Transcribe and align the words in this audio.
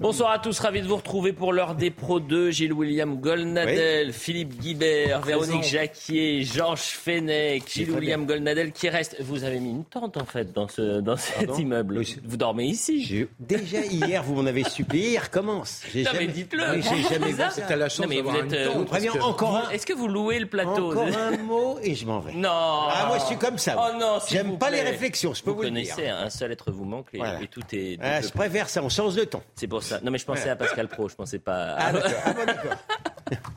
Bonsoir 0.00 0.32
à 0.32 0.40
tous, 0.40 0.58
ravi 0.58 0.82
de 0.82 0.88
vous 0.88 0.96
retrouver 0.96 1.32
pour 1.32 1.52
l'heure 1.52 1.76
des 1.76 1.92
Pro 1.92 2.18
2. 2.18 2.50
Gilles 2.50 2.72
William 2.72 3.20
Golnadel, 3.20 4.12
Philippe 4.12 4.58
Guibert, 4.58 5.20
Véronique 5.20 5.62
Jacquier, 5.62 6.42
Georges 6.42 6.80
Fenech, 6.80 7.62
Gilles 7.72 7.92
William 7.92 8.26
Golnadel 8.26 8.72
qui 8.72 8.88
reste. 8.88 9.16
Vous 9.20 9.44
avez 9.44 9.60
mis 9.60 9.70
une 9.70 9.84
tente 9.84 10.16
en 10.16 10.24
fait 10.24 10.52
dans, 10.52 10.66
ce, 10.66 11.00
dans 11.00 11.16
cet 11.16 11.56
immeuble. 11.60 12.02
Vous 12.24 12.36
dormez 12.36 12.64
ici 12.64 13.28
Déjà 13.38 13.82
hier, 13.82 14.24
vous 14.24 14.34
m'en 14.34 14.46
avez 14.46 14.64
supplié, 14.64 15.12
il 15.12 15.18
recommence. 15.18 15.82
Non 15.94 16.10
mais 16.18 16.26
dites-le. 16.26 16.64
Oui, 16.74 16.82
j'ai 16.82 17.14
jamais 17.14 17.30
vu 17.30 17.38
ça. 17.38 17.76
la 17.76 17.88
chance 17.88 18.08
d'avoir 18.08 18.40
une 18.40 18.52
euh, 18.52 18.72
tente. 18.72 19.22
encore 19.22 19.56
un... 19.58 19.70
Est-ce 19.70 19.86
que 19.86 19.92
vous 19.92 20.08
louez 20.08 20.40
le 20.40 20.46
plateau 20.46 20.90
Encore 20.90 21.06
un 21.06 21.36
mot 21.36 21.78
et 21.80 21.94
je 21.94 22.04
m'en 22.04 22.18
vais. 22.18 22.32
Non. 22.32 22.48
Ah, 22.50 23.04
moi 23.06 23.18
je 23.20 23.26
suis 23.26 23.36
comme 23.36 23.58
ça. 23.58 23.76
Oh 23.78 23.96
non, 23.96 24.18
J'aime 24.28 24.58
pas 24.58 24.70
les 24.70 24.82
réflexions, 24.82 25.34
je 25.34 25.42
peux 25.44 25.50
vous, 25.50 25.58
vous 25.58 25.62
le 25.62 25.68
connaissez, 25.68 26.02
dire. 26.02 26.16
un 26.18 26.30
seul 26.30 26.50
être 26.50 26.72
vous 26.72 26.84
manque 26.84 27.06
et, 27.12 27.20
et 27.42 27.46
tout 27.46 27.62
est... 27.72 27.96
Ah, 28.02 28.20
je 28.20 28.30
préfère 28.30 28.68
ça, 28.68 28.82
on 28.82 28.88
change 28.88 29.14
de 29.14 29.22
ton. 29.22 29.40
C'est 29.54 29.68
pour 29.68 29.83
ça. 29.84 30.00
Non 30.02 30.10
mais 30.10 30.18
je 30.18 30.26
pensais 30.26 30.50
à 30.50 30.56
Pascal 30.56 30.88
Pro, 30.88 31.08
je 31.08 31.14
pensais 31.14 31.38
pas. 31.38 31.76
Ah, 31.78 31.92
d'accord. 31.92 32.10
Ah, 32.24 32.32
bah, 32.32 32.46
d'accord. 32.46 32.72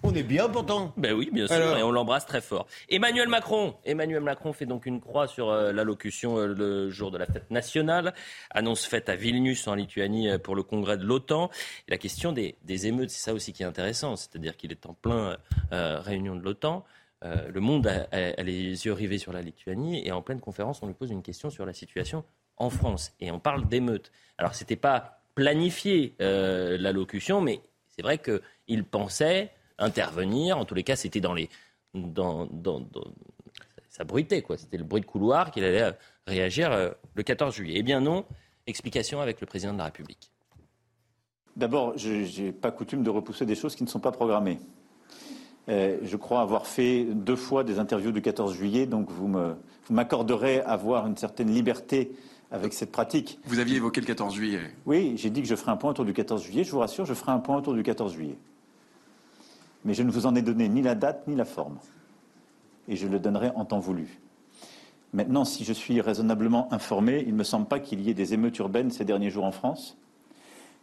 On 0.03 0.13
est 0.15 0.23
bien 0.23 0.47
pourtant. 0.47 0.93
Ben 0.95 1.13
oui, 1.13 1.29
bien 1.33 1.45
sûr, 1.45 1.55
Alors. 1.57 1.77
et 1.77 1.83
on 1.83 1.91
l'embrasse 1.91 2.25
très 2.25 2.39
fort. 2.39 2.67
Emmanuel 2.89 3.27
Macron, 3.27 3.75
Emmanuel 3.83 4.21
Macron 4.21 4.53
fait 4.53 4.65
donc 4.65 4.85
une 4.85 5.01
croix 5.01 5.27
sur 5.27 5.49
euh, 5.49 5.73
l'allocution 5.73 6.37
euh, 6.37 6.47
le 6.47 6.89
jour 6.89 7.11
de 7.11 7.17
la 7.17 7.25
fête 7.25 7.51
nationale, 7.51 8.13
annonce 8.51 8.85
faite 8.85 9.09
à 9.09 9.15
Vilnius 9.17 9.67
en 9.67 9.75
Lituanie 9.75 10.29
euh, 10.29 10.37
pour 10.37 10.55
le 10.55 10.63
congrès 10.63 10.97
de 10.97 11.03
l'OTAN. 11.03 11.49
Et 11.87 11.91
la 11.91 11.97
question 11.97 12.31
des, 12.31 12.55
des 12.63 12.87
émeutes, 12.87 13.09
c'est 13.09 13.19
ça 13.29 13.33
aussi 13.33 13.51
qui 13.51 13.63
est 13.63 13.65
intéressant, 13.65 14.15
c'est-à-dire 14.15 14.55
qu'il 14.55 14.71
est 14.71 14.85
en 14.85 14.93
plein 14.93 15.37
réunion 15.71 16.35
de 16.35 16.41
l'OTAN. 16.43 16.85
Le 17.23 17.59
monde 17.59 17.87
a, 17.87 18.07
a- 18.15 18.39
a 18.39 18.43
les 18.43 18.85
yeux 18.85 18.93
rivés 18.93 19.17
sur 19.17 19.33
la 19.33 19.41
Lituanie 19.41 20.05
et 20.07 20.11
en 20.13 20.21
pleine 20.21 20.39
conférence, 20.39 20.81
on 20.81 20.87
lui 20.87 20.93
pose 20.93 21.11
une 21.11 21.23
question 21.23 21.49
sur 21.49 21.65
la 21.65 21.73
situation 21.73 22.23
en 22.57 22.69
France 22.69 23.11
et 23.19 23.31
on 23.31 23.39
parle 23.39 23.67
d'émeutes. 23.67 24.11
Alors 24.37 24.55
c'était 24.55 24.75
pas 24.77 25.16
planifié 25.37 26.15
euh, 26.19 26.79
l'allocution, 26.79 27.41
mais 27.41 27.61
c'est 27.95 28.01
vrai 28.01 28.17
qu'il 28.17 28.83
pensait 28.83 29.51
intervenir. 29.77 30.57
En 30.57 30.65
tous 30.65 30.73
les 30.73 30.81
cas, 30.81 30.95
c'était 30.95 31.21
dans 31.21 31.35
les. 31.35 31.47
Dans, 31.93 32.47
dans- 32.47 32.83
ça 33.89 34.03
bruitait, 34.03 34.41
quoi. 34.41 34.57
C'était 34.57 34.77
le 34.77 34.83
bruit 34.83 35.01
de 35.01 35.05
couloir 35.05 35.51
qu'il 35.51 35.63
allait 35.63 35.83
euh, 35.83 35.91
réagir 36.25 36.71
euh, 36.71 36.89
le 37.13 37.21
14 37.21 37.53
juillet. 37.53 37.75
Eh 37.77 37.83
bien 37.83 38.01
non, 38.01 38.25
explication 38.65 39.21
avec 39.21 39.39
le 39.39 39.45
président 39.45 39.73
de 39.73 39.77
la 39.77 39.85
République. 39.85 40.31
D'abord, 41.55 41.95
je 41.97 42.41
n'ai 42.41 42.51
pas 42.51 42.71
coutume 42.71 43.03
de 43.03 43.09
repousser 43.11 43.45
des 43.45 43.55
choses 43.55 43.75
qui 43.75 43.83
ne 43.83 43.89
sont 43.89 43.99
pas 43.99 44.11
programmées. 44.11 44.57
Euh, 45.69 45.99
je 46.01 46.17
crois 46.17 46.41
avoir 46.41 46.65
fait 46.65 47.03
deux 47.03 47.35
fois 47.35 47.63
des 47.63 47.77
interviews 47.77 48.11
du 48.11 48.23
14 48.23 48.55
juillet, 48.55 48.87
donc 48.87 49.11
vous 49.11 49.27
vous 49.31 49.93
m'accorderez 49.93 50.61
à 50.61 50.69
avoir 50.71 51.05
une 51.05 51.17
certaine 51.17 51.51
liberté 51.51 52.11
avec 52.51 52.73
cette 52.73 52.91
pratique. 52.91 53.39
Vous 53.45 53.59
aviez 53.59 53.77
évoqué 53.77 54.01
le 54.01 54.07
14 54.07 54.33
juillet. 54.33 54.59
Oui, 54.85 55.13
j'ai 55.17 55.29
dit 55.29 55.41
que 55.41 55.47
je 55.47 55.55
ferai 55.55 55.71
un 55.71 55.77
point 55.77 55.91
autour 55.91 56.05
du 56.05 56.13
14 56.13 56.43
juillet. 56.43 56.63
Je 56.63 56.71
vous 56.71 56.79
rassure, 56.79 57.05
je 57.05 57.13
ferai 57.13 57.31
un 57.31 57.39
point 57.39 57.57
autour 57.57 57.73
du 57.73 57.83
14 57.83 58.13
juillet. 58.13 58.37
Mais 59.85 59.93
je 59.93 60.03
ne 60.03 60.11
vous 60.11 60.25
en 60.25 60.35
ai 60.35 60.41
donné 60.41 60.69
ni 60.69 60.81
la 60.81 60.95
date 60.95 61.27
ni 61.27 61.35
la 61.35 61.45
forme. 61.45 61.77
Et 62.87 62.95
je 62.95 63.07
le 63.07 63.19
donnerai 63.19 63.51
en 63.55 63.65
temps 63.65 63.79
voulu. 63.79 64.19
Maintenant, 65.13 65.45
si 65.45 65.63
je 65.63 65.73
suis 65.73 66.01
raisonnablement 66.01 66.71
informé, 66.73 67.23
il 67.25 67.33
ne 67.33 67.39
me 67.39 67.43
semble 67.43 67.67
pas 67.67 67.79
qu'il 67.79 68.01
y 68.01 68.09
ait 68.09 68.13
des 68.13 68.33
émeutes 68.33 68.57
urbaines 68.59 68.91
ces 68.91 69.05
derniers 69.05 69.29
jours 69.29 69.45
en 69.45 69.51
France. 69.51 69.97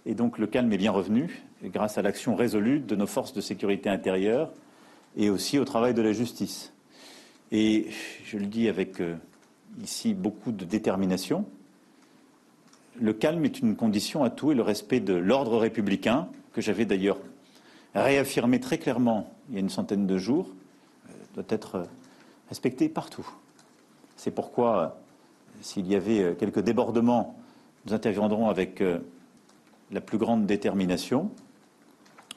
Et 0.07 0.15
donc 0.15 0.39
le 0.39 0.47
calme 0.47 0.73
est 0.73 0.79
bien 0.79 0.93
revenu, 0.93 1.43
grâce 1.63 1.97
à 1.99 2.03
l'action 2.03 2.35
résolue 2.35 2.81
de 2.81 2.95
nos 2.97 3.07
forces 3.07 3.33
de 3.33 3.41
sécurité 3.41 3.89
intérieure 3.89 4.51
et 5.17 5.31
aussi 5.31 5.59
au 5.59 5.65
travail 5.65 5.95
de 5.95 6.03
la 6.03 6.13
justice. 6.13 6.73
Et 7.53 7.89
je 8.25 8.37
le 8.37 8.47
dis 8.47 8.69
avec 8.69 9.01
euh, 9.01 9.17
ici 9.83 10.15
beaucoup 10.15 10.53
de 10.53 10.65
détermination, 10.65 11.47
le 13.01 13.13
calme 13.13 13.45
est 13.45 13.59
une 13.59 13.77
condition 13.77 14.23
à 14.23 14.31
tout 14.31 14.53
et 14.53 14.55
le 14.55 14.63
respect 14.63 15.01
de 15.01 15.15
l'ordre 15.15 15.59
républicain, 15.59 16.29
que 16.53 16.61
j'avais 16.61 16.85
d'ailleurs 16.85 17.19
réaffirmé 17.95 18.61
très 18.61 18.79
clairement 18.79 19.33
il 19.49 19.55
y 19.55 19.57
a 19.59 19.61
une 19.61 19.71
centaine 19.71 20.07
de 20.07 20.19
jours, 20.19 20.49
euh, 21.09 21.13
doit 21.35 21.45
être 21.49 21.75
euh, 21.77 21.85
respecté 22.49 22.89
partout. 22.89 23.29
C'est 24.17 24.31
pourquoi, 24.31 24.79
euh, 24.79 24.89
s'il 25.61 25.87
y 25.87 25.95
avait 25.95 26.35
quelques 26.39 26.61
débordements, 26.61 27.37
nous 27.87 27.93
interviendrons 27.93 28.49
avec 28.49 28.83
la 29.91 30.01
plus 30.01 30.17
grande 30.17 30.47
détermination 30.47 31.31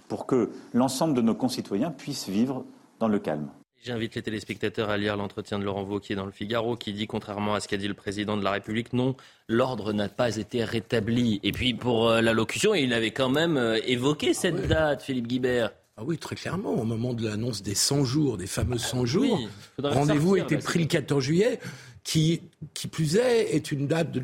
pour 0.09 0.25
que 0.25 0.51
l'ensemble 0.73 1.13
de 1.13 1.21
nos 1.21 1.35
concitoyens 1.35 1.89
puissent 1.89 2.27
vivre 2.27 2.65
dans 2.99 3.07
le 3.07 3.19
calme. 3.19 3.47
J'invite 3.83 4.15
les 4.15 4.21
téléspectateurs 4.21 4.89
à 4.89 4.97
lire 4.97 5.15
l'entretien 5.15 5.59
de 5.59 5.63
Laurent 5.63 5.83
Wauquiez 5.83 6.15
dans 6.15 6.25
le 6.25 6.31
Figaro 6.31 6.75
qui 6.75 6.93
dit, 6.93 7.07
contrairement 7.07 7.53
à 7.53 7.59
ce 7.59 7.67
qu'a 7.67 7.77
dit 7.77 7.88
le 7.88 7.93
président 7.93 8.35
de 8.35 8.43
la 8.43 8.51
République, 8.51 8.91
non, 8.93 9.15
l'ordre 9.47 9.93
n'a 9.93 10.09
pas 10.09 10.35
été 10.35 10.63
rétabli. 10.63 11.39
Et 11.43 11.51
puis 11.51 11.73
pour 11.73 12.09
euh, 12.09 12.21
l'allocution, 12.21 12.73
il 12.73 12.93
avait 12.93 13.11
quand 13.11 13.29
même 13.29 13.57
euh, 13.57 13.79
évoqué 13.85 14.33
cette 14.33 14.67
date, 14.67 15.03
Philippe 15.03 15.27
Guibert. 15.27 15.71
Ah 15.95 16.03
oui, 16.05 16.17
très 16.17 16.35
clairement, 16.35 16.73
au 16.73 16.83
moment 16.83 17.13
de 17.13 17.27
l'annonce 17.27 17.63
des 17.63 17.75
100 17.75 18.03
jours, 18.03 18.38
des 18.38 18.45
fameux 18.45 18.77
100 18.77 19.05
jours, 19.05 19.39
Oui, 19.39 19.47
faudrait 19.75 19.94
rendez-vous 19.94 20.35
était 20.35 20.57
pris 20.57 20.79
le 20.79 20.85
14 20.85 21.23
juillet, 21.23 21.59
qui, 22.03 22.41
qui 22.73 22.88
plus 22.88 23.15
est, 23.15 23.55
est 23.55 23.71
une 23.71 23.88
date 23.88 24.11
de, 24.11 24.21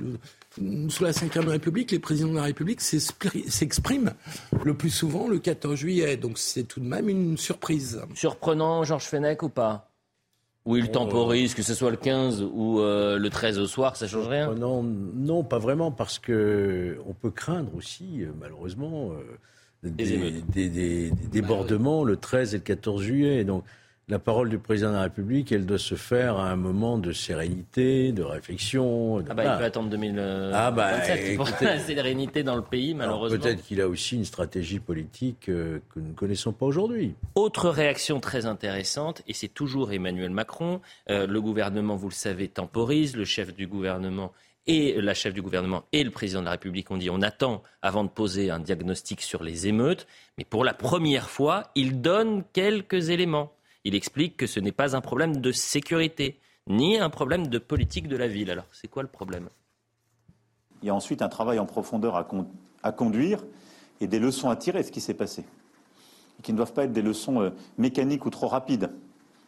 sous 0.90 1.03
la 1.03 1.12
Ve 1.12 1.47
République, 1.47 1.91
les 1.91 2.00
présidents 2.00 2.31
de 2.31 2.36
la 2.36 2.44
République 2.44 2.81
s'expri- 2.81 3.50
s'expriment 3.50 4.14
le 4.64 4.74
plus 4.74 4.90
souvent 4.90 5.28
le 5.28 5.40
14 5.40 5.75
juillet, 5.75 6.18
donc 6.18 6.38
c'est 6.38 6.64
tout 6.64 6.80
de 6.80 6.86
même 6.86 7.09
une 7.09 7.38
surprise. 7.38 8.02
Surprenant, 8.14 8.84
Georges 8.84 9.06
Fenech 9.06 9.44
ou 9.44 9.50
pas? 9.50 9.90
Ou 10.66 10.78
il 10.78 10.90
temporise, 10.91 11.56
que 11.56 11.62
ce 11.64 11.74
soit 11.74 11.91
le 11.91 11.97
15 11.97 12.41
ou 12.41 12.80
euh, 12.80 13.18
le 13.18 13.30
13 13.30 13.59
au 13.59 13.68
soir, 13.68 13.97
ça 13.97 14.08
change 14.08 14.28
rien? 14.30 14.50
Oh 14.52 14.56
non, 14.56 14.81
non, 14.81 15.44
pas 15.44 15.59
vraiment, 15.59 15.91
parce 15.91 16.19
que 16.19 16.97
on 17.06 17.14
peut 17.14 17.31
craindre 17.31 17.75
aussi, 17.75 18.22
euh, 18.24 18.28
malheureusement, 18.40 19.12
euh, 19.12 19.90
des, 19.90 20.14
émeutes. 20.14 20.50
des- 20.52 20.70
des- 20.70 21.12
des 21.12 21.28
débordements 21.28 22.06
le 22.06 22.16
13 22.16 22.53
et 22.53 22.59
le 22.59 22.64
14 22.64 23.02
juillet. 23.02 23.44
Donc, 23.44 23.66
la 24.13 24.19
parole 24.19 24.47
du 24.50 24.59
président 24.59 24.90
de 24.90 24.94
la 24.96 25.01
République, 25.03 25.51
elle 25.51 25.66
doit 25.66 25.79
se 25.79 25.96
faire 25.96 26.38
à 26.38 26.50
un 26.51 26.56
moment 26.56 27.00
de 27.00 27.12
sérénité, 27.12 28.12
de 28.12 28.22
réflexion. 28.22 29.19
de- 29.22 29.25
Ah 29.29 29.34
bah, 29.34 29.44
il 29.44 29.57
peut 29.57 29.63
attendre 29.66 29.90
2027 29.90 30.51
Ah 30.53 30.72
bah, 30.72 30.91
pour 31.35 31.50
écoutez- 31.50 31.66
la 31.66 31.79
sérénité 31.79 32.44
dans 32.44 32.56
le 32.56 32.62
pays, 32.62 32.94
malheureusement. 32.94 33.40
Peut-être 33.40 33.63
qu'il 33.63 33.81
a 33.81 33.88
aussi 33.88 34.16
une 34.16 34.25
stratégie 34.25 34.79
politique 34.79 35.50
euh, 35.50 35.79
que 35.94 36.00
nous 36.00 36.09
ne 36.09 36.13
connaissons 36.13 36.53
pas 36.53 36.66
aujourd'hui. 36.68 37.16
Autre 37.34 37.69
réaction 37.69 38.19
très 38.19 38.46
intéressante, 38.46 39.23
et 39.28 39.34
c'est 39.34 39.47
toujours 39.47 39.91
Emmanuel 39.91 40.29
Macron. 40.29 40.79
Euh, 41.09 41.25
le 41.25 41.41
gouvernement, 41.41 41.96
vous 41.96 42.09
le 42.09 42.13
savez, 42.13 42.47
temporise. 42.47 43.16
Le 43.18 43.25
chef 43.25 43.56
du 43.56 43.66
gouvernement 43.66 44.31
et 44.68 45.02
la 45.02 45.13
chef 45.13 45.34
du 45.34 45.41
gouvernement 45.41 45.84
et 45.91 46.03
le 46.03 46.12
président 46.12 46.40
de 46.40 46.46
la 46.46 46.52
République 46.52 46.90
ont 46.91 46.96
dit 46.97 47.09
on 47.09 47.22
attend 47.22 47.63
avant 47.81 48.03
de 48.06 48.09
poser 48.09 48.50
un 48.52 48.59
diagnostic 48.59 49.22
sur 49.22 49.44
les 49.44 49.68
émeutes. 49.68 50.06
Mais 50.38 50.46
pour 50.46 50.63
la 50.63 50.73
première 50.73 51.29
fois, 51.29 51.63
il 51.75 52.00
donne 52.00 52.44
quelques 52.53 53.09
éléments. 53.09 53.52
Il 53.86 53.96
explique 53.96 54.38
que 54.38 54.48
ce 54.48 54.60
n'est 54.60 54.72
pas 54.72 54.96
un 54.96 55.02
problème 55.02 55.38
de 55.38 55.52
sécurité, 55.52 56.40
ni 56.68 56.98
un 56.98 57.10
problème 57.10 57.48
de 57.48 57.58
politique 57.58 58.08
de 58.08 58.16
la 58.16 58.28
ville. 58.28 58.50
Alors, 58.50 58.68
c'est 58.72 58.88
quoi 58.88 59.04
le 59.04 59.10
problème? 59.10 59.50
Il 60.82 60.88
y 60.88 60.90
a 60.90 60.96
ensuite 60.96 61.22
un 61.22 61.30
travail 61.30 61.60
en 61.60 61.66
profondeur 61.66 62.16
à, 62.16 62.24
con- 62.24 62.48
à 62.82 62.92
conduire 62.92 63.44
et 64.00 64.08
des 64.08 64.20
leçons 64.20 64.50
à 64.50 64.56
tirer 64.56 64.82
de 64.82 64.88
ce 64.88 64.92
qui 64.92 65.02
s'est 65.02 65.14
passé. 65.14 65.44
Qui 66.42 66.52
ne 66.52 66.58
doivent 66.58 66.74
pas 66.74 66.86
être 66.86 66.94
des 66.94 67.02
leçons 67.02 67.42
euh, 67.42 67.50
mécaniques 67.78 68.26
ou 68.26 68.30
trop 68.30 68.48
rapides. 68.48 68.90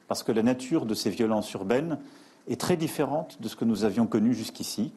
Parce 0.08 0.24
que 0.24 0.32
la 0.32 0.44
nature 0.44 0.86
de 0.86 0.94
ces 0.94 1.10
violences 1.10 1.52
urbaines 1.54 1.98
est 2.48 2.60
très 2.60 2.78
différente 2.78 3.42
de 3.42 3.48
ce 3.48 3.56
que 3.56 3.66
nous 3.66 3.86
avions 3.86 4.06
connu 4.06 4.34
jusqu'ici. 4.34 4.94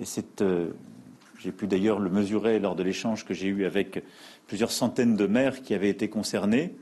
Et 0.00 0.04
euh, 0.40 0.70
j'ai 1.38 1.52
pu 1.52 1.66
d'ailleurs 1.66 1.98
le 1.98 2.10
mesurer 2.10 2.58
lors 2.58 2.74
de 2.74 2.82
l'échange 2.82 3.24
que 3.24 3.32
j'ai 3.32 3.46
eu 3.48 3.64
avec 3.64 4.02
plusieurs 4.46 4.72
centaines 4.72 5.16
de 5.16 5.26
maires 5.26 5.62
qui 5.62 5.74
avaient 5.74 5.88
été 5.90 6.08
concernés. 6.08 6.74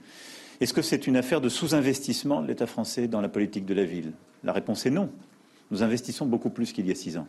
Est-ce 0.61 0.75
que 0.75 0.83
c'est 0.83 1.07
une 1.07 1.17
affaire 1.17 1.41
de 1.41 1.49
sous-investissement 1.49 2.43
de 2.43 2.49
l'État 2.49 2.67
français 2.67 3.07
dans 3.07 3.21
la 3.21 3.29
politique 3.29 3.65
de 3.65 3.75
la 3.75 3.85
ville? 3.85 4.13
La 4.43 4.53
réponse 4.53 4.87
est 4.87 4.91
non. 4.91 5.11
Nous 5.71 5.83
investissons 5.83 6.27
beaucoup 6.27 6.51
plus 6.51 6.73
qu'il 6.73 6.87
y 6.87 6.91
a 6.91 6.95
six 6.95 7.17
ans. 7.17 7.27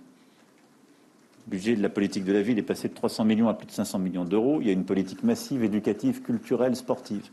Le 1.47 1.51
budget 1.51 1.75
de 1.75 1.81
la 1.81 1.89
politique 1.89 2.25
de 2.25 2.33
la 2.33 2.41
ville 2.41 2.57
est 2.57 2.63
passé 2.63 2.89
de 2.89 2.93
300 2.93 3.25
millions 3.25 3.49
à 3.49 3.53
plus 3.53 3.67
de 3.67 3.71
500 3.71 3.99
millions 3.99 4.25
d'euros. 4.25 4.59
Il 4.61 4.67
y 4.67 4.69
a 4.69 4.73
une 4.73 4.85
politique 4.85 5.23
massive, 5.23 5.63
éducative, 5.63 6.21
culturelle, 6.21 6.75
sportive. 6.75 7.29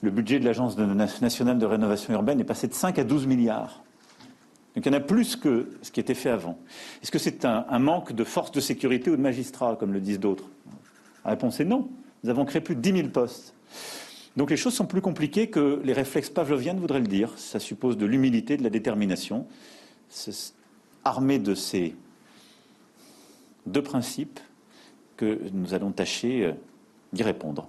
Le 0.00 0.10
budget 0.10 0.38
de 0.38 0.44
l'Agence 0.44 0.76
nationale 0.78 1.58
de 1.58 1.66
rénovation 1.66 2.12
urbaine 2.14 2.40
est 2.40 2.44
passé 2.44 2.68
de 2.68 2.74
5 2.74 2.98
à 2.98 3.04
12 3.04 3.26
milliards. 3.26 3.82
Donc 4.74 4.86
il 4.86 4.92
y 4.92 4.94
en 4.94 4.98
a 4.98 5.00
plus 5.00 5.34
que 5.34 5.70
ce 5.82 5.90
qui 5.90 5.98
était 5.98 6.14
fait 6.14 6.30
avant. 6.30 6.58
Est-ce 7.02 7.10
que 7.10 7.18
c'est 7.18 7.44
un, 7.44 7.78
manque 7.78 8.12
de 8.12 8.22
force 8.22 8.52
de 8.52 8.60
sécurité 8.60 9.10
ou 9.10 9.16
de 9.16 9.20
magistrats, 9.20 9.76
comme 9.76 9.92
le 9.92 10.00
disent 10.00 10.20
d'autres? 10.20 10.44
La 11.24 11.32
réponse 11.32 11.58
est 11.58 11.64
non. 11.64 11.88
Nous 12.22 12.30
avons 12.30 12.44
créé 12.44 12.60
plus 12.60 12.76
de 12.76 12.80
10 12.80 12.92
000 12.92 13.08
postes. 13.08 13.54
Donc 14.38 14.50
les 14.50 14.56
choses 14.56 14.72
sont 14.74 14.86
plus 14.86 15.00
compliquées 15.00 15.50
que 15.50 15.80
les 15.82 15.92
réflexes 15.92 16.30
pavloviens 16.30 16.72
voudraient 16.74 17.00
le 17.00 17.08
dire. 17.08 17.36
Ça 17.36 17.58
suppose 17.58 17.96
de 17.96 18.06
l'humilité, 18.06 18.56
de 18.56 18.62
la 18.62 18.70
détermination. 18.70 19.48
C'est 20.08 20.54
armé 21.04 21.40
de 21.40 21.56
ces 21.56 21.96
deux 23.66 23.82
principes 23.82 24.38
que 25.16 25.40
nous 25.52 25.74
allons 25.74 25.90
tâcher 25.90 26.46
euh, 26.46 26.52
d'y 27.12 27.24
répondre. 27.24 27.68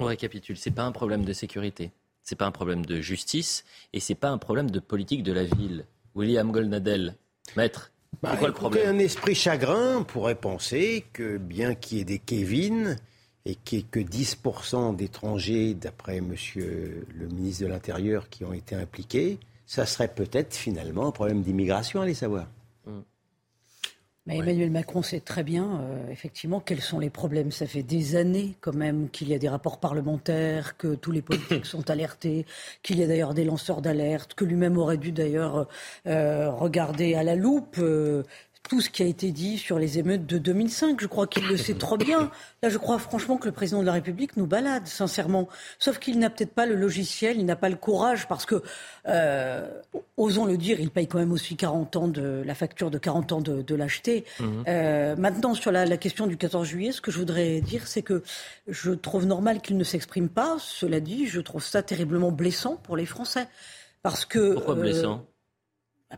On 0.00 0.06
récapitule, 0.06 0.56
c'est 0.56 0.72
pas 0.72 0.82
un 0.82 0.90
problème 0.90 1.24
de 1.24 1.32
sécurité, 1.32 1.92
c'est 2.24 2.34
pas 2.34 2.46
un 2.46 2.50
problème 2.50 2.84
de 2.84 3.00
justice 3.00 3.64
et 3.92 4.00
c'est 4.00 4.16
pas 4.16 4.30
un 4.30 4.38
problème 4.38 4.72
de 4.72 4.80
politique 4.80 5.22
de 5.22 5.32
la 5.32 5.44
ville. 5.44 5.86
William 6.16 6.50
Goldnadel, 6.50 7.14
maître, 7.56 7.92
Bah, 8.20 8.30
c'est 8.32 8.38
quoi 8.38 8.48
le 8.48 8.52
écoutez, 8.54 8.60
problème? 8.80 8.96
Un 8.96 8.98
esprit 8.98 9.36
chagrin 9.36 10.02
pourrait 10.02 10.34
penser 10.34 11.04
que 11.12 11.38
bien 11.38 11.76
qu'il 11.76 11.98
y 11.98 12.00
ait 12.00 12.04
des 12.04 12.18
Kevin, 12.18 12.96
et 13.46 13.56
que 13.56 13.98
10% 13.98 14.96
d'étrangers, 14.96 15.74
d'après 15.74 16.20
monsieur 16.20 17.06
le 17.14 17.26
ministre 17.28 17.64
de 17.64 17.68
l'Intérieur, 17.68 18.28
qui 18.28 18.44
ont 18.44 18.52
été 18.52 18.74
impliqués, 18.74 19.38
ça 19.66 19.86
serait 19.86 20.08
peut-être 20.08 20.54
finalement 20.54 21.06
un 21.06 21.10
problème 21.10 21.42
d'immigration, 21.42 22.00
allez 22.00 22.14
savoir. 22.14 22.46
Mais 24.26 24.38
Emmanuel 24.38 24.70
Macron 24.70 25.02
sait 25.02 25.20
très 25.20 25.42
bien, 25.42 25.82
euh, 25.82 26.10
effectivement, 26.10 26.58
quels 26.58 26.80
sont 26.80 26.98
les 26.98 27.10
problèmes. 27.10 27.50
Ça 27.50 27.66
fait 27.66 27.82
des 27.82 28.16
années, 28.16 28.54
quand 28.62 28.72
même, 28.72 29.10
qu'il 29.10 29.28
y 29.28 29.34
a 29.34 29.38
des 29.38 29.50
rapports 29.50 29.80
parlementaires, 29.80 30.78
que 30.78 30.94
tous 30.94 31.12
les 31.12 31.20
politiques 31.20 31.66
sont 31.66 31.90
alertés, 31.90 32.46
qu'il 32.82 32.98
y 32.98 33.02
a 33.02 33.06
d'ailleurs 33.06 33.34
des 33.34 33.44
lanceurs 33.44 33.82
d'alerte, 33.82 34.32
que 34.32 34.46
lui-même 34.46 34.78
aurait 34.78 34.96
dû 34.96 35.12
d'ailleurs 35.12 35.68
euh, 36.06 36.50
regarder 36.50 37.14
à 37.14 37.22
la 37.22 37.36
loupe 37.36 37.76
euh, 37.78 38.22
tout 38.68 38.80
ce 38.80 38.88
qui 38.88 39.02
a 39.02 39.06
été 39.06 39.30
dit 39.30 39.58
sur 39.58 39.78
les 39.78 39.98
émeutes 39.98 40.26
de 40.26 40.38
2005. 40.38 41.00
Je 41.00 41.06
crois 41.06 41.26
qu'il 41.26 41.46
le 41.46 41.56
sait 41.56 41.74
trop 41.74 41.96
bien. 41.96 42.30
Là, 42.62 42.70
je 42.70 42.78
crois 42.78 42.98
franchement 42.98 43.36
que 43.36 43.46
le 43.46 43.52
président 43.52 43.80
de 43.80 43.86
la 43.86 43.92
République 43.92 44.36
nous 44.36 44.46
balade, 44.46 44.86
sincèrement. 44.86 45.48
Sauf 45.78 45.98
qu'il 45.98 46.18
n'a 46.18 46.30
peut-être 46.30 46.54
pas 46.54 46.64
le 46.64 46.74
logiciel, 46.74 47.38
il 47.38 47.44
n'a 47.44 47.56
pas 47.56 47.68
le 47.68 47.76
courage, 47.76 48.26
parce 48.26 48.46
que, 48.46 48.62
euh, 49.06 49.68
osons 50.16 50.46
le 50.46 50.56
dire, 50.56 50.80
il 50.80 50.90
paye 50.90 51.06
quand 51.06 51.18
même 51.18 51.32
aussi 51.32 51.56
40 51.56 51.96
ans 51.96 52.08
de 52.08 52.42
la 52.44 52.54
facture 52.54 52.90
de 52.90 52.98
40 52.98 53.32
ans 53.32 53.40
de, 53.40 53.60
de 53.60 53.74
l'acheter. 53.74 54.24
Mhm. 54.40 54.64
Euh, 54.66 55.16
maintenant, 55.16 55.54
sur 55.54 55.70
la, 55.70 55.84
la, 55.84 55.96
question 55.98 56.26
du 56.26 56.38
14 56.38 56.66
juillet, 56.66 56.92
ce 56.92 57.02
que 57.02 57.10
je 57.10 57.18
voudrais 57.18 57.60
dire, 57.60 57.86
c'est 57.86 58.02
que 58.02 58.22
je 58.66 58.92
trouve 58.92 59.26
normal 59.26 59.60
qu'il 59.60 59.76
ne 59.76 59.84
s'exprime 59.84 60.30
pas. 60.30 60.56
Cela 60.58 61.00
dit, 61.00 61.26
je 61.26 61.40
trouve 61.40 61.62
ça 61.62 61.82
terriblement 61.82 62.32
blessant 62.32 62.76
pour 62.76 62.96
les 62.96 63.06
Français. 63.06 63.46
Parce 64.02 64.24
que, 64.24 64.54
Pourquoi 64.54 64.74
blessant 64.74 65.12
euh, 65.12 65.16
bah, 65.16 65.33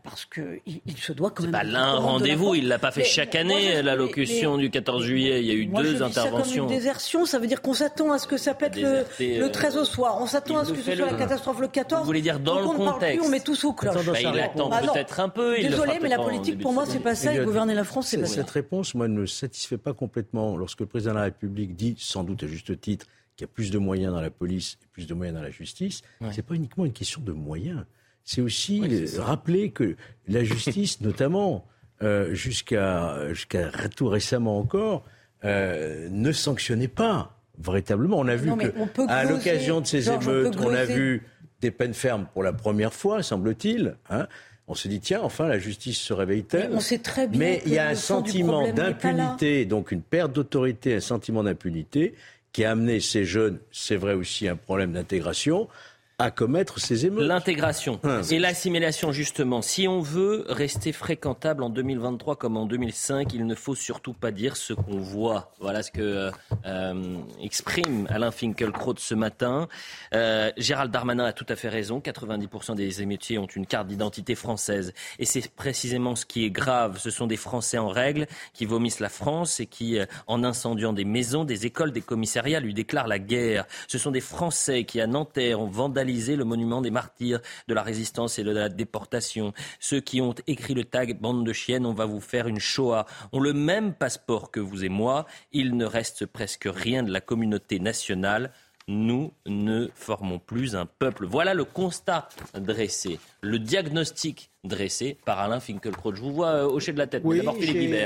parce 0.03 0.25
qu'il 0.25 0.61
il 0.87 0.97
se 0.97 1.13
doit 1.13 1.31
quand 1.31 1.43
même. 1.43 1.53
C'est 1.53 1.59
pas 1.59 1.65
l'un 1.65 1.95
rendez-vous, 1.95 2.55
il 2.55 2.69
l'a 2.69 2.79
pas 2.79 2.91
fait 2.91 3.05
chaque 3.05 3.35
année, 3.35 3.83
l'allocution 3.83 4.57
du 4.57 4.71
14 4.71 5.05
juillet. 5.05 5.41
Il 5.41 5.47
y 5.47 5.51
a 5.51 5.55
eu 5.55 5.67
moi, 5.67 5.83
deux 5.83 5.97
je 5.97 6.03
interventions. 6.03 6.45
Ça 6.45 6.61
comme 6.61 6.71
une 6.71 6.77
désertion, 6.79 7.27
ça 7.27 7.39
veut 7.39 7.47
dire 7.47 7.63
qu'on 7.63 7.75
s'attend 7.75 8.13
à 8.13 8.19
ce 8.19 8.27
que 8.27 8.37
ça 8.37 8.55
pète 8.55 8.77
le, 8.77 9.05
le, 9.21 9.49
13 9.49 9.77
au 9.77 9.85
soir. 9.85 10.19
On 10.21 10.27
s'attend 10.27 10.59
à 10.59 10.65
ce 10.65 10.73
que 10.73 10.81
ce 10.81 10.95
soit 10.95 11.11
la 11.11 11.15
catastrophe 11.15 11.61
le 11.61 11.69
14. 11.69 12.01
Vous 12.01 12.07
voulez 12.07 12.23
dire 12.23 12.41
dans 12.41 12.61
le 12.61 12.67
on 12.67 12.75
contexte 12.75 13.19
plus, 13.19 13.27
On 13.27 13.31
met 13.31 13.41
tous 13.41 13.65
au 13.65 13.73
cloche. 13.73 14.05
Bah, 14.07 14.21
il 14.21 14.27
attend 14.41 14.69
bah, 14.69 14.81
peut-être 14.81 15.21
un 15.21 15.29
peu. 15.29 15.57
Désolé, 15.61 15.99
mais 16.01 16.09
la 16.09 16.19
politique, 16.19 16.59
pour 16.61 16.73
moi, 16.73 16.85
c'est 16.87 17.01
pas 17.01 17.15
ça. 17.15 17.35
Et 17.35 17.45
gouverner 17.45 17.75
la 17.75 17.85
France, 17.85 18.09
c'est 18.09 18.19
pas 18.19 18.27
ça. 18.27 18.37
Cette 18.37 18.51
réponse, 18.51 18.95
moi, 18.95 19.09
ne 19.09 19.21
me 19.21 19.27
satisfait 19.27 19.79
pas 19.79 19.93
complètement. 19.93 20.57
Lorsque 20.57 20.81
le 20.81 20.87
président 20.87 21.13
de 21.13 21.19
la 21.19 21.25
République 21.25 21.75
dit, 21.75 21.97
sans 21.99 22.25
doute 22.25 22.43
à 22.43 22.47
juste 22.47 22.81
titre, 22.81 23.07
qu'il 23.37 23.47
y 23.47 23.51
a 23.51 23.53
plus 23.53 23.71
de 23.71 23.79
moyens 23.79 24.13
dans 24.15 24.21
la 24.21 24.31
police 24.31 24.79
et 24.83 24.87
plus 24.93 25.07
de 25.07 25.15
moyens 25.15 25.37
dans 25.37 25.43
la 25.43 25.51
justice, 25.51 26.03
c'est 26.33 26.43
pas 26.43 26.55
uniquement 26.55 26.85
une 26.85 26.93
question 26.93 27.21
de 27.21 27.33
moyens 27.33 27.85
c'est 28.27 28.43
aussi 28.43 28.83
rappeler 29.17 29.71
que 29.71 29.97
la 30.29 30.45
justice, 30.45 31.01
notamment 31.01 31.65
euh, 32.03 32.35
jusqu'à 32.35 33.33
jusqu'à 33.33 33.71
tout 33.89 34.09
récemment 34.09 34.59
encore, 34.59 35.05
euh, 35.45 36.09
ne 36.11 36.33
sanctionnait 36.33 36.89
pas 36.89 37.41
véritablement. 37.59 38.19
On 38.19 38.29
a 38.29 38.37
vu 38.37 38.55
que 38.55 39.09
à 39.09 39.25
l'occasion 39.25 39.81
de 39.81 39.87
ces 39.87 40.11
émeutes, 40.11 40.57
on, 40.59 40.75
a 40.75 40.85
vu 40.85 41.23
des 41.63 41.71
peines 41.71 41.95
fermes 41.95 42.27
pour 42.35 42.43
la 42.43 42.53
première 42.53 42.93
fois, 42.93 43.23
semble-t-il. 43.23 43.97
Hein. 44.11 44.27
on 44.67 44.75
se 44.75 44.89
dit 44.89 45.01
tiens, 45.01 45.21
enfin 45.23 45.47
la 45.47 45.59
justice 45.59 45.99
se 45.99 46.13
réveille-t-elle 46.13 46.71
On 46.73 46.81
sait 46.81 46.99
très 46.99 47.29
bien. 47.29 47.39
Mais 47.39 47.63
il 47.65 47.73
y 47.73 47.79
a 47.79 47.89
un 47.89 47.95
sentiment 47.95 48.71
d'impunité, 48.73 49.65
donc 49.65 49.93
une 49.93 50.03
perte 50.03 50.33
d'autorité, 50.33 50.97
un 50.97 51.01
sentiment 51.01 51.45
d'impunité 51.45 52.15
qui 52.53 52.65
a 52.65 52.73
amené 52.73 53.01
ces 53.01 53.25
jeunes, 53.25 53.59
c'est 53.71 53.97
vrai 53.97 54.15
aussi 54.15 54.49
un 54.49 54.57
problème 54.57 54.93
d'intégration, 54.93 55.69
à 56.19 56.31
commettre 56.31 56.81
ces 56.81 57.05
émeutes. 57.05 57.27
L'intégration 57.27 58.01
hein. 58.03 58.23
et 58.23 58.39
l'assimilation, 58.39 59.13
justement. 59.13 59.61
Si 59.61 59.87
on 59.87 60.01
veut 60.01 60.47
rester 60.49 60.93
fréquentable 60.93 61.63
en 61.63 61.69
2023 61.69 62.37
comme 62.37 62.57
en 62.57 62.65
2005, 62.65 63.35
il 63.35 63.47
ne 63.47 63.55
faut 63.55 63.75
surtout 63.75 64.15
pas 64.15 64.31
dire 64.31 64.57
ce 64.57 64.73
qu'on 64.73 64.97
voit. 64.97 65.53
Voilà 65.61 65.83
ce 65.83 65.91
que 65.91 66.31
euh, 66.65 67.19
exprime 67.43 68.07
Alain 68.09 68.31
Finkielkraut 68.31 68.95
ce 68.97 69.15
matin. 69.15 69.69
Euh, 70.15 70.51
Gérald 70.57 70.91
Darmanin 70.91 71.27
a 71.27 71.35
tout 71.35 71.45
à 71.51 71.57
fait 71.57 71.69
raison. 71.69 72.01
90% 72.01 72.77
des 72.77 73.03
émeutiers 73.03 73.37
ont 73.37 73.47
une 73.47 73.67
carte 73.67 73.87
d'identité 73.87 74.35
française. 74.37 74.95
Et 75.19 75.27
c'est 75.27 75.47
précisément 75.51 76.17
ce 76.17 76.25
qui 76.25 76.45
est 76.47 76.51
grave. 76.51 76.99
Ce 76.99 77.11
sont 77.11 77.27
des 77.27 77.37
Français 77.37 77.77
en 77.77 77.89
règle 77.89 78.27
qui 78.55 78.65
vomissent 78.65 79.01
la 79.01 79.11
France 79.11 79.61
et 79.61 79.67
qui, 79.67 79.99
euh, 79.99 80.07
en 80.27 80.45
incendiant 80.45 80.95
des 80.95 81.05
maisons, 81.05 81.45
des 81.45 81.67
écoles, 81.67 81.93
des 81.93 82.01
commissariats, 82.01 82.61
lui 82.61 82.73
déclarent 82.73 83.07
la 83.07 83.19
guerre. 83.19 83.67
Ce 83.87 83.99
sont 83.99 84.11
des 84.11 84.23
Français 84.23 84.85
qui, 84.85 84.99
à 84.99 85.07
Nanterre, 85.07 85.61
ont 85.61 85.67
vandalisé 85.67 86.06
le 86.07 86.45
monument 86.45 86.81
des 86.81 86.91
martyrs 86.91 87.41
de 87.69 87.75
la 87.75 87.83
résistance 87.83 88.39
et 88.39 88.45
de 88.45 88.51
la 88.51 88.69
déportation. 88.69 89.53
Ceux 89.81 90.01
qui 90.01 90.21
ont 90.21 90.35
écrit 90.47 90.75
le 90.75 90.85
tag 90.85 91.21
bande 91.21 91.45
de 91.45 91.53
chiennes, 91.53 91.87
on 91.87 91.93
va 91.93 92.07
vous 92.07 92.21
faire 92.21 92.47
une 92.49 92.61
Shoah, 92.61 93.07
ont 93.33 93.41
le 93.41 93.53
même 93.53 93.93
passeport 93.93 94.51
que 94.51 94.61
vous 94.61 94.85
et 94.85 94.89
moi. 94.89 95.27
Il 95.53 95.77
ne 95.77 95.85
reste 95.85 96.27
presque 96.27 96.69
rien 96.73 97.03
de 97.03 97.13
la 97.13 97.21
communauté 97.21 97.79
nationale 97.81 98.53
nous 98.89 99.33
ne 99.47 99.89
formons 99.95 100.39
plus 100.39 100.77
un 100.77 100.87
peuple. 100.87 101.27
Voilà 101.27 101.55
le 101.55 101.65
constat 101.65 102.29
dressé, 102.55 103.19
le 103.41 103.59
diagnostic 103.59 104.51
dressé 104.63 105.19
par 105.25 105.41
Alain 105.41 105.59
Finkielkraut. 105.59 106.15
Je 106.15 106.21
vous 106.21 106.33
vois 106.33 106.51
euh, 106.51 106.67
hocher 106.67 106.93
de 106.93 106.99
la 106.99 107.09
tête. 107.09 107.25
D'abord 107.25 107.57
Philippe. 107.57 107.97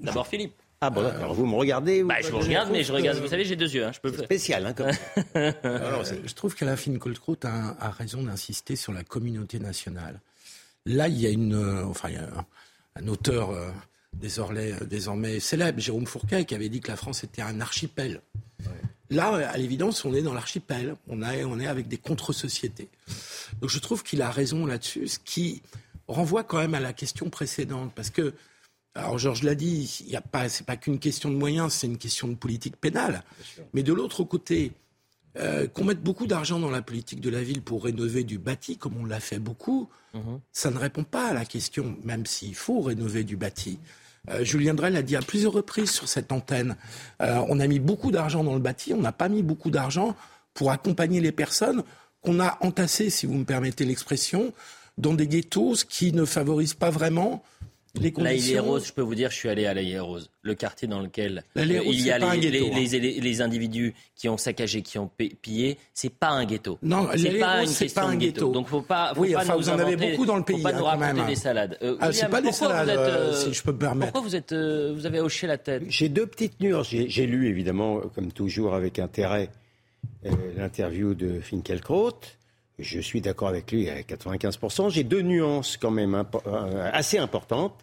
D'abord 0.00 0.26
Philippe. 0.28 0.54
Ah 0.82 0.88
bon, 0.88 1.02
d'accord. 1.02 1.34
Vous 1.34 1.44
me 1.44 1.56
regardez 1.56 2.02
bah, 2.02 2.16
Je 2.22 2.30
vous 2.30 2.38
regarde, 2.38 2.70
mais 2.72 2.82
je 2.82 2.92
regarde. 2.92 3.18
Vous 3.18 3.28
savez, 3.28 3.44
j'ai 3.44 3.56
deux 3.56 3.70
yeux. 3.70 3.84
Hein, 3.84 3.92
je 3.92 4.00
peux... 4.00 4.12
spécial, 4.12 4.64
hein, 4.64 4.72
comme 4.72 4.90
Je 5.34 6.34
trouve 6.34 6.54
qu'Alain 6.54 6.76
Finkielkraut 6.76 7.36
a, 7.44 7.76
a 7.78 7.90
raison 7.90 8.22
d'insister 8.22 8.76
sur 8.76 8.92
la 8.92 9.04
communauté 9.04 9.58
nationale. 9.58 10.20
Là, 10.86 11.08
il 11.08 11.20
y 11.20 11.26
a 11.26 11.30
une, 11.30 11.54
euh, 11.54 11.84
enfin, 11.84 12.08
il 12.08 12.14
y 12.14 12.18
a 12.18 12.46
un, 12.96 13.08
auteur 13.08 13.50
euh, 13.50 13.70
désormais, 14.14 14.72
euh, 14.72 14.86
désormais 14.86 15.38
célèbre, 15.38 15.80
Jérôme 15.80 16.06
Fourquet, 16.06 16.46
qui 16.46 16.54
avait 16.54 16.70
dit 16.70 16.80
que 16.80 16.88
la 16.88 16.96
France 16.96 17.24
était 17.24 17.42
un 17.42 17.60
archipel. 17.60 18.22
Là, 19.10 19.50
à 19.50 19.56
l'évidence, 19.58 20.04
on 20.04 20.14
est 20.14 20.22
dans 20.22 20.32
l'archipel. 20.32 20.96
On, 21.08 21.20
on 21.22 21.60
est 21.60 21.66
avec 21.66 21.88
des 21.88 21.98
contre-sociétés. 21.98 22.88
Donc, 23.60 23.68
je 23.68 23.78
trouve 23.80 24.02
qu'il 24.02 24.22
a 24.22 24.30
raison 24.30 24.64
là-dessus, 24.64 25.08
ce 25.08 25.18
qui 25.18 25.62
renvoie 26.08 26.44
quand 26.44 26.58
même 26.58 26.74
à 26.74 26.80
la 26.80 26.92
question 26.92 27.28
précédente, 27.28 27.92
parce 27.94 28.10
que 28.10 28.32
alors 28.94 29.18
Georges 29.18 29.42
l'a 29.42 29.54
dit, 29.54 30.02
il 30.04 30.10
y 30.10 30.16
a 30.16 30.20
pas, 30.20 30.48
c'est 30.48 30.66
pas 30.66 30.76
qu'une 30.76 30.98
question 30.98 31.30
de 31.30 31.36
moyens, 31.36 31.72
c'est 31.72 31.86
une 31.86 31.98
question 31.98 32.26
de 32.28 32.34
politique 32.34 32.76
pénale. 32.76 33.22
Mais 33.72 33.82
de 33.82 33.92
l'autre 33.92 34.24
côté, 34.24 34.72
euh, 35.38 35.68
qu'on 35.68 35.84
mette 35.84 36.02
beaucoup 36.02 36.26
d'argent 36.26 36.58
dans 36.58 36.70
la 36.70 36.82
politique 36.82 37.20
de 37.20 37.30
la 37.30 37.42
ville 37.42 37.62
pour 37.62 37.84
rénover 37.84 38.24
du 38.24 38.38
bâti, 38.38 38.76
comme 38.76 38.96
on 38.96 39.04
l'a 39.04 39.20
fait 39.20 39.38
beaucoup, 39.38 39.88
mhm. 40.12 40.40
ça 40.52 40.70
ne 40.72 40.78
répond 40.78 41.04
pas 41.04 41.28
à 41.28 41.32
la 41.32 41.44
question, 41.44 41.96
même 42.02 42.26
s'il 42.26 42.56
faut 42.56 42.80
rénover 42.80 43.22
du 43.22 43.36
bâti. 43.36 43.78
Euh, 44.28 44.42
Julien 44.44 44.74
Drey 44.74 44.90
l'a 44.90 45.02
dit 45.02 45.14
à 45.14 45.22
plusieurs 45.22 45.52
reprises 45.52 45.92
sur 45.92 46.08
cette 46.08 46.32
antenne. 46.32 46.76
Euh, 47.22 47.44
on 47.48 47.60
a 47.60 47.66
mis 47.68 47.78
beaucoup 47.78 48.10
d'argent 48.10 48.42
dans 48.42 48.54
le 48.54 48.60
bâti, 48.60 48.92
on 48.92 49.00
n'a 49.00 49.12
pas 49.12 49.28
mis 49.28 49.44
beaucoup 49.44 49.70
d'argent 49.70 50.16
pour 50.52 50.72
accompagner 50.72 51.20
les 51.20 51.32
personnes 51.32 51.84
qu'on 52.22 52.40
a 52.40 52.58
entassées, 52.60 53.08
si 53.08 53.26
vous 53.26 53.34
me 53.34 53.44
permettez 53.44 53.84
l'expression, 53.84 54.52
dans 54.98 55.14
des 55.14 55.28
ghettos 55.28 55.84
qui 55.88 56.12
ne 56.12 56.24
favorisent 56.24 56.74
pas 56.74 56.90
vraiment 56.90 57.42
les 57.94 58.12
conditions... 58.12 58.64
Rose, 58.64 58.86
je 58.86 58.92
peux 58.92 59.02
vous 59.02 59.14
dire, 59.14 59.30
je 59.30 59.36
suis 59.36 59.48
allé 59.48 59.66
à 59.66 59.74
la 59.74 60.02
Rose, 60.02 60.30
le 60.42 60.54
quartier 60.54 60.86
dans 60.86 61.00
lequel 61.00 61.44
euh, 61.56 61.64
il 61.64 62.00
y 62.00 62.10
a 62.10 62.18
les, 62.18 62.50
les, 62.50 63.20
les, 63.20 63.40
individus 63.40 63.94
qui 64.14 64.28
ont 64.28 64.36
saccagé, 64.36 64.82
qui 64.82 64.98
ont 64.98 65.10
pillé. 65.42 65.78
C'est 65.94 66.12
pas 66.12 66.28
un 66.28 66.44
ghetto. 66.44 66.78
Non, 66.82 67.08
c'est 67.16 67.38
pas 67.38 67.62
une 67.62 67.68
question 67.68 68.02
pas 68.02 68.08
un 68.08 68.16
ghetto. 68.16 68.52
Donc 68.52 68.68
faut 68.68 68.82
pas. 68.82 69.12
Faut 69.14 69.22
oui, 69.22 69.32
pas 69.32 69.40
enfin, 69.40 69.54
nous 69.54 69.60
vous 69.60 69.68
en 69.70 69.78
avez 69.78 69.96
beaucoup 69.96 70.26
dans 70.26 70.36
le 70.36 70.44
pays. 70.44 70.56
Faut 70.56 70.62
pas 70.62 70.74
hein, 70.74 70.78
nous 70.78 70.84
raconter 70.84 71.26
des 71.26 71.34
salades. 71.34 71.78
Euh, 71.82 71.96
ah, 72.00 72.12
c'est 72.12 72.28
pas 72.28 72.40
des 72.40 72.52
salades, 72.52 72.88
êtes, 72.88 72.98
euh, 72.98 73.32
si 73.32 73.52
je 73.52 73.62
peux 73.62 73.72
me 73.72 73.78
permettre. 73.78 74.12
Pourquoi 74.12 74.28
vous 74.28 74.36
êtes, 74.36 74.52
euh, 74.52 74.92
vous 74.94 75.06
avez 75.06 75.20
hoché 75.20 75.46
la 75.46 75.58
tête? 75.58 75.82
J'ai 75.88 76.08
deux 76.08 76.26
petites 76.26 76.60
nuances. 76.60 76.88
J'ai 76.90 77.26
lu 77.26 77.48
évidemment, 77.48 78.00
comme 78.14 78.32
toujours, 78.32 78.74
avec 78.74 78.98
intérêt, 78.98 79.50
l'interview 80.56 81.14
de 81.14 81.40
Finkielkraut. 81.40 82.20
Je 82.80 83.00
suis 83.00 83.20
d'accord 83.20 83.48
avec 83.48 83.70
lui 83.72 83.88
à 83.88 84.00
95%. 84.00 84.90
J'ai 84.90 85.04
deux 85.04 85.22
nuances 85.22 85.76
quand 85.76 85.90
même 85.90 86.24
assez 86.92 87.18
importantes. 87.18 87.74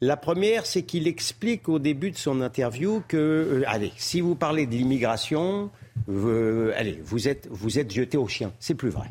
La 0.00 0.16
première, 0.16 0.64
c'est 0.64 0.82
qu'il 0.82 1.08
explique 1.08 1.68
au 1.68 1.80
début 1.80 2.12
de 2.12 2.16
son 2.16 2.40
interview 2.40 3.02
que, 3.08 3.16
euh, 3.16 3.64
allez, 3.66 3.92
si 3.96 4.20
vous 4.20 4.36
parlez 4.36 4.66
de 4.66 4.70
l'immigration, 4.72 5.70
euh, 6.08 6.72
allez, 6.76 7.00
vous 7.02 7.26
êtes, 7.26 7.48
vous 7.50 7.80
êtes 7.80 7.92
jeté 7.92 8.16
au 8.16 8.28
chien. 8.28 8.52
C'est 8.60 8.76
plus 8.76 8.90
vrai. 8.90 9.08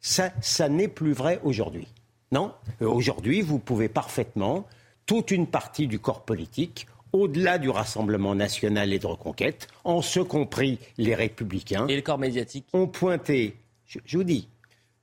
Ça, 0.00 0.30
ça 0.42 0.68
n'est 0.68 0.88
plus 0.88 1.12
vrai 1.12 1.40
aujourd'hui. 1.44 1.88
Non? 2.30 2.52
Euh, 2.82 2.88
Aujourd'hui, 2.88 3.40
vous 3.40 3.58
pouvez 3.58 3.88
parfaitement, 3.88 4.66
toute 5.06 5.30
une 5.30 5.46
partie 5.46 5.86
du 5.86 5.98
corps 5.98 6.26
politique, 6.26 6.86
au-delà 7.14 7.56
du 7.56 7.70
Rassemblement 7.70 8.34
national 8.34 8.92
et 8.92 8.98
de 8.98 9.06
reconquête, 9.06 9.66
en 9.84 10.02
ce 10.02 10.20
compris 10.20 10.78
les 10.98 11.14
républicains. 11.14 11.86
Et 11.86 11.96
le 11.96 12.02
corps 12.02 12.18
médiatique? 12.18 12.66
Ont 12.74 12.86
pointé, 12.86 13.56
je, 13.86 13.98
je 14.04 14.18
vous 14.18 14.24
dis, 14.24 14.46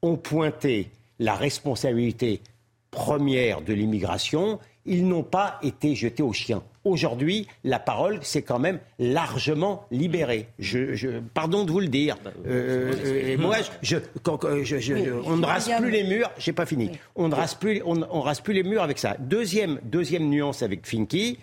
ont 0.01 0.17
pointé 0.17 0.89
la 1.19 1.35
responsabilité 1.35 2.41
première 2.91 3.61
de 3.61 3.73
l'immigration 3.73 4.59
ils 4.85 5.07
n'ont 5.07 5.23
pas 5.23 5.59
été 5.63 5.95
jetés 5.95 6.23
aux 6.23 6.33
chiens. 6.33 6.63
Aujourd'hui, 6.83 7.47
la 7.63 7.79
parole 7.79 8.23
s'est 8.23 8.43
quand 8.43 8.59
même 8.59 8.79
largement 8.99 9.87
libérée. 9.89 10.47
Je, 10.59 11.19
pardon 11.33 11.65
de 11.65 11.71
vous 11.71 11.79
le 11.79 11.87
dire. 11.87 12.17
Bah, 12.23 12.31
euh, 12.45 12.93
euh, 13.03 13.37
moi, 13.37 13.57
je, 13.81 13.97
on 15.25 15.37
ne 15.37 15.45
rase 15.45 15.71
plus 15.79 15.89
les 15.89 16.03
murs. 16.03 16.29
J'ai 16.37 16.53
pas 16.53 16.67
fini. 16.67 16.91
On 17.15 17.27
ne 17.27 17.35
rase 17.35 17.55
plus, 17.55 17.81
on, 17.83 18.21
rase 18.21 18.41
plus 18.41 18.53
les 18.53 18.63
murs 18.63 18.83
avec 18.83 18.99
ça. 18.99 19.17
Deuxième, 19.19 19.79
deuxième 19.83 20.29
nuance 20.29 20.61
avec 20.61 20.85
Finky. 20.85 21.39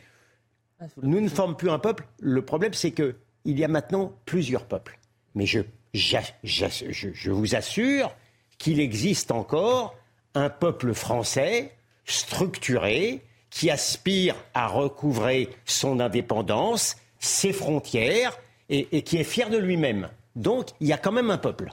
Ah, 0.80 0.84
nous 1.02 1.20
ne 1.20 1.28
formons 1.28 1.54
plus 1.54 1.70
un 1.70 1.80
peuple. 1.80 2.06
Le 2.20 2.42
problème, 2.42 2.74
c'est 2.74 2.92
que 2.92 3.16
il 3.44 3.58
y 3.58 3.64
a 3.64 3.68
maintenant 3.68 4.12
plusieurs 4.24 4.66
peuples. 4.66 5.00
Mais 5.34 5.46
je, 5.46 5.62
je 5.94 7.30
vous 7.30 7.56
assure 7.56 8.14
qu'il 8.62 8.78
existe 8.78 9.32
encore 9.32 9.96
un 10.36 10.48
peuple 10.48 10.94
français 10.94 11.72
structuré 12.04 13.20
qui 13.50 13.70
aspire 13.70 14.36
à 14.54 14.68
recouvrer 14.68 15.48
son 15.64 15.98
indépendance, 15.98 16.96
ses 17.18 17.52
frontières 17.52 18.38
et, 18.68 19.02
qui 19.02 19.16
est 19.16 19.24
fier 19.24 19.50
de 19.50 19.58
lui-même. 19.58 20.08
Donc, 20.36 20.68
il 20.78 20.86
y 20.86 20.92
a 20.92 20.96
quand 20.96 21.10
même 21.10 21.32
un 21.32 21.38
peuple. 21.38 21.72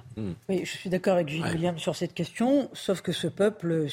Oui, 0.50 0.62
je 0.66 0.72
suis 0.78 0.90
d'accord 0.90 1.14
avec 1.14 1.30
Gilles 1.30 1.46
William 1.46 1.78
sur 1.78 1.96
cette 1.96 2.16
question, 2.16 2.72
sauf 2.74 3.02
que 3.02 3.12
ce 3.12 3.28
peuple, 3.28 3.86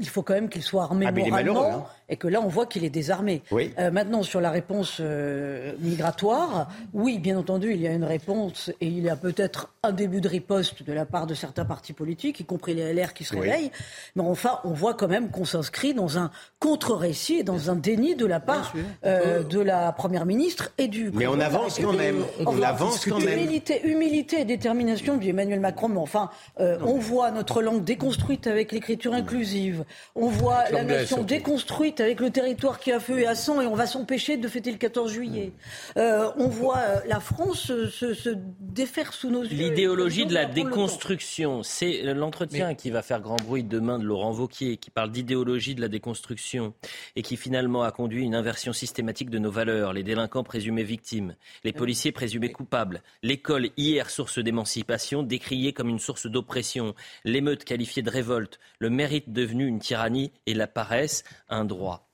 il 0.00 0.08
faut 0.08 0.22
quand 0.22 0.34
même 0.34 0.48
qu'il 0.48 0.62
soit 0.62 0.84
armé 0.84 1.06
ah, 1.08 1.12
moralement. 1.12 1.64
Hein 1.64 1.84
et 2.10 2.16
que 2.16 2.28
là, 2.28 2.40
on 2.42 2.48
voit 2.48 2.66
qu'il 2.66 2.84
est 2.84 2.90
désarmé. 2.90 3.42
Euh, 3.52 3.90
maintenant, 3.90 4.22
sur 4.22 4.40
la 4.40 4.50
réponse 4.50 4.98
euh, 5.00 5.72
migratoire, 5.78 6.68
oui, 6.92 7.18
bien 7.18 7.38
entendu, 7.38 7.72
il 7.72 7.80
y 7.80 7.86
a 7.86 7.92
une 7.92 8.04
réponse 8.04 8.70
et 8.80 8.86
il 8.86 9.00
y 9.00 9.08
a 9.08 9.16
peut-être 9.16 9.70
un 9.84 9.92
début 9.92 10.20
de 10.20 10.28
riposte 10.28 10.82
de 10.82 10.92
la 10.92 11.06
part 11.06 11.26
de 11.26 11.34
certains 11.34 11.64
partis 11.64 11.92
politiques, 11.92 12.40
y 12.40 12.44
compris 12.44 12.74
les 12.74 12.92
LR 12.92 13.14
qui 13.14 13.24
se 13.24 13.34
réveillent. 13.34 13.70
Mais 14.16 14.22
enfin, 14.22 14.58
on 14.64 14.72
voit 14.72 14.94
quand 14.94 15.08
même 15.08 15.30
qu'on 15.30 15.44
s'inscrit 15.44 15.94
dans 15.94 16.18
un 16.18 16.30
contre-récit 16.58 17.36
et 17.36 17.42
dans 17.44 17.70
un 17.70 17.76
déni 17.76 18.16
de 18.16 18.26
la 18.26 18.40
part 18.40 18.74
euh, 19.06 19.44
de 19.44 19.60
la 19.60 19.92
Première 19.92 20.26
ministre 20.26 20.70
et 20.78 20.88
du 20.88 21.12
Mais 21.14 21.28
on 21.28 21.38
avance 21.38 21.78
quand 21.78 21.92
même. 21.92 22.24
On, 22.44 22.60
avance 22.60 23.06
quand 23.06 23.20
même. 23.20 23.38
Humilité, 23.38 23.86
humilité 23.86 24.40
et 24.40 24.44
détermination 24.44 25.16
du 25.16 25.28
Emmanuel 25.28 25.60
Macron. 25.60 25.88
Mais 25.88 25.98
enfin, 25.98 26.30
on 26.58 26.98
voit 26.98 27.30
notre 27.30 27.62
langue 27.62 27.84
déconstruite 27.84 28.48
avec 28.48 28.72
l'écriture 28.72 29.14
inclusive. 29.14 29.84
On 30.14 30.28
voit 30.28 30.68
la 30.70 30.84
nation 30.84 31.22
déconstruite 31.22 32.00
avec 32.00 32.20
le 32.20 32.30
territoire 32.30 32.78
qui 32.78 32.92
a 32.92 33.00
feu 33.00 33.20
et 33.20 33.26
à 33.26 33.34
sang 33.34 33.60
et 33.60 33.66
on 33.66 33.74
va 33.74 33.86
s'empêcher 33.86 34.36
de 34.36 34.48
fêter 34.48 34.70
le 34.70 34.78
14 34.78 35.12
juillet. 35.12 35.52
Euh, 35.96 36.30
on 36.36 36.48
voit 36.48 36.78
euh, 36.78 37.00
la 37.06 37.20
France 37.20 37.66
se, 37.66 38.34
défaire 38.60 39.12
sous 39.12 39.30
nos 39.30 39.42
yeux. 39.42 39.56
L'idéologie 39.56 40.26
de 40.26 40.34
la 40.34 40.46
déconstruction, 40.46 41.62
c'est 41.62 42.02
l'entretien 42.02 42.74
qui 42.74 42.90
va 42.90 43.02
faire 43.02 43.20
grand 43.20 43.36
bruit 43.36 43.64
demain 43.64 43.98
de 43.98 44.04
Laurent 44.04 44.32
Vauquier, 44.32 44.76
qui 44.76 44.90
parle 44.90 45.10
d'idéologie 45.10 45.74
de 45.74 45.80
la 45.80 45.88
déconstruction 45.88 46.74
et 47.16 47.22
qui 47.22 47.36
finalement 47.36 47.82
a 47.82 47.90
conduit 47.90 48.24
une 48.24 48.34
inversion 48.34 48.72
systématique 48.72 49.30
de 49.30 49.38
nos 49.38 49.50
valeurs. 49.50 49.92
Les 49.92 50.02
délinquants 50.02 50.44
présumés 50.44 50.84
victimes, 50.84 51.34
les 51.64 51.72
policiers 51.72 52.12
présumés 52.12 52.52
coupables, 52.52 53.02
l'école 53.22 53.70
hier 53.76 54.10
source 54.10 54.38
d'émancipation 54.38 55.22
décriée 55.22 55.72
comme 55.72 55.88
une 55.88 55.98
source 55.98 56.26
d'oppression, 56.26 56.94
l'émeute 57.24 57.64
qualifiée 57.64 58.02
de 58.02 58.10
révolte, 58.10 58.58
le 58.78 58.90
mérite 58.90 59.32
devenu 59.32 59.66
une 59.70 59.78
tyrannie 59.78 60.32
et 60.46 60.54
la 60.54 60.66
paresse 60.66 61.24
un 61.48 61.64
droit. 61.64 62.08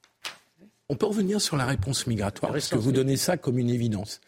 On 0.88 0.94
peut 0.94 1.06
revenir 1.06 1.40
sur 1.40 1.56
la 1.56 1.66
réponse 1.66 2.06
migratoire, 2.06 2.52
parce 2.52 2.68
que 2.68 2.76
vous 2.76 2.92
donnez 2.92 3.16
ça 3.16 3.36
comme 3.36 3.58
une 3.58 3.70
évidence. 3.70 4.20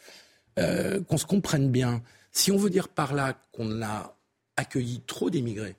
Euh, 0.58 1.00
qu'on 1.04 1.18
se 1.18 1.26
comprenne 1.26 1.70
bien. 1.70 2.02
Si 2.32 2.50
on 2.50 2.56
veut 2.56 2.70
dire 2.70 2.88
par 2.88 3.14
là 3.14 3.40
qu'on 3.52 3.80
a 3.80 4.16
accueilli 4.56 5.02
trop 5.06 5.30
d'émigrés, 5.30 5.76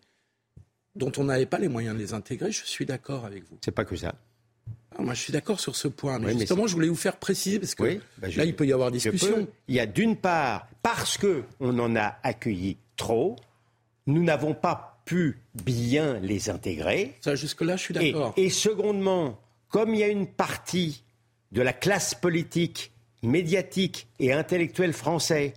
dont 0.96 1.12
on 1.18 1.26
n'avait 1.26 1.46
pas 1.46 1.60
les 1.60 1.68
moyens 1.68 1.96
de 1.96 2.00
les 2.00 2.14
intégrer, 2.14 2.52
je 2.52 2.64
suis 2.64 2.86
d'accord 2.86 3.26
avec 3.26 3.44
vous. 3.50 3.58
C'est 3.62 3.72
pas 3.72 3.84
que 3.84 3.98
ça. 3.98 4.16
Ah, 4.98 5.02
moi, 5.02 5.14
je 5.14 5.22
suis 5.22 5.34
d'accord 5.34 5.60
sur 5.60 5.76
ce 5.76 5.90
point. 5.90 6.18
Mais 6.20 6.38
justement, 6.38 6.66
je 6.66 6.74
voulais 6.74 6.88
vous 6.88 6.96
faire 6.96 7.18
préciser, 7.18 7.60
parce 7.60 7.76
que 7.76 8.00
bah, 8.18 8.28
là, 8.36 8.46
il 8.46 8.56
peut 8.56 8.66
y 8.66 8.72
avoir 8.72 8.90
discussion. 8.90 9.48
Il 9.68 9.76
y 9.76 9.80
a 9.82 9.86
d'une 9.86 10.16
part, 10.16 10.68
parce 10.82 11.18
qu'on 11.18 11.80
en 11.80 11.96
a 11.98 12.18
accueilli 12.24 12.78
trop, 12.96 13.36
nous 14.08 14.24
n'avons 14.24 14.54
pas 14.54 14.99
pu 15.10 15.40
bien 15.56 16.20
les 16.20 16.52
intégrer. 16.52 17.16
Ça, 17.22 17.34
jusque-là, 17.34 17.78
je 17.78 17.82
suis 17.82 17.94
d'accord. 17.96 18.32
et 18.38 18.52
secondement, 18.52 19.40
comme 19.70 19.96
il 19.96 20.02
y 20.02 20.04
a 20.04 20.08
une 20.08 20.28
partie 20.28 21.04
de 21.52 21.64
la 21.64 21.74
classe 21.74 22.14
politique, 22.14 22.92
médiatique 23.24 24.08
et 24.20 24.34
intellectuelle 24.34 24.94
français, 24.94 25.56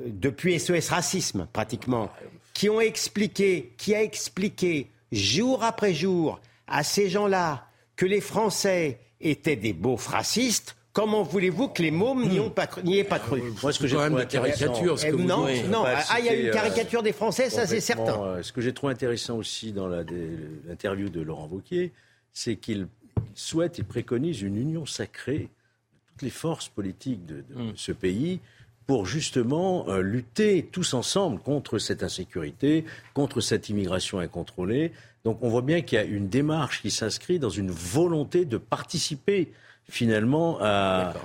euh, 0.00 0.06
depuis 0.08 0.58
SOS 0.58 0.88
Racisme 0.88 1.46
pratiquement, 1.52 2.10
qui 2.52 2.68
ont 2.68 2.80
expliqué, 2.80 3.74
qui 3.76 3.94
a 3.94 4.02
expliqué 4.02 4.90
jour 5.12 5.62
après 5.62 5.94
jour 5.94 6.40
à 6.66 6.82
ces 6.82 7.08
gens-là 7.08 7.68
que 7.94 8.06
les 8.06 8.20
Français 8.20 8.98
étaient 9.20 9.54
des 9.54 9.72
beaux 9.72 9.94
racistes, 9.94 10.74
Comment 10.94 11.24
voulez-vous 11.24 11.68
que 11.68 11.82
les 11.82 11.90
mômes 11.90 12.24
n'y 12.24 12.38
aient 12.38 13.04
pas 13.04 13.18
cru 13.18 13.42
Moi, 13.60 13.72
ce 13.72 13.80
que 13.80 13.88
j'ai 13.88 13.96
trouvé 13.96 14.26
caricature, 14.26 14.96
ce 14.96 15.06
que 15.06 15.16
eh, 15.16 15.24
non, 15.24 15.48
non, 15.68 15.84
ah, 15.84 16.20
il 16.20 16.24
y 16.24 16.28
a 16.28 16.34
une 16.34 16.46
euh, 16.46 16.52
caricature 16.52 17.02
des 17.02 17.12
Français, 17.12 17.50
ça 17.50 17.66
c'est 17.66 17.80
certain. 17.80 18.22
Euh, 18.22 18.42
ce 18.44 18.52
que 18.52 18.60
j'ai 18.60 18.72
trouvé 18.72 18.92
intéressant 18.92 19.36
aussi 19.36 19.72
dans 19.72 19.88
l'interview 19.88 21.08
de 21.08 21.20
Laurent 21.20 21.48
Wauquiez, 21.50 21.92
c'est 22.32 22.54
qu'il 22.54 22.86
souhaite 23.34 23.80
et 23.80 23.82
préconise 23.82 24.40
une 24.42 24.56
union 24.56 24.86
sacrée 24.86 25.38
de 25.38 26.12
toutes 26.12 26.22
les 26.22 26.30
forces 26.30 26.68
politiques 26.68 27.26
de, 27.26 27.44
mm. 27.54 27.72
ce 27.74 27.90
pays 27.90 28.38
pour 28.86 29.04
justement 29.04 29.88
euh, 29.88 30.00
lutter 30.00 30.68
tous 30.70 30.94
ensemble 30.94 31.40
contre 31.40 31.78
cette 31.78 32.04
insécurité, 32.04 32.84
contre 33.14 33.40
cette 33.40 33.68
immigration 33.68 34.20
incontrôlée. 34.20 34.92
Donc 35.24 35.38
on 35.42 35.48
voit 35.48 35.62
bien 35.62 35.80
qu'il 35.80 35.96
y 35.96 36.00
a 36.00 36.04
une 36.04 36.28
démarche 36.28 36.82
qui 36.82 36.92
s'inscrit 36.92 37.40
dans 37.40 37.50
une 37.50 37.72
volonté 37.72 38.44
de 38.44 38.58
participer 38.58 39.50
finalement 39.88 40.58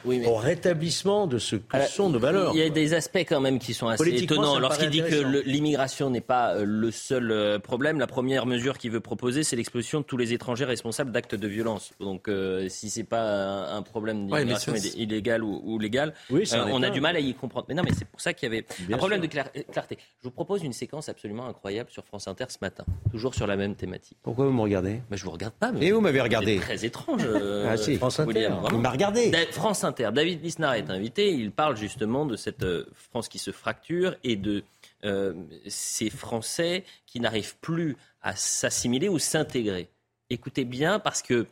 au 0.05 0.35
rétablissement 0.35 1.27
de 1.27 1.37
ce 1.37 1.55
que 1.55 1.81
sont 1.87 2.09
nos 2.09 2.19
valeurs. 2.19 2.51
Il 2.53 2.59
y 2.59 2.63
a 2.63 2.69
des 2.69 2.93
aspects 2.93 3.17
quand 3.17 3.39
même 3.39 3.59
qui 3.59 3.73
sont 3.73 3.87
assez 3.87 4.23
étonnants. 4.23 4.59
Lorsqu'il 4.59 4.89
dit 4.89 5.01
que 5.01 5.41
l'immigration 5.45 6.09
n'est 6.09 6.21
pas 6.21 6.55
euh, 6.55 6.63
le 6.65 6.91
seul 6.91 7.31
euh, 7.31 7.59
problème, 7.59 7.99
la 7.99 8.07
première 8.07 8.45
mesure 8.45 8.77
qu'il 8.77 8.91
veut 8.91 8.99
proposer, 8.99 9.43
c'est 9.43 9.55
l'expulsion 9.55 9.99
de 9.99 10.05
tous 10.05 10.17
les 10.17 10.33
étrangers 10.33 10.65
responsables 10.65 11.11
d'actes 11.11 11.35
de 11.35 11.47
violence. 11.47 11.91
Donc 11.99 12.27
euh, 12.27 12.67
si 12.69 12.89
c'est 12.89 13.03
pas 13.03 13.71
un 13.71 13.81
problème 13.81 14.27
d'immigration 14.27 14.73
illégale 14.95 15.43
ou, 15.43 15.79
légale, 15.79 16.13
on 16.31 16.83
a 16.83 16.89
du 16.89 17.01
mal 17.01 17.15
à 17.15 17.19
y 17.19 17.33
comprendre. 17.33 17.65
Mais 17.69 17.75
non, 17.75 17.83
mais 17.83 17.91
c'est 17.97 18.05
pour 18.05 18.21
ça 18.21 18.33
qu'il 18.33 18.51
y 18.51 18.51
avait 18.51 18.65
un 18.91 18.97
problème 18.97 19.21
de 19.21 19.27
clarté. 19.27 19.97
Je 20.19 20.23
vous 20.23 20.31
propose 20.31 20.63
une 20.63 20.73
séquence 20.73 21.09
absolument 21.09 21.47
incroyable 21.47 21.89
sur 21.89 22.05
France 22.05 22.27
Inter 22.27 22.45
ce 22.49 22.57
matin, 22.61 22.85
toujours 23.11 23.33
sur 23.33 23.47
la 23.47 23.55
même 23.55 23.75
thématique. 23.75 24.17
Pourquoi 24.21 24.45
vous 24.45 24.53
me 24.53 24.61
regardez? 24.61 25.01
Mais 25.09 25.17
Je 25.17 25.23
vous 25.23 25.31
regarde 25.31 25.53
pas. 25.53 25.71
Mais 25.71 25.87
Et 25.87 25.91
vous 25.91 26.01
m'avez 26.01 26.21
regardé. 26.21 26.57
Très 26.57 26.85
étrange. 26.85 27.27
ah, 27.67 27.77
si. 27.77 27.95
France 27.95 28.19
Inter. 28.19 28.48
Il 28.71 28.79
m'a 28.79 28.89
regardé. 28.91 29.31
France 29.51 29.83
Inter. 29.83 30.09
David 30.13 30.43
Lisnard 30.43 30.75
est 30.75 30.89
invité. 30.89 31.31
Il 31.31 31.51
parle 31.51 31.77
justement 31.77 32.25
de 32.25 32.35
cette 32.35 32.63
euh, 32.63 32.85
France 32.93 33.27
qui 33.29 33.39
se 33.39 33.51
fracture 33.51 34.15
et 34.23 34.35
de 34.35 34.63
euh, 35.05 35.33
ces 35.67 36.09
Français 36.09 36.83
qui 37.05 37.19
n'arrivent 37.19 37.57
plus 37.57 37.97
à 38.21 38.35
s'assimiler 38.35 39.09
ou 39.09 39.19
s'intégrer. 39.19 39.89
Écoutez 40.29 40.65
bien 40.65 40.99
parce 40.99 41.21
que 41.21 41.47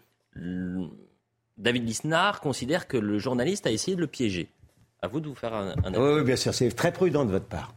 David 1.58 1.88
Lisnard 1.88 2.42
considère 2.42 2.88
que 2.88 2.98
le 2.98 3.18
journaliste 3.18 3.66
a 3.66 3.72
essayé 3.72 3.96
de 3.96 4.02
le 4.02 4.08
piéger. 4.08 4.50
À 5.02 5.08
vous 5.08 5.20
de 5.20 5.28
vous 5.28 5.36
faire 5.36 5.54
un, 5.54 5.74
un 5.84 5.94
Oui, 5.94 6.24
bien 6.24 6.36
sûr, 6.36 6.54
c'est 6.54 6.70
très 6.72 6.92
prudent 6.92 7.26
de 7.26 7.32
votre 7.32 7.46
part. 7.46 7.74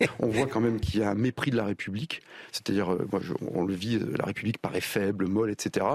on 0.18 0.28
voit 0.28 0.46
quand 0.46 0.60
même 0.60 0.80
qu'il 0.80 1.00
y 1.00 1.02
a 1.02 1.10
un 1.10 1.14
mépris 1.14 1.50
de 1.50 1.56
la 1.56 1.64
République, 1.64 2.22
c'est-à-dire, 2.52 2.92
euh, 2.92 3.08
on 3.54 3.64
le 3.64 3.74
vit, 3.74 3.96
euh, 3.96 4.14
la 4.16 4.24
République 4.24 4.58
paraît 4.58 4.80
faible, 4.80 5.26
molle, 5.26 5.50
etc., 5.50 5.86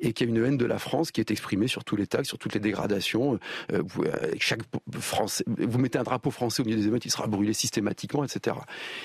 et 0.00 0.12
qu'il 0.12 0.28
y 0.28 0.32
a 0.32 0.36
une 0.36 0.44
haine 0.44 0.56
de 0.56 0.64
la 0.64 0.78
France 0.78 1.10
qui 1.10 1.20
est 1.20 1.30
exprimée 1.30 1.68
sur 1.68 1.84
tous 1.84 1.96
les 1.96 2.06
taxes, 2.06 2.28
sur 2.28 2.38
toutes 2.38 2.54
les 2.54 2.60
dégradations. 2.60 3.38
Euh, 3.72 3.82
vous, 3.84 4.04
chaque 4.38 4.60
Français, 4.98 5.44
vous 5.46 5.78
mettez 5.78 5.98
un 5.98 6.02
drapeau 6.02 6.30
français 6.30 6.62
au 6.62 6.64
milieu 6.64 6.78
des 6.78 6.86
émeutes, 6.86 7.04
il 7.04 7.10
sera 7.10 7.26
brûlé 7.26 7.52
systématiquement, 7.52 8.24
etc. 8.24 8.56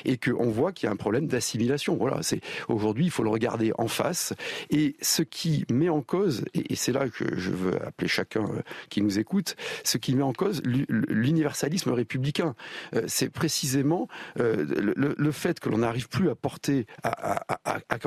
Et 0.06 0.18
qu'on 0.18 0.50
voit 0.50 0.72
qu'il 0.72 0.88
y 0.88 0.90
a 0.90 0.92
un 0.92 0.98
problème 0.98 1.28
d'assimilation. 1.28 1.96
Voilà, 1.96 2.22
c'est 2.22 2.42
aujourd'hui, 2.70 3.06
il 3.06 3.12
faut 3.12 3.24
le 3.24 3.30
regarder 3.30 3.72
en 3.78 3.88
face. 3.88 4.34
Et 4.70 4.96
ce 5.02 5.22
qui 5.22 5.66
met 5.72 5.90
en 5.90 6.02
cause, 6.02 6.46
et 6.54 6.76
c'est 6.76 6.92
là 6.92 7.10
que 7.10 7.38
je 7.38 7.52
veux 7.52 7.76
appeler 7.86 8.08
chacun 8.08 8.46
qui 8.90 9.02
nous 9.02 9.20
écoute, 9.20 9.56
ce 9.84 9.98
qui 9.98 10.16
met 10.16 10.24
en 10.24 10.34
cause 10.34 10.62
l'universalisme 10.66 11.92
républicain, 11.92 12.56
c'est 13.08 13.30
précisément 13.30 14.08
le, 14.46 15.32
fait 15.32 15.60
que 15.60 15.70
l'on 15.70 15.80
n'arrive 15.80 16.08
plus 16.10 16.30
à 16.30 16.36
porter, 16.36 16.86
à, 17.04 17.46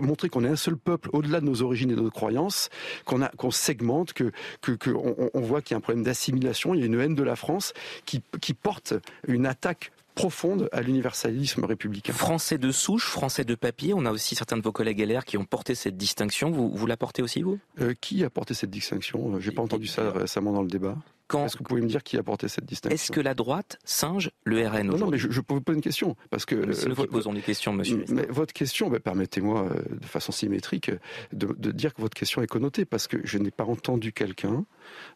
montrer 0.00 0.28
qu'on 0.28 0.45
est 0.45 0.49
un 0.49 0.57
seul 0.57 0.76
peuple 0.76 1.11
au-delà 1.12 1.40
de 1.40 1.47
nos 1.47 1.62
origines 1.62 1.90
et 1.90 1.97
de 1.97 2.00
nos 2.00 2.11
croyances, 2.11 2.68
qu'on 3.04 3.21
qu'on 3.37 3.50
segmente, 3.50 4.12
que, 4.12 4.30
que, 4.61 4.90
on, 4.90 5.40
voit 5.40 5.62
qu'il 5.62 5.73
y 5.73 5.75
a 5.75 5.78
un 5.78 5.80
problème 5.80 6.04
d'assimilation, 6.04 6.75
il 6.75 6.80
y 6.80 6.83
a 6.83 6.87
une 6.87 7.00
haine 7.00 7.14
de 7.14 7.23
la 7.23 7.37
France 7.37 7.73
qui, 8.04 8.23
qui 8.40 8.54
porte 8.54 8.95
une 9.26 9.47
attaque 9.47 9.92
profonde 10.18 10.68
à 10.73 10.80
l'universalisme 10.80 11.64
républicain. 11.64 12.12
Français 12.12 12.59
de 12.59 12.73
souche, 12.73 13.07
français 13.07 13.45
de 13.45 13.54
papier, 13.54 13.95
on 13.95 14.04
a 14.04 14.11
aussi 14.11 14.35
certains 14.35 14.57
de 14.57 14.62
vos 14.62 14.73
collègues 14.73 15.00
LR 15.00 15.25
qui 15.25 15.38
ont 15.38 15.45
porté 15.45 15.76
cette 15.76 15.97
distinction. 15.97 16.50
Vous, 16.50 16.71
vous 16.75 16.87
la 16.87 16.97
portez 16.97 17.23
aussi, 17.23 17.42
vous? 17.42 17.61
Euh, 17.80 17.95
Qui 18.00 18.25
a 18.25 18.30
porté 18.30 18.52
cette 18.52 18.71
distinction? 18.71 19.37
Euh, 19.37 19.40
J'ai 19.40 19.52
pas 19.52 19.62
entendu 19.62 19.87
ça 19.87 20.11
récemment 20.11 20.52
dans 20.52 20.62
le 20.62 20.68
débat. 20.68 20.97
Est-ce 21.35 21.57
que 21.57 21.59
vous 21.59 21.65
pouvez 21.65 21.83
me 21.83 21.89
dire 21.89 22.03
qui 22.03 22.17
a 22.17 22.23
porté 22.23 22.49
cette 22.49 22.65
distinction 22.65 22.95
Est-ce 22.95 23.13
que 23.13 23.21
la 23.21 23.35
droite 23.35 23.79
singe 23.85 24.31
le 24.45 24.67
RN 24.67 24.87
Non, 24.89 24.99
non, 24.99 25.07
mais 25.09 25.19
je, 25.19 25.31
je 25.31 25.41
vous 25.41 25.61
pose 25.61 25.77
une 25.77 25.83
question. 25.83 26.17
Parce 26.31 26.47
que, 26.47 26.55
nous 26.55 26.95
qui 26.95 27.07
posons 27.07 27.33
des 27.33 27.43
questions, 27.43 27.73
monsieur. 27.73 28.05
Mais 28.09 28.27
votre 28.29 28.53
question, 28.53 28.89
bah, 28.89 29.01
permettez-moi 29.01 29.65
euh, 29.65 29.97
de 29.97 30.07
façon 30.07 30.33
symétrique 30.33 30.91
de, 31.33 31.55
de, 31.59 31.71
dire 31.71 31.95
que 31.95 32.01
votre 32.01 32.17
question 32.17 32.43
est 32.43 32.47
connotée, 32.47 32.85
parce 32.85 33.07
que 33.07 33.19
je 33.25 33.39
n'ai 33.39 33.51
pas 33.51 33.65
entendu 33.65 34.13
quelqu'un 34.13 34.65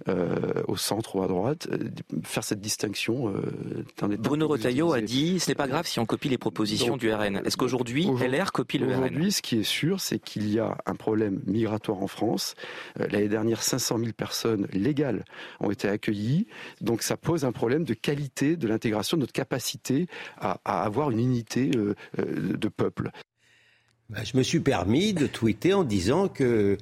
euh, 0.09 0.63
au 0.69 0.77
centre 0.77 1.17
ou 1.17 1.23
à 1.23 1.29
droite 1.29 1.69
euh, 1.71 1.91
faire 2.25 2.45
cette 2.45 2.61
distinction. 2.61 3.29
Euh, 3.29 3.85
Bruno 4.19 4.49
Retailleau 4.49 4.93
a 4.93 5.01
dit 5.01 5.41
ce 5.41 5.51
n'est 5.51 5.55
pas 5.55 5.69
grave 5.69 5.87
si 5.87 6.01
on 6.01 6.07
copie 6.07 6.29
les 6.29 6.39
propositions 6.39 6.97
du 6.97 7.13
RN. 7.13 7.43
Est-ce 7.45 7.57
qu'aujourd'hui 7.57 8.07
LR 8.07 8.53
copie 8.53 8.79
le 8.79 8.87
RN 8.87 9.05
Aujourd'hui, 9.05 9.33
ce 9.33 9.43
qui 9.43 9.59
est 9.59 9.65
sûr, 9.65 10.01
c'est 10.01 10.19
qu'il 10.19 10.53
y 10.53 10.59
a 10.59 10.77
un 10.87 10.95
problème 10.95 11.41
migratoire 11.47 12.03
en 12.03 12.09
France. 12.09 12.55
L'année 12.97 13.29
dernière, 13.29 13.63
500 13.63 13.99
000 13.99 14.13
personnes 14.13 14.67
légales 14.73 15.25
ont 15.61 15.71
été 15.71 15.89
accueillies. 15.89 16.47
Donc 16.81 17.03
ça 17.03 17.17
pose 17.17 17.45
un 17.45 17.53
problème 17.53 17.85
de 17.85 17.95
qualité 17.95 18.57
de 18.57 18.69
l'intégration, 18.69 19.17
de 19.17 19.23
notre 19.23 19.33
capacité 19.33 20.07
à, 20.39 20.59
avoir 20.65 21.11
une 21.11 21.21
unité 21.21 21.71
euh, 21.77 21.95
euh, 22.19 22.57
de 22.57 22.69
peuple. 22.69 23.11
Bah, 24.11 24.25
je 24.25 24.37
me 24.37 24.43
suis 24.43 24.61
permis 24.61 25.13
de 25.13 25.27
tweeter 25.27 25.75
en 25.75 25.85
disant 25.85 26.29
que 26.29 26.77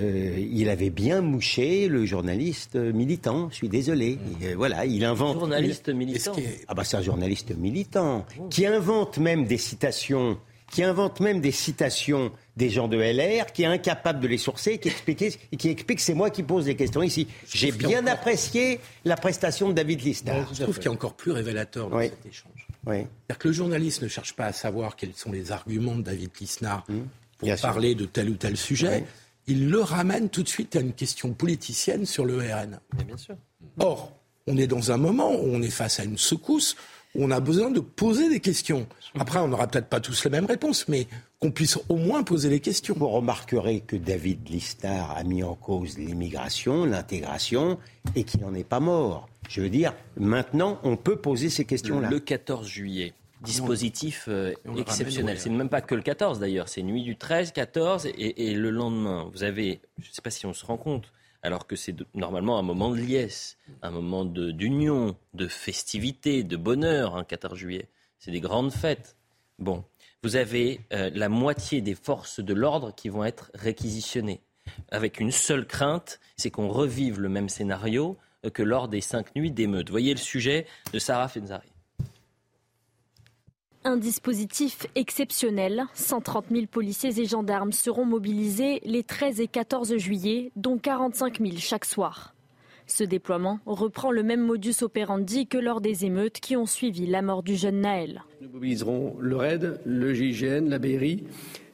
euh, 0.00 0.38
il 0.38 0.68
avait 0.68 0.90
bien 0.90 1.20
mouché 1.20 1.88
le 1.88 2.06
journaliste 2.06 2.76
militant. 2.76 3.48
Je 3.50 3.56
suis 3.56 3.68
désolé. 3.68 4.18
voilà, 4.56 4.86
il 4.86 5.04
invente. 5.04 5.38
Journaliste 5.38 5.88
militant. 5.90 6.34
Ah 6.68 6.74
bah 6.74 6.84
c'est 6.84 6.96
un 6.96 7.02
journaliste 7.02 7.54
militant 7.56 8.26
qui 8.50 8.66
invente 8.66 9.18
même 9.18 9.44
des 9.44 9.58
citations 9.58 10.38
qui 10.72 10.82
invente 10.82 11.20
même 11.20 11.40
des 11.40 11.52
citations 11.52 12.32
des 12.56 12.70
gens 12.70 12.88
de 12.88 12.96
LR, 12.96 13.52
qui 13.52 13.62
est 13.62 13.66
incapable 13.66 14.20
de 14.20 14.26
les 14.26 14.38
sourcer, 14.38 14.78
qui 14.78 14.88
explique, 14.88 15.38
qui 15.56 15.68
explique 15.68 16.00
c'est 16.00 16.14
moi 16.14 16.30
qui 16.30 16.42
pose 16.42 16.66
les 16.66 16.76
questions 16.76 17.02
ici. 17.02 17.28
J'ai 17.46 17.72
bien 17.72 18.06
apprécié 18.06 18.80
la 19.04 19.16
prestation 19.16 19.68
de 19.68 19.74
David 19.74 20.02
Lisnard. 20.02 20.52
Je 20.54 20.62
trouve 20.62 20.76
qu'il 20.76 20.86
y 20.86 20.88
a 20.88 20.92
encore 20.92 21.14
plus 21.14 21.30
révélateur 21.30 21.90
dans 21.90 22.00
cet 22.00 22.24
échange. 22.24 22.66
Oui. 22.86 22.96
C'est-à-dire 22.96 23.38
que 23.38 23.48
le 23.48 23.54
journaliste 23.54 24.02
ne 24.02 24.08
cherche 24.08 24.32
pas 24.32 24.46
à 24.46 24.52
savoir 24.52 24.96
quels 24.96 25.12
sont 25.14 25.30
les 25.30 25.52
arguments 25.52 25.94
de 25.94 26.02
David 26.02 26.30
Lisnard 26.40 26.84
mmh. 26.88 26.98
pour 27.38 27.56
parler 27.60 27.94
de 27.94 28.06
tel 28.06 28.30
ou 28.30 28.34
tel 28.34 28.56
sujet. 28.56 29.04
Il 29.46 29.70
le 29.70 29.80
ramène 29.80 30.28
tout 30.28 30.42
de 30.42 30.48
suite 30.48 30.76
à 30.76 30.80
une 30.80 30.92
question 30.92 31.32
politicienne 31.32 32.06
sur 32.06 32.24
le 32.24 32.38
RN. 32.38 32.78
bien 33.06 33.16
sûr. 33.16 33.36
Or, 33.78 34.12
on 34.46 34.56
est 34.56 34.66
dans 34.66 34.92
un 34.92 34.96
moment 34.96 35.32
où 35.32 35.46
on 35.46 35.62
est 35.62 35.70
face 35.70 36.00
à 36.00 36.04
une 36.04 36.18
secousse 36.18 36.76
on 37.14 37.30
a 37.30 37.40
besoin 37.40 37.70
de 37.70 37.80
poser 37.80 38.28
des 38.28 38.40
questions. 38.40 38.86
Après, 39.18 39.38
on 39.38 39.48
n'aura 39.48 39.66
peut-être 39.66 39.88
pas 39.88 40.00
tous 40.00 40.24
les 40.24 40.30
mêmes 40.30 40.46
réponses, 40.46 40.88
mais 40.88 41.06
qu'on 41.40 41.50
puisse 41.50 41.78
au 41.88 41.96
moins 41.96 42.22
poser 42.22 42.48
les 42.48 42.60
questions. 42.60 42.94
Vous 42.96 43.08
remarquerez 43.08 43.80
que 43.80 43.96
David 43.96 44.48
Listar 44.48 45.14
a 45.16 45.22
mis 45.22 45.42
en 45.42 45.54
cause 45.54 45.98
l'immigration, 45.98 46.84
l'intégration, 46.86 47.78
et 48.14 48.24
qu'il 48.24 48.40
n'en 48.40 48.54
est 48.54 48.64
pas 48.64 48.80
mort. 48.80 49.28
Je 49.48 49.60
veux 49.60 49.68
dire, 49.68 49.94
maintenant, 50.16 50.78
on 50.84 50.96
peut 50.96 51.16
poser 51.16 51.50
ces 51.50 51.64
questions-là. 51.64 52.08
Le 52.08 52.20
14 52.20 52.66
juillet, 52.66 53.12
dispositif 53.42 54.26
euh, 54.28 54.54
exceptionnel. 54.76 55.38
C'est 55.38 55.50
même 55.50 55.68
pas 55.68 55.80
que 55.80 55.94
le 55.94 56.02
14 56.02 56.38
d'ailleurs, 56.38 56.68
c'est 56.68 56.82
nuit 56.82 57.02
du 57.02 57.16
13, 57.16 57.52
14 57.52 58.06
et, 58.06 58.50
et 58.50 58.54
le 58.54 58.70
lendemain. 58.70 59.30
Vous 59.32 59.42
avez, 59.42 59.80
je 59.98 60.08
ne 60.08 60.12
sais 60.14 60.22
pas 60.22 60.30
si 60.30 60.46
on 60.46 60.52
se 60.52 60.64
rend 60.64 60.76
compte, 60.76 61.12
alors 61.42 61.66
que 61.66 61.76
c'est 61.76 61.94
normalement 62.14 62.58
un 62.58 62.62
moment 62.62 62.90
de 62.90 62.96
liesse, 62.96 63.58
un 63.82 63.90
moment 63.90 64.24
d'union, 64.24 65.16
de, 65.34 65.48
festivité, 65.48 66.44
de 66.44 66.56
bonheur, 66.56 67.16
un 67.16 67.20
hein, 67.20 67.24
14 67.24 67.58
juillet. 67.58 67.88
C'est 68.18 68.30
des 68.30 68.40
grandes 68.40 68.72
fêtes. 68.72 69.16
Bon, 69.58 69.84
vous 70.22 70.36
avez 70.36 70.80
euh, 70.92 71.10
la 71.12 71.28
moitié 71.28 71.80
des 71.80 71.96
forces 71.96 72.40
de 72.40 72.54
l'ordre 72.54 72.94
qui 72.94 73.08
vont 73.08 73.24
être 73.24 73.50
réquisitionnées, 73.54 74.40
avec 74.90 75.18
une 75.18 75.32
seule 75.32 75.66
crainte, 75.66 76.20
c'est 76.36 76.50
qu'on 76.50 76.68
revive 76.68 77.20
le 77.20 77.28
même 77.28 77.48
scénario 77.48 78.16
euh, 78.46 78.50
que 78.50 78.62
lors 78.62 78.88
des 78.88 79.00
cinq 79.00 79.34
nuits 79.34 79.50
d'émeute. 79.50 79.90
Voyez 79.90 80.14
le 80.14 80.20
sujet 80.20 80.66
de 80.92 80.98
Sarah 81.00 81.28
Fenzari. 81.28 81.71
Un 83.84 83.96
dispositif 83.96 84.86
exceptionnel. 84.94 85.86
130 85.94 86.44
000 86.52 86.66
policiers 86.70 87.18
et 87.18 87.24
gendarmes 87.24 87.72
seront 87.72 88.04
mobilisés 88.04 88.80
les 88.84 89.02
13 89.02 89.40
et 89.40 89.48
14 89.48 89.96
juillet, 89.96 90.52
dont 90.54 90.78
45 90.78 91.40
000 91.40 91.54
chaque 91.58 91.84
soir. 91.84 92.32
Ce 92.86 93.02
déploiement 93.02 93.58
reprend 93.66 94.12
le 94.12 94.22
même 94.22 94.40
modus 94.40 94.82
operandi 94.82 95.48
que 95.48 95.58
lors 95.58 95.80
des 95.80 96.04
émeutes 96.04 96.38
qui 96.38 96.56
ont 96.56 96.66
suivi 96.66 97.08
la 97.08 97.22
mort 97.22 97.42
du 97.42 97.56
jeune 97.56 97.80
Naël. 97.80 98.22
Nous 98.40 98.50
mobiliserons 98.50 99.16
le 99.18 99.34
RAID, 99.34 99.80
le 99.84 100.14
GIGN, 100.14 100.68
la 100.68 100.78
BRI, 100.78 101.24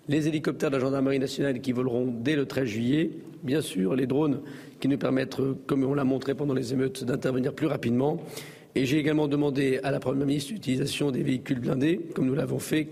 les 0.09 0.29
hélicoptères 0.29 0.71
de 0.71 0.77
la 0.77 0.81
gendarmerie 0.81 1.19
nationale 1.19 1.61
qui 1.61 1.73
voleront 1.73 2.07
dès 2.07 2.37
le 2.37 2.47
13 2.47 2.65
juillet, 2.65 3.11
bien 3.43 3.61
sûr 3.61 3.95
les 3.95 4.07
drones 4.07 4.41
qui 4.81 4.88
nous 4.88 4.97
permettent, 4.97 5.37
comme 5.67 5.85
on 5.85 5.93
l'a 5.93 6.05
montré 6.05 6.35
pendant 6.35 6.55
les 6.55 6.73
émeutes, 6.73 7.05
d'intervenir 7.05 7.53
plus 7.53 7.67
rapidement 7.67 8.19
j'ai 8.85 8.99
également 8.99 9.28
demandé 9.28 9.80
à 9.82 9.90
la 9.90 10.00
Première 10.00 10.26
ministre 10.26 10.52
l'utilisation 10.52 11.11
des 11.11 11.23
véhicules 11.23 11.61
blindés, 11.61 12.00
comme 12.14 12.26
nous 12.26 12.35
l'avons 12.35 12.59
fait, 12.59 12.88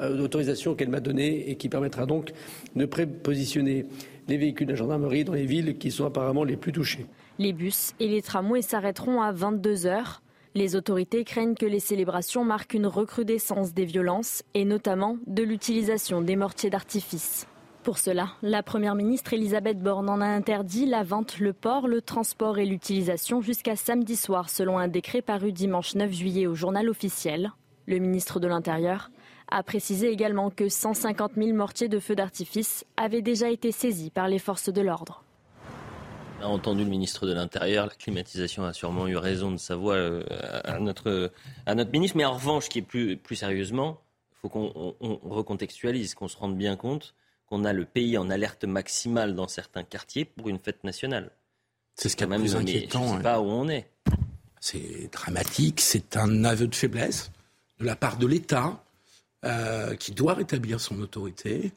l'autorisation 0.00 0.74
qu'elle 0.74 0.88
m'a 0.88 1.00
donnée 1.00 1.50
et 1.50 1.56
qui 1.56 1.68
permettra 1.68 2.06
donc 2.06 2.32
de 2.74 2.84
prépositionner 2.86 3.86
les 4.28 4.36
véhicules 4.36 4.66
de 4.66 4.74
gendarmerie 4.74 5.24
dans 5.24 5.34
les 5.34 5.46
villes 5.46 5.78
qui 5.78 5.90
sont 5.90 6.04
apparemment 6.04 6.44
les 6.44 6.56
plus 6.56 6.72
touchées. 6.72 7.06
Les 7.38 7.52
bus 7.52 7.92
et 8.00 8.08
les 8.08 8.22
tramways 8.22 8.62
s'arrêteront 8.62 9.22
à 9.22 9.32
22 9.32 9.86
heures. 9.86 10.22
Les 10.54 10.74
autorités 10.74 11.24
craignent 11.24 11.54
que 11.54 11.66
les 11.66 11.80
célébrations 11.80 12.44
marquent 12.44 12.74
une 12.74 12.86
recrudescence 12.86 13.72
des 13.72 13.84
violences 13.84 14.42
et 14.54 14.64
notamment 14.64 15.16
de 15.26 15.42
l'utilisation 15.42 16.22
des 16.22 16.36
mortiers 16.36 16.70
d'artifice. 16.70 17.46
Pour 17.82 17.96
cela, 17.96 18.32
la 18.42 18.62
Première 18.62 18.94
ministre 18.94 19.32
Elisabeth 19.32 19.78
Borne 19.78 20.10
en 20.10 20.20
a 20.20 20.26
interdit 20.26 20.84
la 20.84 21.02
vente, 21.02 21.38
le 21.38 21.54
port, 21.54 21.88
le 21.88 22.02
transport 22.02 22.58
et 22.58 22.66
l'utilisation 22.66 23.40
jusqu'à 23.40 23.74
samedi 23.74 24.16
soir 24.16 24.50
selon 24.50 24.78
un 24.78 24.86
décret 24.86 25.22
paru 25.22 25.50
dimanche 25.50 25.94
9 25.94 26.12
juillet 26.12 26.46
au 26.46 26.54
journal 26.54 26.90
officiel. 26.90 27.52
Le 27.86 27.98
ministre 27.98 28.38
de 28.38 28.46
l'Intérieur 28.48 29.10
a 29.50 29.62
précisé 29.62 30.10
également 30.10 30.50
que 30.50 30.68
150 30.68 31.32
000 31.38 31.56
mortiers 31.56 31.88
de 31.88 31.98
feu 31.98 32.14
d'artifice 32.14 32.84
avaient 32.98 33.22
déjà 33.22 33.48
été 33.48 33.72
saisis 33.72 34.10
par 34.10 34.28
les 34.28 34.38
forces 34.38 34.68
de 34.68 34.82
l'ordre. 34.82 35.24
On 36.42 36.44
a 36.44 36.48
entendu 36.48 36.84
le 36.84 36.90
ministre 36.90 37.26
de 37.26 37.32
l'Intérieur, 37.32 37.86
la 37.86 37.94
climatisation 37.94 38.64
a 38.64 38.74
sûrement 38.74 39.08
eu 39.08 39.16
raison 39.16 39.52
de 39.52 39.56
sa 39.56 39.76
voix 39.76 39.94
euh, 39.94 40.22
à 40.64 40.78
notre, 40.80 41.32
à 41.64 41.74
notre 41.74 41.92
ministre, 41.92 42.18
mais 42.18 42.26
en 42.26 42.34
revanche, 42.34 42.68
qui 42.68 42.80
est 42.80 42.82
plus, 42.82 43.16
plus 43.16 43.36
sérieusement, 43.36 44.02
il 44.32 44.36
faut 44.42 44.48
qu'on 44.50 44.94
recontextualise, 45.22 46.14
qu'on 46.14 46.28
se 46.28 46.36
rende 46.36 46.58
bien 46.58 46.76
compte 46.76 47.14
qu'on 47.50 47.64
a 47.64 47.72
le 47.72 47.84
pays 47.84 48.16
en 48.16 48.30
alerte 48.30 48.64
maximale 48.64 49.34
dans 49.34 49.48
certains 49.48 49.82
quartiers 49.82 50.24
pour 50.24 50.48
une 50.48 50.58
fête 50.58 50.84
nationale. 50.84 51.30
C'est 51.96 52.08
ce 52.08 52.16
qui 52.16 52.24
est 52.24 52.26
même 52.26 52.40
plus 52.40 52.56
inquiétant. 52.56 53.06
Je 53.06 53.12
ne 53.12 53.16
sais 53.18 53.22
pas 53.22 53.40
où 53.40 53.46
on 53.46 53.68
est. 53.68 53.90
C'est 54.60 55.10
dramatique, 55.12 55.80
c'est 55.80 56.16
un 56.16 56.44
aveu 56.44 56.66
de 56.66 56.74
faiblesse 56.74 57.30
de 57.78 57.84
la 57.84 57.96
part 57.96 58.16
de 58.18 58.26
l'État 58.26 58.82
euh, 59.44 59.96
qui 59.96 60.12
doit 60.12 60.34
rétablir 60.34 60.80
son 60.80 61.00
autorité. 61.00 61.72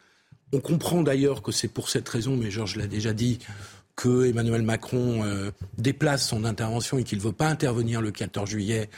On 0.52 0.60
comprend 0.60 1.02
d'ailleurs 1.02 1.42
que 1.42 1.52
c'est 1.52 1.68
pour 1.68 1.90
cette 1.90 2.08
raison, 2.08 2.38
mais 2.38 2.52
Georges 2.52 2.76
l'a 2.76 2.88
déjà 2.88 3.14
dit, 3.14 3.40
que 3.96 4.26
Emmanuel 4.26 4.64
Macron 4.64 5.24
euh, 5.24 5.52
déplace 5.78 6.28
son 6.28 6.46
intervention 6.46 6.98
et 6.98 7.04
qu'il 7.04 7.20
ne 7.20 7.24
veut 7.24 7.32
pas 7.32 7.48
intervenir 7.48 8.02
le 8.02 8.12
14 8.12 8.50
juillet 8.50 8.90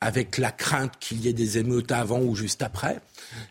avec 0.00 0.38
la 0.38 0.50
crainte 0.50 0.94
qu'il 0.98 1.20
y 1.20 1.28
ait 1.28 1.32
des 1.32 1.58
émeutes 1.58 1.92
avant 1.92 2.20
ou 2.20 2.34
juste 2.34 2.62
après. 2.62 3.00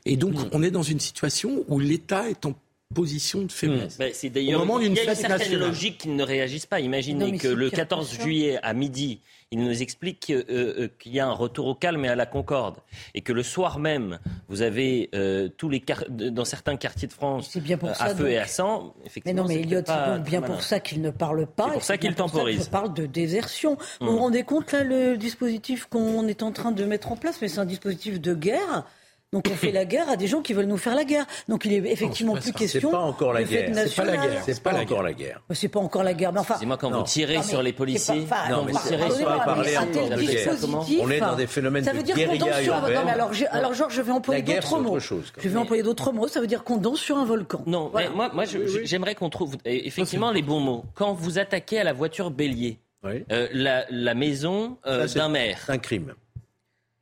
Et 0.05 0.17
donc 0.17 0.33
mm. 0.33 0.49
on 0.51 0.61
est 0.61 0.71
dans 0.71 0.83
une 0.83 0.99
situation 0.99 1.63
où 1.67 1.79
l'État 1.79 2.29
est 2.29 2.45
en 2.45 2.53
position 2.93 3.43
de 3.43 3.51
faiblesse. 3.51 3.99
Mmh. 3.99 4.05
c'est 4.13 4.29
d'ailleurs 4.31 4.65
il 4.81 4.95
y 4.95 4.99
a 4.99 5.03
une 5.03 5.15
certaine 5.15 5.59
logique 5.59 5.99
qu'ils 5.99 6.15
ne 6.15 6.23
réagissent 6.23 6.65
pas. 6.65 6.79
Imaginez 6.79 7.37
que 7.37 7.47
le 7.47 7.69
14 7.69 8.19
juillet 8.19 8.59
à 8.63 8.73
midi, 8.73 9.21
il 9.51 9.59
nous 9.59 9.83
explique 9.83 10.31
euh, 10.31 10.43
euh, 10.49 10.89
qu'il 10.97 11.13
y 11.13 11.19
a 11.19 11.27
un 11.27 11.33
retour 11.33 11.67
au 11.67 11.75
calme 11.75 12.03
et 12.05 12.07
à 12.07 12.15
la 12.15 12.25
concorde, 12.25 12.77
et 13.13 13.21
que 13.21 13.31
le 13.31 13.43
soir 13.43 13.77
même, 13.77 14.17
vous 14.47 14.63
avez 14.63 15.09
euh, 15.13 15.49
tous 15.55 15.69
les 15.69 15.83
dans 16.09 16.45
certains 16.45 16.77
quartiers 16.77 17.07
de 17.07 17.13
France 17.13 17.55
à 17.99 18.15
feu 18.15 18.29
et 18.29 18.39
à 18.39 18.47
sang. 18.47 18.95
Mais 19.23 19.33
non, 19.33 19.45
mais 19.47 19.61
Elliot, 19.61 19.81
c'est 19.85 20.23
bien 20.23 20.41
pour 20.41 20.63
ça 20.63 20.79
qu'il 20.79 21.01
ne 21.01 21.11
parle 21.11 21.45
pas. 21.45 21.65
C'est 21.65 21.73
pour 21.73 21.83
ça 21.83 21.97
qu'il 21.97 22.15
temporise. 22.15 22.65
Il 22.65 22.69
parle 22.71 22.93
de 22.95 23.05
désertion. 23.05 23.77
Vous 23.99 24.07
mmh. 24.07 24.09
vous 24.09 24.17
rendez 24.17 24.43
compte 24.43 24.71
là 24.71 24.83
le 24.83 25.15
dispositif 25.15 25.85
qu'on 25.85 26.27
est 26.27 26.41
en 26.41 26.51
train 26.51 26.71
de 26.71 26.85
mettre 26.85 27.11
en 27.11 27.17
place, 27.17 27.37
mais 27.39 27.49
c'est 27.49 27.59
un 27.59 27.65
dispositif 27.65 28.19
de 28.19 28.33
guerre. 28.33 28.85
Donc 29.31 29.47
on 29.51 29.55
fait 29.55 29.71
la 29.71 29.85
guerre 29.93 30.09
à 30.09 30.15
des 30.15 30.27
gens 30.27 30.41
qui 30.41 30.53
veulent 30.53 30.65
nous 30.65 30.77
faire 30.77 30.95
la 30.95 31.03
guerre. 31.03 31.25
Donc 31.47 31.65
il 31.65 31.73
est 31.73 31.91
effectivement 31.91 32.35
plus 32.35 32.51
question. 32.51 32.89
C'est 32.89 32.91
pas 32.91 32.99
encore 32.99 33.33
la 33.33 33.43
guerre. 33.43 33.71
C'est 33.75 33.95
pas 33.95 34.05
la 34.05 34.17
guerre. 34.17 34.43
C'est 34.45 34.63
pas, 34.63 34.73
encore 34.73 35.03
la 35.03 35.13
guerre. 35.13 35.41
C'est 35.51 35.67
pas 35.67 35.79
encore 35.79 36.03
la 36.03 36.13
guerre. 36.13 36.33
Mais 36.33 36.39
enfin. 36.39 36.55
C'est 36.59 36.65
moi 36.65 36.77
quand 36.77 36.91
vous 36.91 37.03
tirez 37.03 37.43
sur 37.43 37.61
les 37.61 37.73
policiers. 37.73 38.25
non, 38.49 38.65
mais 38.65 38.73
parler 38.73 39.77
encore 39.77 40.09
de 40.09 40.21
guerre. 40.21 40.55
On 41.01 41.11
est 41.11 41.19
dans 41.19 41.35
des 41.35 41.47
phénomènes 41.47 41.85
de 41.85 42.01
guérilla 42.01 42.63
urbaine. 42.63 43.07
Alors, 43.07 43.31
alors 43.51 43.73
Georges, 43.73 43.95
je 43.95 44.01
vais 44.01 44.11
employer 44.11 44.41
d'autres 44.41 44.79
mots. 44.79 44.99
Je 44.99 45.49
vais 45.49 45.57
employer 45.57 45.83
d'autres 45.83 46.11
mots. 46.11 46.27
Ça 46.27 46.41
veut 46.41 46.47
dire 46.47 46.63
qu'on 46.63 46.77
danse 46.77 46.99
sur 46.99 47.17
un 47.17 47.25
volcan. 47.25 47.63
Non, 47.65 47.91
mais 47.95 48.09
moi, 48.09 48.29
moi, 48.33 48.45
j'aimerais 48.83 49.15
qu'on 49.15 49.29
trouve 49.29 49.57
effectivement 49.65 50.31
les 50.31 50.41
bons 50.41 50.59
mots. 50.59 50.85
Quand 50.95 51.13
vous 51.13 51.39
attaquez 51.39 51.79
à 51.79 51.83
la 51.83 51.93
voiture 51.93 52.31
bélier, 52.31 52.79
euh, 53.05 53.85
la 53.89 54.13
maison 54.13 54.77
euh, 54.85 55.07
d'un 55.07 55.29
maire. 55.29 55.61
C'est 55.65 55.71
un 55.71 55.77
crime. 55.77 56.13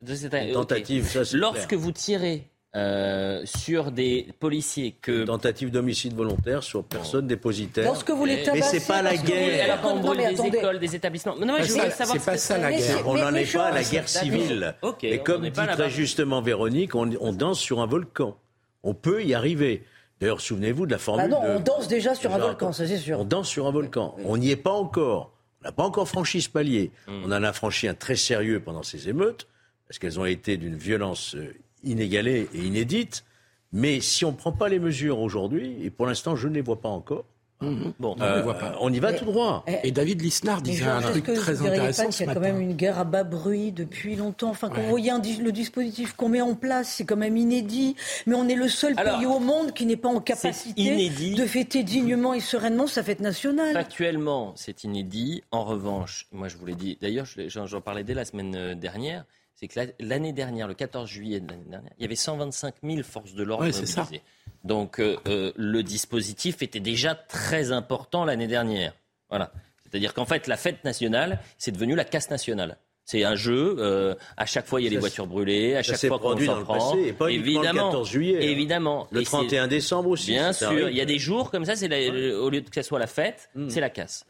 Une 0.06 0.52
tentative, 0.52 1.24
Lorsque 1.34 1.74
vous 1.74 1.90
tirez 1.90 2.48
euh, 2.76 3.42
sur 3.44 3.90
des 3.90 4.28
policiers 4.38 4.94
que 5.00 5.24
tentative 5.24 5.72
d'homicide 5.72 6.14
volontaire 6.14 6.62
sur 6.62 6.84
personne 6.84 7.26
dépositaire. 7.26 7.84
Lorsque 7.84 8.10
vous 8.10 8.24
les 8.24 8.44
mais 8.52 8.62
c'est 8.62 8.86
pas 8.86 9.02
la 9.02 9.16
guerre. 9.16 9.80
on 9.84 9.98
brûle 9.98 10.18
des 10.18 10.46
écoles, 10.46 10.78
des 10.78 10.94
établissements. 10.94 11.34
Non, 11.36 11.56
mais 11.58 11.64
je 11.64 11.72
voulais 11.72 11.90
savoir. 11.90 12.16
C'est 12.16 12.24
pas 12.24 12.36
ça 12.36 12.58
la 12.58 12.72
guerre. 12.72 13.06
on 13.06 13.14
n'en 13.14 13.34
est 13.34 13.52
pas 13.52 13.66
à 13.66 13.72
la 13.72 13.82
guerre 13.82 14.08
civile. 14.08 14.76
et 15.02 15.18
comme 15.18 15.48
dit 15.48 15.50
très 15.50 15.90
justement 15.90 16.42
Véronique, 16.42 16.94
on, 16.94 17.32
danse 17.32 17.58
sur 17.58 17.80
un 17.80 17.86
volcan. 17.86 18.36
On 18.84 18.94
peut 18.94 19.24
y 19.24 19.34
arriver. 19.34 19.82
D'ailleurs, 20.20 20.40
souvenez-vous 20.40 20.86
de 20.86 20.92
la 20.92 20.98
formule. 20.98 21.30
Bah 21.30 21.36
non, 21.36 21.56
on 21.56 21.60
danse 21.60 21.88
déjà 21.88 22.14
sur 22.14 22.32
un 22.34 22.38
volcan, 22.38 22.72
ça 22.72 22.86
c'est 22.86 22.98
sûr. 22.98 23.20
On 23.20 23.24
danse 23.24 23.48
sur 23.48 23.66
un 23.66 23.72
volcan. 23.72 24.14
On 24.24 24.36
n'y 24.36 24.50
est 24.50 24.56
pas 24.56 24.72
encore. 24.72 25.32
On 25.60 25.64
n'a 25.64 25.72
pas 25.72 25.84
encore 25.84 26.08
franchi 26.08 26.40
ce 26.40 26.48
palier. 26.48 26.92
Hmm. 27.08 27.22
On 27.24 27.32
en 27.32 27.42
a 27.42 27.52
franchi 27.52 27.88
un 27.88 27.94
très 27.94 28.16
sérieux 28.16 28.60
pendant 28.60 28.84
ces 28.84 29.08
émeutes 29.08 29.48
parce 29.88 29.98
qu'elles 29.98 30.20
ont 30.20 30.24
été 30.24 30.56
d'une 30.56 30.76
violence 30.76 31.34
euh, 31.34 31.54
inégalée 31.82 32.48
et 32.54 32.58
inédite. 32.58 33.24
Mais 33.72 34.00
si 34.00 34.24
on 34.24 34.32
ne 34.32 34.36
prend 34.36 34.52
pas 34.52 34.68
les 34.68 34.78
mesures 34.78 35.18
aujourd'hui, 35.18 35.76
et 35.82 35.90
pour 35.90 36.06
l'instant 36.06 36.36
je 36.36 36.48
ne 36.48 36.54
les 36.54 36.62
vois 36.62 36.80
pas 36.80 36.88
encore, 36.88 37.24
Mhm. 37.60 37.94
Bon, 37.98 38.14
euh, 38.20 38.44
on, 38.80 38.92
y 38.92 39.00
va 39.00 39.12
tout 39.12 39.24
droit. 39.24 39.64
Et, 39.82 39.90
David 39.90 40.22
Lisnard 40.22 40.62
disait 40.62 40.84
un 40.84 41.00
truc 41.00 41.24
très 41.24 41.60
intéressant 41.60 42.08
Il 42.08 42.26
y 42.26 42.28
a 42.28 42.34
quand 42.34 42.40
même 42.40 42.60
une 42.60 42.74
guerre 42.74 42.98
à 42.98 43.04
bas 43.04 43.24
bruit 43.24 43.72
depuis 43.72 44.14
longtemps? 44.14 44.50
Enfin, 44.50 44.68
quand 44.68 44.80
vous 44.80 44.88
voyez 44.88 45.10
le 45.40 45.50
dispositif 45.50 46.12
qu'on 46.12 46.28
met 46.28 46.40
en 46.40 46.54
place, 46.54 46.94
c'est 46.96 47.04
quand 47.04 47.16
même 47.16 47.36
inédit. 47.36 47.96
Mais 48.26 48.34
on 48.34 48.48
est 48.48 48.54
le 48.54 48.68
seul 48.68 48.94
pays 48.94 49.26
au 49.26 49.40
monde 49.40 49.72
qui 49.72 49.86
n'est 49.86 49.96
pas 49.96 50.08
en 50.08 50.20
capacité 50.20 51.10
de 51.34 51.46
fêter 51.46 51.82
dignement 51.82 52.32
et 52.34 52.40
sereinement 52.40 52.86
sa 52.86 53.02
fête 53.02 53.20
nationale. 53.20 53.76
Actuellement, 53.76 54.52
c'est 54.54 54.84
inédit. 54.84 55.42
En 55.50 55.64
revanche, 55.64 56.26
moi 56.32 56.48
je 56.48 56.56
vous 56.56 56.66
l'ai 56.66 56.74
dit, 56.74 56.98
d'ailleurs 57.00 57.26
j'en 57.26 57.80
parlais 57.80 58.04
dès 58.04 58.14
la 58.14 58.24
semaine 58.24 58.54
euh, 58.54 58.74
dernière, 58.74 59.24
c'est 59.58 59.66
que 59.66 59.80
l'année 59.98 60.32
dernière, 60.32 60.68
le 60.68 60.74
14 60.74 61.08
juillet 61.08 61.40
de 61.40 61.50
l'année 61.50 61.64
dernière, 61.68 61.92
il 61.98 62.02
y 62.02 62.04
avait 62.04 62.14
125 62.14 62.76
000 62.84 63.02
forces 63.02 63.34
de 63.34 63.42
l'ordre 63.42 63.64
mobilisées. 63.64 64.22
Donc 64.62 65.00
euh, 65.00 65.16
euh, 65.26 65.52
le 65.56 65.82
dispositif 65.82 66.62
était 66.62 66.78
déjà 66.78 67.16
très 67.16 67.72
important 67.72 68.24
l'année 68.24 68.46
dernière. 68.46 68.94
Voilà. 69.30 69.50
C'est-à-dire 69.82 70.14
qu'en 70.14 70.26
fait, 70.26 70.46
la 70.46 70.56
fête 70.56 70.84
nationale, 70.84 71.40
c'est 71.58 71.72
devenu 71.72 71.96
la 71.96 72.04
casse 72.04 72.30
nationale. 72.30 72.76
C'est 73.04 73.24
un 73.24 73.36
jeu. 73.36 73.76
Euh, 73.78 74.14
à 74.36 74.44
chaque 74.44 74.66
fois, 74.66 74.80
il 74.80 74.84
y 74.84 74.86
a 74.86 74.90
des 74.90 74.98
voitures 74.98 75.26
brûlées. 75.26 75.74
À 75.74 75.82
chaque 75.82 76.06
fois 76.06 76.18
qu'on 76.18 76.38
s'en 76.38 76.62
prend. 76.62 76.92
Passé, 76.92 77.12
pas 77.14 77.30
évidemment. 77.30 77.86
Le 77.86 77.92
14 77.92 78.08
juillet. 78.08 78.44
Évidemment. 78.52 79.08
Le 79.10 79.24
31 79.24 79.66
décembre 79.66 80.10
aussi. 80.10 80.32
Bien 80.32 80.52
sûr. 80.52 80.90
Il 80.90 80.96
y 80.96 81.00
a 81.00 81.06
des 81.06 81.18
jours 81.18 81.50
comme 81.50 81.64
ça. 81.64 81.74
C'est 81.74 81.88
au 82.34 82.50
lieu 82.50 82.60
que 82.60 82.66
ce 82.74 82.82
soit 82.82 82.98
la 82.98 83.06
fête, 83.06 83.48
hmm. 83.54 83.70
c'est 83.70 83.80
la 83.80 83.90
casse. 83.90 84.24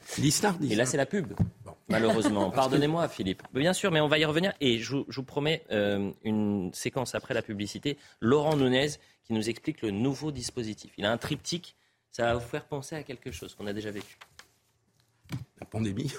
Et 0.71 0.77
là, 0.77 0.87
c'est 0.87 0.97
la 0.97 1.07
pub. 1.07 1.35
Malheureusement. 1.89 2.51
Pardonnez-moi, 2.51 3.09
Philippe. 3.09 3.43
Bien 3.53 3.73
sûr, 3.73 3.91
mais 3.91 4.01
on 4.01 4.09
va 4.09 4.19
y 4.19 4.25
revenir. 4.25 4.53
Et 4.61 4.79
je, 4.79 4.97
je 5.09 5.17
vous 5.17 5.25
promets 5.25 5.65
une 6.23 6.71
séquence 6.75 7.15
après 7.15 7.35
la 7.35 7.43
publicité. 7.43 7.97
Laurent 8.21 8.57
Nunez 8.57 8.89
qui 9.29 9.35
nous 9.35 9.49
explique 9.51 9.83
le 9.83 9.91
nouveau 9.91 10.33
dispositif. 10.33 10.93
Il 10.97 11.05
a 11.05 11.13
un 11.13 11.19
triptyque, 11.19 11.77
ça 12.11 12.25
va 12.25 12.35
vous 12.35 12.49
faire 12.49 12.65
penser 12.65 12.97
à 12.97 13.03
quelque 13.03 13.31
chose 13.31 13.55
qu'on 13.55 13.67
a 13.67 13.75
déjà 13.75 13.91
vécu. 13.91 14.19
La 15.61 15.67
pandémie. 15.67 16.13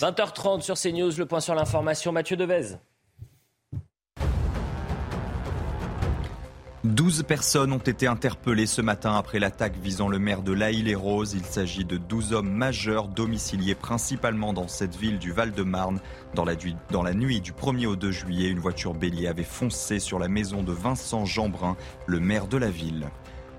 20h30 0.00 0.62
sur 0.62 0.78
CNews, 0.78 1.10
le 1.18 1.26
point 1.26 1.40
sur 1.40 1.54
l'information, 1.54 2.12
Mathieu 2.12 2.36
Devez. 2.36 2.76
12 6.84 7.24
personnes 7.24 7.74
ont 7.74 7.78
été 7.78 8.06
interpellées 8.06 8.64
ce 8.64 8.80
matin 8.80 9.14
après 9.14 9.38
l'attaque 9.38 9.76
visant 9.76 10.08
le 10.08 10.18
maire 10.18 10.40
de 10.40 10.54
La 10.54 10.70
et 10.70 10.94
rose 10.94 11.34
Il 11.34 11.44
s'agit 11.44 11.84
de 11.84 11.98
12 11.98 12.32
hommes 12.32 12.50
majeurs 12.50 13.06
domiciliés 13.06 13.74
principalement 13.74 14.54
dans 14.54 14.66
cette 14.66 14.96
ville 14.96 15.18
du 15.18 15.30
Val-de-Marne. 15.30 16.00
Dans 16.34 16.46
la, 16.46 16.54
dans 16.90 17.02
la 17.02 17.12
nuit 17.12 17.42
du 17.42 17.52
1er 17.52 17.86
au 17.86 17.96
2 17.96 18.10
juillet, 18.10 18.48
une 18.48 18.60
voiture 18.60 18.94
bélier 18.94 19.26
avait 19.26 19.42
foncé 19.42 19.98
sur 19.98 20.18
la 20.18 20.28
maison 20.28 20.62
de 20.62 20.72
Vincent 20.72 21.26
Jeanbrun, 21.26 21.76
le 22.06 22.18
maire 22.18 22.46
de 22.46 22.56
la 22.56 22.70
ville. 22.70 23.10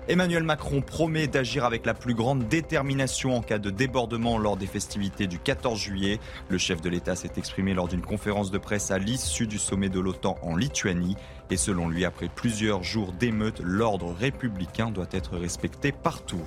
Emmanuel 0.08 0.42
Macron 0.42 0.80
promet 0.80 1.28
d'agir 1.28 1.64
avec 1.64 1.86
la 1.86 1.94
plus 1.94 2.14
grande 2.14 2.48
détermination 2.48 3.36
en 3.36 3.40
cas 3.40 3.60
de 3.60 3.70
débordement 3.70 4.36
lors 4.36 4.56
des 4.56 4.66
festivités 4.66 5.28
du 5.28 5.38
14 5.38 5.78
juillet. 5.78 6.18
Le 6.48 6.58
chef 6.58 6.80
de 6.80 6.88
l'État 6.88 7.14
s'est 7.14 7.30
exprimé 7.36 7.72
lors 7.72 7.86
d'une 7.86 8.02
conférence 8.02 8.50
de 8.50 8.58
presse 8.58 8.90
à 8.90 8.98
l'issue 8.98 9.46
du 9.46 9.58
sommet 9.58 9.88
de 9.88 10.00
l'OTAN 10.00 10.38
en 10.42 10.56
Lituanie. 10.56 11.16
Et 11.50 11.56
selon 11.56 11.88
lui, 11.88 12.04
après 12.04 12.28
plusieurs 12.28 12.82
jours 12.82 13.12
d'émeutes, 13.12 13.60
l'ordre 13.62 14.12
républicain 14.12 14.90
doit 14.90 15.06
être 15.12 15.36
respecté 15.36 15.92
partout. 15.92 16.42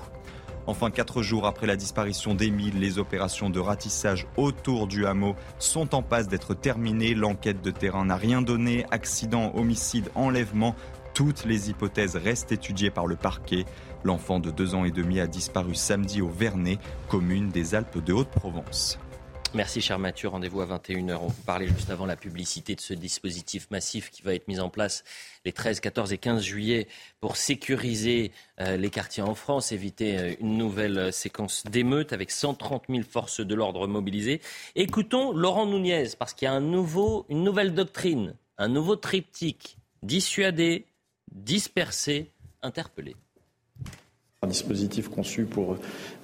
Enfin, 0.68 0.90
quatre 0.90 1.22
jours 1.22 1.46
après 1.46 1.68
la 1.68 1.76
disparition 1.76 2.34
d'Émile, 2.34 2.80
les 2.80 2.98
opérations 2.98 3.52
de 3.52 3.60
ratissage 3.60 4.26
autour 4.36 4.88
du 4.88 5.06
hameau 5.06 5.36
sont 5.60 5.94
en 5.94 6.02
passe 6.02 6.28
d'être 6.28 6.56
terminées. 6.56 7.14
L'enquête 7.14 7.62
de 7.62 7.70
terrain 7.70 8.06
n'a 8.06 8.18
rien 8.18 8.42
donné. 8.42 8.84
Accident, 8.90 9.52
homicide, 9.56 10.10
enlèvement. 10.16 10.76
Toutes 11.16 11.46
les 11.46 11.70
hypothèses 11.70 12.18
restent 12.18 12.52
étudiées 12.52 12.90
par 12.90 13.08
le 13.08 13.16
parquet. 13.16 13.64
L'enfant 14.04 14.42
de 14.42 14.52
deux 14.52 14.76
ans 14.76 14.84
et 14.84 14.92
demi 14.92 15.22
a 15.22 15.28
disparu 15.28 15.74
samedi 15.74 16.22
au 16.22 16.28
Vernet, 16.28 16.78
commune 17.08 17.48
des 17.48 17.74
Alpes 17.74 18.04
de 18.04 18.12
Haute-Provence. 18.12 19.00
Merci, 19.54 19.80
cher 19.80 19.98
Mathieu. 19.98 20.28
Rendez-vous 20.28 20.60
à 20.60 20.66
21h. 20.66 21.16
On 21.22 21.28
vous 21.28 21.44
parlait 21.44 21.70
juste 21.70 21.90
avant 21.90 22.06
la 22.06 22.18
publicité 22.18 22.76
de 22.76 22.82
ce 22.82 22.94
dispositif 22.94 23.72
massif 23.72 24.12
qui 24.12 24.24
va 24.24 24.36
être 24.36 24.50
mis 24.50 24.60
en 24.60 24.70
place 24.70 25.06
les 25.46 25.54
13, 25.54 25.80
14 25.80 26.12
et 26.12 26.18
15 26.18 26.44
juillet 26.44 26.90
pour 27.22 27.38
sécuriser 27.38 28.34
euh, 28.60 28.76
les 28.76 28.90
quartiers 28.90 29.24
en 29.24 29.36
France, 29.36 29.72
éviter 29.72 30.20
euh, 30.20 30.34
une 30.42 30.58
nouvelle 30.58 30.98
euh, 30.98 31.12
séquence 31.12 31.64
d'émeutes 31.64 32.12
avec 32.12 32.30
130 32.30 32.88
000 32.90 33.04
forces 33.10 33.40
de 33.40 33.56
l'ordre 33.56 33.88
mobilisées. 33.88 34.42
Écoutons 34.76 35.32
Laurent 35.32 35.66
Nunez, 35.66 36.10
parce 36.20 36.34
qu'il 36.34 36.48
y 36.50 36.52
a 36.52 36.56
une 36.56 36.72
nouvelle 37.30 37.74
doctrine, 37.74 38.36
un 38.58 38.68
nouveau 38.68 38.98
triptyque 38.98 39.78
dissuader, 40.04 40.86
disperser, 41.36 42.32
interpeller. 42.64 43.16
Un 44.42 44.48
dispositif 44.48 45.10
conçu 45.10 45.46
pour 45.46 45.78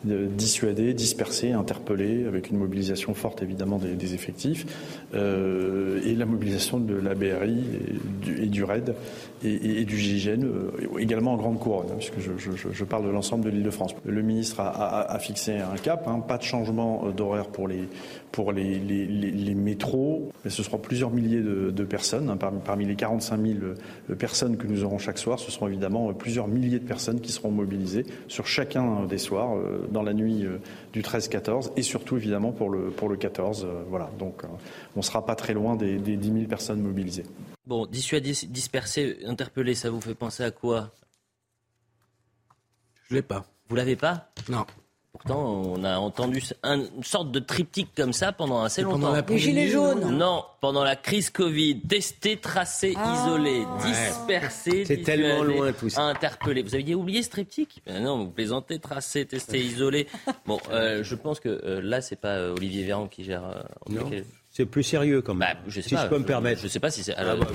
dissuader, 0.04 0.94
disperser, 0.94 1.52
interpeller, 1.52 2.26
avec 2.26 2.50
une 2.50 2.58
mobilisation 2.58 3.14
forte 3.14 3.44
évidemment 3.44 3.78
des, 3.78 4.14
effectifs, 4.14 4.66
euh, 5.14 6.02
et 6.04 6.16
la 6.16 6.26
mobilisation 6.26 6.80
de 6.80 6.96
la 6.96 7.14
BRI 7.14 7.64
et 8.42 8.48
du, 8.48 8.64
RAID 8.64 8.96
et, 9.44 9.86
du 9.86 9.98
GIGN, 9.98 10.44
euh, 10.44 10.72
également 10.98 11.34
en 11.34 11.38
grande 11.38 11.60
couronne, 11.60 11.88
hein, 11.92 11.98
puisque 11.98 12.20
je, 12.20 12.84
parle 12.84 13.06
de 13.06 13.10
l'ensemble 13.10 13.46
de 13.46 13.50
l'île 13.50 13.64
de 13.64 13.70
France. 13.70 13.96
Le 14.06 14.22
ministre 14.22 14.60
a, 14.60 15.18
fixé 15.20 15.58
un 15.58 15.76
cap, 15.76 16.08
hein, 16.08 16.20
pas 16.20 16.38
de 16.38 16.44
changement 16.44 17.04
euh, 17.06 17.12
d'horaire 17.12 17.48
pour 17.48 17.68
les, 17.68 17.88
pour 18.32 18.52
les, 18.52 18.80
métros, 19.56 20.32
mais 20.44 20.50
ce 20.50 20.64
seront 20.64 20.80
plusieurs 20.80 21.12
milliers 21.12 21.42
de, 21.42 21.84
personnes. 21.84 22.30
Hein, 22.30 22.38
parmi, 22.38 22.86
les 22.86 22.96
45 22.96 23.40
000 23.40 24.16
personnes 24.18 24.58
que 24.58 24.66
nous 24.66 24.84
aurons 24.84 24.98
chaque 24.98 25.18
soir, 25.18 25.40
ce 25.40 25.52
seront 25.52 25.68
évidemment 25.68 26.12
plusieurs 26.14 26.48
milliers 26.48 26.80
de 26.80 26.88
personnes 26.88 27.20
qui 27.20 27.32
seront 27.32 27.52
mobilisées 27.52 28.06
sur 28.28 28.48
chacun 28.48 29.06
des 29.06 29.18
soirs 29.18 29.56
dans 29.92 30.04
la 30.04 30.14
nuit 30.14 30.46
euh, 30.46 30.58
du 30.94 31.02
13-14 31.02 31.72
et 31.76 31.82
surtout 31.84 32.18
évidemment 32.18 32.52
pour 32.52 32.70
le, 32.70 32.90
pour 32.90 33.10
le 33.10 33.18
14. 33.18 33.66
Euh, 33.66 33.84
voilà, 33.90 34.10
donc 34.18 34.44
euh, 34.44 34.48
on 34.96 35.00
ne 35.00 35.04
sera 35.04 35.26
pas 35.26 35.36
très 35.36 35.54
loin 35.54 35.76
des, 35.76 35.98
des 35.98 36.18
10 36.18 36.34
000 36.34 36.46
personnes 36.46 36.82
mobilisées. 36.82 37.26
Bon, 37.66 37.86
dissuader, 37.86 38.34
disperser, 38.48 39.20
interpeller, 39.26 39.76
ça 39.76 39.90
vous 39.90 40.02
fait 40.02 40.16
penser 40.16 40.44
à 40.44 40.52
quoi? 40.52 40.92
Je 43.10 43.16
l'ai 43.16 43.22
pas. 43.22 43.46
Vous 43.70 43.76
l'avez 43.76 43.96
pas? 43.96 44.32
Non. 44.50 44.66
Pourtant, 45.14 45.62
on 45.66 45.84
a 45.84 45.98
entendu 45.98 46.42
une 46.64 47.04
sorte 47.04 47.32
de 47.32 47.40
triptyque 47.40 47.90
comme 47.98 48.14
ça 48.14 48.32
pendant 48.32 48.64
assez 48.64 48.82
longtemps. 48.82 49.14
Les 49.28 49.38
gilets 49.38 49.68
jaunes 49.68 50.18
Non, 50.18 50.46
pendant 50.62 50.86
la 50.86 50.96
crise 50.96 51.30
Covid. 51.30 51.82
Tester, 51.82 52.38
tracer, 52.38 52.94
ah. 52.96 53.26
isoler, 53.26 53.66
disperser, 53.86 54.86
C'est 54.86 55.04
tellement 55.04 55.44
loin 55.44 55.74
tout 55.74 55.90
ça. 55.90 56.04
Interpeller. 56.04 56.64
Vous 56.64 56.76
aviez 56.76 56.96
oublié 56.96 57.24
ce 57.24 57.30
triptyque? 57.30 57.82
Ben 57.86 58.02
Non, 58.02 58.24
vous 58.24 58.30
plaisantez, 58.30 58.80
tracer, 58.80 59.26
tester, 59.26 59.60
isoler. 59.60 60.08
Bon, 60.46 60.60
euh, 60.72 61.04
je 61.04 61.16
pense 61.16 61.40
que 61.40 61.50
euh, 61.50 61.82
là, 61.82 62.02
c'est 62.02 62.16
pas 62.16 62.36
euh, 62.38 62.56
Olivier 62.56 62.84
Véran 62.84 63.08
qui 63.08 63.24
gère. 63.24 63.66
C'est 64.50 64.66
plus 64.66 64.84
sérieux 64.84 65.22
quand 65.22 65.34
même. 65.34 65.56
Bah, 65.56 65.60
je 65.68 65.82
sais 65.82 65.90
si 65.90 65.98
je 65.98 66.08
peux 66.08 66.20
me 66.20 66.26
permettre. 66.26 66.62
Je 66.62 66.68
sais 66.68 66.80
pas 66.80 66.90
si 66.90 67.04
c'est. 67.04 67.16
Alors, 67.16 67.46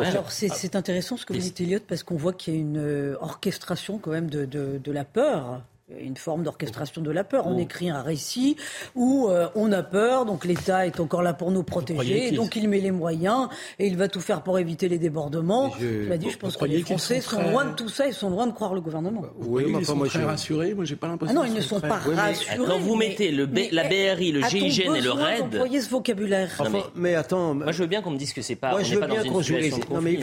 alors, 0.00 0.32
c'est 0.32 0.74
intéressant 0.74 1.16
ce 1.16 1.24
que 1.24 1.32
vous 1.32 1.38
dites, 1.38 1.60
Elliot, 1.60 1.78
parce 1.86 2.02
qu'on 2.02 2.16
voit 2.16 2.32
qu'il 2.32 2.54
y 2.54 2.56
a 2.56 2.60
une 2.60 3.16
orchestration 3.20 3.98
quand 3.98 4.10
même 4.10 4.28
de, 4.28 4.44
de, 4.44 4.80
de 4.82 4.92
la 4.92 5.04
peur 5.04 5.62
une 6.00 6.16
forme 6.16 6.44
d'orchestration 6.44 7.02
de 7.02 7.10
la 7.10 7.24
peur. 7.24 7.46
On 7.46 7.56
oh. 7.56 7.60
écrit 7.60 7.90
un 7.90 8.02
récit 8.02 8.56
où 8.94 9.28
euh, 9.28 9.48
on 9.54 9.70
a 9.70 9.82
peur, 9.82 10.24
donc 10.24 10.44
l'État 10.44 10.86
est 10.86 10.98
encore 10.98 11.22
là 11.22 11.34
pour 11.34 11.50
nous 11.50 11.62
protéger, 11.62 12.30
donc 12.30 12.56
il 12.56 12.68
met 12.68 12.80
les 12.80 12.90
moyens 12.90 13.48
et 13.78 13.86
il 13.86 13.96
va 13.96 14.08
tout 14.08 14.20
faire 14.20 14.42
pour 14.42 14.58
éviter 14.58 14.88
les 14.88 14.98
débordements. 14.98 15.72
Je, 15.78 16.14
dit, 16.14 16.30
je 16.30 16.38
pense 16.38 16.56
que 16.56 16.64
les 16.64 16.80
Français 16.82 17.20
sont, 17.20 17.42
loin 17.42 17.66
de 17.66 17.74
tout 17.74 17.88
ça, 17.88 18.06
ils 18.06 18.14
sont 18.14 18.30
loin 18.30 18.46
de 18.46 18.52
croire 18.52 18.74
le 18.74 18.80
gouvernement. 18.80 19.20
Bah, 19.20 19.32
oui, 19.40 19.64
mais 19.68 19.80
ils 19.80 19.86
sont 19.86 19.98
très 20.00 20.24
rassurés. 20.24 20.74
Moi, 20.74 20.84
j'ai 20.84 20.96
pas 20.96 21.08
l'impression. 21.08 21.36
Ah 21.38 21.44
non, 21.44 21.52
ils 21.52 21.54
ne 21.54 21.60
sont 21.60 21.80
pas 21.80 21.98
rassurés. 21.98 22.56
Quand 22.56 22.78
vous 22.78 22.96
mettez 22.96 23.30
le 23.30 23.48
la 23.70 23.84
BRI, 23.84 24.32
le 24.32 24.42
GIGN 24.42 24.94
et 24.94 25.00
le 25.00 25.10
RAID. 25.10 25.54
Vous 25.54 25.80
ce 25.80 25.90
vocabulaire? 25.90 26.50
mais, 26.94 27.14
attends. 27.14 27.54
Moi, 27.54 27.72
je 27.72 27.82
veux 27.82 27.88
bien 27.88 28.00
qu'on 28.00 28.10
me 28.10 28.18
dise 28.18 28.32
que 28.32 28.42
c'est 28.42 28.56
pas. 28.56 28.70
Moi, 28.70 28.82
je 28.82 28.94
veux 28.94 29.06
bien 29.06 29.22
qu'on 29.22 29.42
joue 29.42 29.56
les. 29.56 29.70
Non, 29.70 30.00
mais 30.00 30.18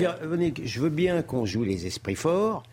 je 0.64 0.80
veux 0.80 0.90
bien 0.90 1.22
qu'on 1.22 1.46
joue 1.46 1.64
les 1.64 1.86
esprits 1.86 2.16
forts. 2.16 2.64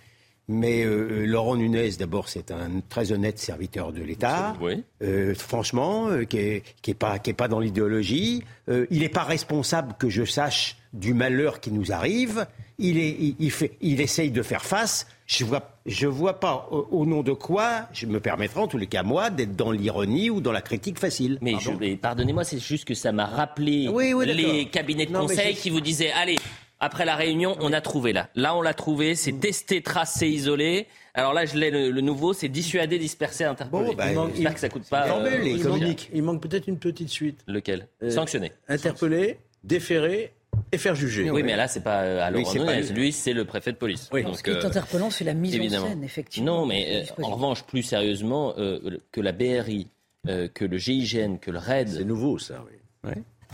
Mais 0.49 0.83
euh, 0.83 1.27
Laurent 1.27 1.57
Nunez, 1.57 1.91
d'abord, 1.99 2.29
c'est 2.29 2.51
un 2.51 2.81
très 2.89 3.13
honnête 3.13 3.39
serviteur 3.39 3.93
de 3.93 4.03
l'État. 4.03 4.57
Euh, 5.03 5.35
franchement, 5.35 6.09
euh, 6.09 6.25
qui 6.25 6.39
est, 6.39 6.63
qui 6.81 6.93
est 6.93 6.95
pas 6.95 7.19
qui 7.19 7.31
est 7.31 7.35
pas 7.35 7.49
dans 7.49 7.61
l'idéologie. 7.61 8.43
Euh, 8.71 8.87
il 8.91 9.01
n'est 9.01 9.11
pas 9.11 9.25
responsable 9.25 9.95
que 9.99 10.09
je 10.09 10.25
sache 10.25 10.79
du 10.95 11.13
malheur 11.13 11.61
qui 11.61 11.71
nous 11.71 11.93
arrive. 11.93 12.47
Il 12.79 12.97
est, 12.97 13.11
il, 13.11 13.37
il, 13.39 13.51
fait, 13.51 13.73
il 13.83 14.01
essaye 14.01 14.31
de 14.31 14.41
faire 14.43 14.65
face. 14.65 15.07
Je 15.27 15.45
vois, 15.45 15.71
je 15.85 16.07
vois 16.07 16.41
pas 16.41 16.69
au, 16.71 17.05
nom 17.05 17.23
de 17.23 17.33
quoi 17.33 17.83
je 17.93 18.07
me 18.07 18.19
permettrai 18.19 18.61
en 18.61 18.69
tous 18.69 18.79
les 18.79 18.87
cas 18.87 19.03
moi 19.03 19.29
d'être 19.29 19.55
dans 19.55 19.73
l'ironie 19.73 20.31
ou 20.31 20.41
dans 20.41 20.53
la 20.53 20.63
critique 20.63 20.99
facile. 20.99 21.39
Mais 21.43 21.57
pardonnez-moi, 22.01 22.45
c'est 22.45 22.59
juste 22.59 22.87
que 22.87 22.95
ça 22.95 23.13
m'a 23.13 23.27
rappelé 23.27 23.91
les 24.25 24.69
cabinets 24.71 25.05
de 25.05 25.13
conseil 25.13 25.55
qui 25.55 25.69
vous 25.69 25.83
disaient 25.83 26.13
allez 26.13 26.39
après 26.81 27.05
la 27.05 27.17
réunion, 27.17 27.57
on 27.61 27.73
a 27.73 27.81
trouvé 27.81 28.13
là. 28.13 28.29
Là, 28.35 28.55
on 28.55 28.63
l'a 28.63 28.75
trouvé. 28.75 29.15
C'est 29.15 29.33
mm. 29.33 29.41
tester, 29.41 29.83
tracer, 29.83 30.29
isoler. 30.29 30.87
Alors 31.15 31.33
là, 31.33 31.45
je 31.45 31.57
l'ai 31.57 31.71
le, 31.71 32.01
nouveau, 32.01 32.33
c'est 32.33 32.49
dissuader, 32.49 32.99
disperser, 32.99 33.45
interpeller. 33.45 33.89
Bon, 33.89 33.95
bah, 33.95 34.11
il 34.11 34.15
manque, 34.15 34.55
que 34.55 34.61
ça 34.61 34.69
coûte 34.69 34.89
pas. 34.89 35.09
Euh, 35.09 35.43
il, 35.45 35.65
manque, 35.65 36.09
il, 36.13 36.23
manque, 36.23 36.43
peut-être 36.43 36.69
une 36.69 36.79
petite 36.79 37.09
suite. 37.09 37.41
Lequel 37.49 37.89
euh, 38.03 38.11
Sanctionner. 38.11 38.53
Interpeller, 38.69 39.39
déférer, 39.65 40.33
Et 40.71 40.79
faire 40.79 40.95
juger. 40.95 41.29
Oui, 41.31 41.43
mais 41.43 41.57
là, 41.57 41.67
c'est 41.67 41.83
pas 41.83 42.03
euh, 42.03 42.25
à 42.25 42.31
Laurent 42.31 42.55
Nunez. 42.55 42.93
Lui, 42.93 43.11
c'est 43.11 43.33
le 43.33 43.45
préfet 43.45 43.73
de 43.73 43.77
police. 43.77 44.09
Oui. 44.13 44.25
Ce 44.33 44.43
qui 44.43 44.51
est 44.51 44.65
interpellant, 44.65 45.11
c'est 45.11 45.25
la 45.25 45.35
mise 45.35 45.75
en 45.75 45.87
scène, 45.87 46.05
effectivement. 46.05 46.61
Non, 46.61 46.67
mais 46.67 47.07
en 47.21 47.31
revanche, 47.31 47.65
plus 47.65 47.83
sérieusement, 47.83 48.55
que 48.55 49.21
la 49.21 49.33
BRI, 49.33 49.89
que 50.25 50.65
le 50.65 50.79
GIGN, 50.79 51.39
que 51.41 51.51
le 51.51 51.59
RAID. 51.59 51.89
C'est 51.89 52.05
nouveau, 52.05 52.39
ça, 52.39 52.65
oui. 52.65 53.13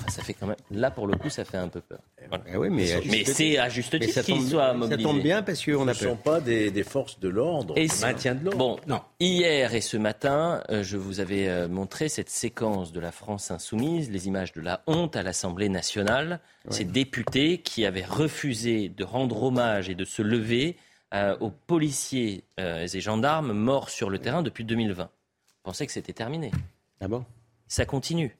Ça 0.09 0.23
fait 0.23 0.35
quand 0.35 0.47
même. 0.47 0.57
Là, 0.71 0.91
pour 0.91 1.07
le 1.07 1.17
coup, 1.17 1.31
ça 1.31 1.45
fait 1.45 1.57
un 1.57 1.69
peu 1.69 1.81
peur. 1.81 2.01
Eh 2.47 2.57
oui, 2.57 2.69
mais, 2.71 2.87
mais 3.07 3.25
c'est 3.25 3.59
à 3.59 3.69
juste 3.69 3.99
titre 3.99 4.23
qu'ils 4.23 4.49
soient 4.49 4.75
mobilisés. 4.75 5.03
Ça 5.03 5.09
tombe 5.09 5.23
bien 5.23 5.43
parce 5.43 5.65
qu'on 5.65 5.89
a 5.89 5.95
Ce 5.95 6.05
ne 6.05 6.11
sont 6.11 6.17
pas 6.17 6.41
des, 6.41 6.83
forces 6.83 7.21
de 7.21 7.29
l'ordre, 7.29 7.77
et 7.79 7.87
maintien 8.01 8.35
de 8.35 8.45
l'ordre. 8.45 8.59
Bon, 8.59 8.81
non. 8.87 9.01
hier 9.21 9.75
et 9.75 9.81
ce 9.81 9.97
matin, 9.97 10.63
euh, 10.71 10.83
je 10.83 10.97
vous 10.97 11.21
avais 11.21 11.49
euh, 11.49 11.69
montré 11.69 12.09
cette 12.09 12.29
séquence 12.29 12.93
de 12.93 13.01
la 13.01 13.13
France 13.13 13.51
insoumise, 13.51 14.11
les 14.11 14.27
images 14.27 14.53
de 14.53 14.61
la 14.61 14.83
honte 14.87 15.17
à 15.17 15.23
l'Assemblée 15.23 15.69
nationale, 15.69 16.41
ces 16.71 16.85
députés 16.85 17.59
qui 17.59 17.87
avaient 17.87 18.05
refusé 18.05 18.89
de 18.89 19.05
rendre 19.05 19.43
hommage 19.43 19.89
et 19.91 19.95
de 19.95 20.05
se 20.05 20.23
lever 20.23 20.77
euh, 21.15 21.37
aux 21.41 21.51
policiers 21.51 22.45
et 22.59 23.01
gendarmes 23.01 23.53
morts 23.53 23.91
sur 23.91 24.11
le 24.11 24.19
terrain 24.19 24.43
depuis 24.43 24.65
2020. 24.65 25.05
On 25.05 25.09
pensait 25.63 25.87
que 25.87 25.93
c'était 25.93 26.13
terminé. 26.13 26.51
Ah 27.01 27.09
bon? 27.09 27.25
Ça 27.69 27.87
continue. 27.87 28.37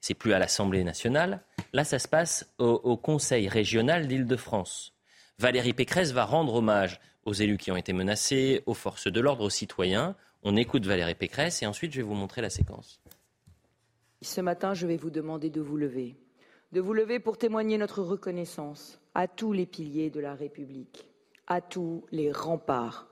C'est 0.00 0.14
plus 0.14 0.32
à 0.32 0.38
l'Assemblée 0.38 0.84
nationale. 0.84 1.42
Là, 1.72 1.84
ça 1.84 1.98
se 1.98 2.08
passe 2.08 2.52
au, 2.58 2.96
Conseil 2.96 3.48
régional 3.48 4.08
d'Île-de-France. 4.08 4.94
Valérie 5.38 5.72
Pécresse 5.72 6.12
va 6.12 6.24
rendre 6.24 6.54
hommage 6.54 7.00
aux 7.24 7.32
élus 7.32 7.58
qui 7.58 7.70
ont 7.70 7.76
été 7.76 7.92
menacés, 7.92 8.62
aux 8.66 8.74
forces 8.74 9.10
de 9.10 9.20
l'ordre, 9.20 9.44
aux 9.44 9.50
citoyens. 9.50 10.16
On 10.42 10.56
écoute 10.56 10.86
Valérie 10.86 11.14
Pécresse 11.14 11.62
et 11.62 11.66
ensuite 11.66 11.92
je 11.92 11.98
vais 11.98 12.06
vous 12.06 12.14
montrer 12.14 12.40
la 12.40 12.50
séquence. 12.50 13.00
Ce 14.22 14.40
matin, 14.40 14.74
je 14.74 14.86
vais 14.86 14.96
vous 14.96 15.10
demander 15.10 15.50
de 15.50 15.60
vous 15.60 15.76
lever. 15.76 16.16
De 16.72 16.80
vous 16.80 16.92
lever 16.92 17.20
pour 17.20 17.38
témoigner 17.38 17.78
notre 17.78 18.02
reconnaissance 18.02 19.00
à 19.14 19.28
tous 19.28 19.52
les 19.52 19.66
piliers 19.66 20.10
de 20.10 20.20
la 20.20 20.34
République, 20.34 21.06
à 21.46 21.60
tous 21.60 22.04
les 22.10 22.32
remparts 22.32 23.08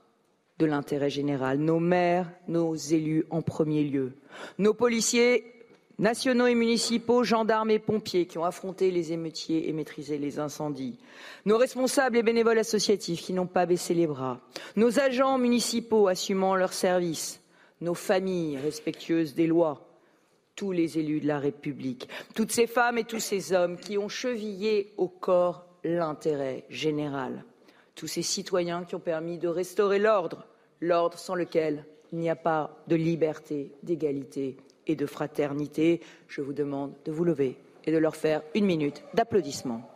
de 0.59 0.65
l'intérêt 0.65 1.09
général, 1.09 1.57
nos 1.57 1.79
maires, 1.79 2.31
nos 2.47 2.75
élus 2.75 3.25
en 3.29 3.41
premier 3.41 3.83
lieu, 3.83 4.13
nos 4.57 4.73
policiers 4.73 5.58
nationaux 5.99 6.47
et 6.47 6.55
municipaux, 6.55 7.23
gendarmes 7.23 7.71
et 7.71 7.79
pompiers 7.79 8.25
qui 8.25 8.37
ont 8.37 8.45
affronté 8.45 8.89
les 8.89 9.11
émeutiers 9.11 9.69
et 9.69 9.73
maîtrisé 9.73 10.17
les 10.17 10.39
incendies, 10.39 10.97
nos 11.45 11.57
responsables 11.57 12.17
et 12.17 12.23
bénévoles 12.23 12.57
associatifs 12.57 13.21
qui 13.21 13.33
n'ont 13.33 13.47
pas 13.47 13.65
baissé 13.65 13.93
les 13.93 14.07
bras, 14.07 14.39
nos 14.77 14.99
agents 14.99 15.37
municipaux 15.37 16.07
assumant 16.07 16.55
leurs 16.55 16.73
services, 16.73 17.41
nos 17.81 17.93
familles 17.93 18.57
respectueuses 18.57 19.35
des 19.35 19.47
lois, 19.47 19.85
tous 20.55 20.71
les 20.71 20.97
élus 20.97 21.19
de 21.19 21.27
la 21.27 21.39
République, 21.39 22.07
toutes 22.33 22.51
ces 22.51 22.67
femmes 22.67 22.97
et 22.97 23.03
tous 23.03 23.19
ces 23.19 23.53
hommes 23.53 23.77
qui 23.77 23.97
ont 23.97 24.09
chevillé 24.09 24.93
au 24.97 25.07
corps 25.07 25.65
l'intérêt 25.83 26.63
général, 26.69 27.43
tous 27.95 28.07
ces 28.07 28.21
citoyens 28.21 28.85
qui 28.85 28.95
ont 28.95 28.99
permis 28.99 29.37
de 29.37 29.47
restaurer 29.47 29.99
l'ordre, 29.99 30.47
l'ordre 30.81 31.17
sans 31.17 31.35
lequel 31.35 31.85
il 32.11 32.19
n'y 32.19 32.29
a 32.29 32.35
pas 32.35 32.77
de 32.87 32.95
liberté, 32.95 33.71
d'égalité 33.83 34.57
et 34.87 34.95
de 34.95 35.05
fraternité. 35.05 36.01
Je 36.27 36.41
vous 36.41 36.53
demande 36.53 36.93
de 37.05 37.11
vous 37.11 37.23
lever 37.23 37.57
et 37.85 37.91
de 37.91 37.97
leur 37.97 38.15
faire 38.15 38.41
une 38.55 38.65
minute 38.65 39.03
d'applaudissement. 39.13 39.89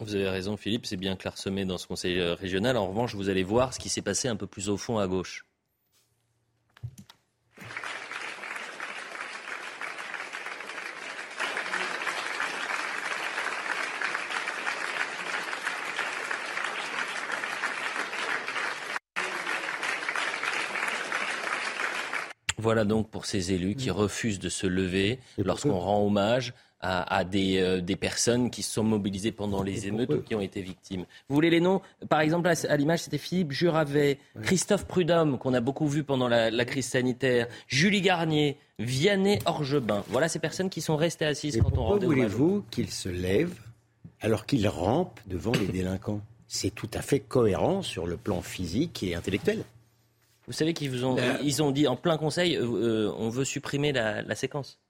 Vous 0.00 0.14
avez 0.14 0.30
raison, 0.30 0.56
Philippe, 0.56 0.86
c'est 0.86 0.96
bien 0.96 1.14
clairsemé 1.14 1.66
dans 1.66 1.76
ce 1.76 1.86
conseil 1.86 2.18
euh, 2.18 2.34
régional. 2.34 2.78
En 2.78 2.88
revanche, 2.88 3.14
vous 3.14 3.28
allez 3.28 3.42
voir 3.42 3.74
ce 3.74 3.78
qui 3.78 3.90
s'est 3.90 4.00
passé 4.00 4.28
un 4.28 4.36
peu 4.36 4.46
plus 4.46 4.70
au 4.70 4.78
fond 4.78 4.98
à 4.98 5.06
gauche. 5.06 5.44
Voilà 22.70 22.84
donc 22.84 23.10
pour 23.10 23.26
ces 23.26 23.50
élus 23.50 23.74
qui 23.74 23.90
refusent 23.90 24.38
de 24.38 24.48
se 24.48 24.68
lever 24.68 25.18
lorsqu'on 25.38 25.80
rend 25.80 26.06
hommage 26.06 26.54
à, 26.80 27.24
euh, 27.34 27.80
des, 27.80 27.96
personnes 27.96 28.48
qui 28.48 28.62
se 28.62 28.74
sont 28.74 28.84
mobilisées 28.84 29.32
pendant 29.32 29.64
les 29.64 29.88
émeutes 29.88 30.14
ou 30.14 30.22
qui 30.22 30.36
ont 30.36 30.40
été 30.40 30.62
victimes. 30.62 31.04
Vous 31.28 31.34
voulez 31.34 31.50
les 31.50 31.58
noms 31.58 31.82
Par 32.08 32.20
exemple, 32.20 32.48
à, 32.48 32.76
l'image, 32.76 33.00
c'était 33.00 33.18
Philippe 33.18 33.50
Juravet, 33.50 34.18
Christophe 34.42 34.86
Prudhomme, 34.86 35.36
qu'on 35.36 35.52
a 35.52 35.60
beaucoup 35.60 35.88
vu 35.88 36.04
pendant 36.04 36.28
la, 36.28 36.64
crise 36.64 36.86
sanitaire, 36.86 37.48
Julie 37.66 38.02
Garnier, 38.02 38.56
Vianney 38.78 39.40
Orgebin. 39.46 40.04
Voilà 40.06 40.28
ces 40.28 40.38
personnes 40.38 40.70
qui 40.70 40.80
sont 40.80 40.94
restées 40.94 41.26
assises 41.26 41.58
quand 41.60 41.76
on 41.76 41.82
rendait 41.82 42.06
hommage. 42.06 42.30
voulez-vous 42.30 42.64
qu'ils 42.70 42.92
se 42.92 43.08
lèvent 43.08 43.58
alors 44.20 44.46
qu'ils 44.46 44.68
rampent 44.68 45.18
devant 45.26 45.50
les 45.54 45.66
délinquants? 45.72 46.20
C'est 46.46 46.72
tout 46.72 46.90
à 46.94 47.02
fait 47.02 47.18
cohérent 47.18 47.82
sur 47.82 48.06
le 48.06 48.16
plan 48.16 48.42
physique 48.42 49.02
et 49.02 49.16
intellectuel. 49.16 49.64
Vous 50.50 50.56
savez 50.56 50.74
qu'ils 50.74 50.90
vous 50.90 51.04
ont, 51.04 51.14
ben, 51.14 51.38
ils 51.44 51.62
ont 51.62 51.70
dit 51.70 51.86
en 51.86 51.94
plein 51.94 52.16
conseil, 52.16 52.56
euh, 52.56 52.64
euh, 52.64 53.14
on 53.16 53.28
veut 53.28 53.44
supprimer 53.44 53.92
la, 53.92 54.34
séquence. 54.34 54.80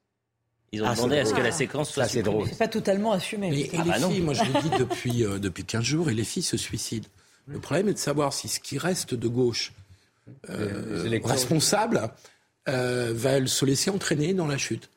Ils 0.71 0.81
ont 0.81 0.87
ah, 0.87 0.95
demandé 0.95 1.19
à 1.19 1.25
ce 1.25 1.35
que 1.35 1.41
la 1.41 1.51
séquence 1.51 1.91
soit 1.91 2.05
C'est 2.05 2.23
drôle. 2.23 2.47
C'est 2.49 2.57
pas 2.57 2.67
totalement 2.67 3.11
assumé. 3.11 3.55
et 3.55 3.69
ah, 3.77 3.83
les 3.83 3.91
bah 3.91 4.09
filles, 4.09 4.21
moi 4.21 4.33
je 4.33 4.43
le 4.43 4.59
dis 4.59 4.75
depuis, 4.79 5.23
euh, 5.23 5.37
depuis 5.37 5.63
15 5.63 5.83
jours, 5.83 6.09
et 6.09 6.15
les 6.15 6.23
filles 6.23 6.41
se 6.41 6.57
suicident. 6.57 7.07
Le 7.45 7.59
problème 7.59 7.89
est 7.89 7.93
de 7.93 7.99
savoir 7.99 8.33
si 8.33 8.47
ce 8.47 8.59
qui 8.59 8.79
reste 8.79 9.13
de 9.13 9.27
gauche 9.27 9.71
responsable 11.23 12.09
va 12.65 13.45
se 13.45 13.63
laisser 13.63 13.91
entraîner 13.91 14.33
dans 14.33 14.47
la 14.47 14.57
chute. 14.57 14.89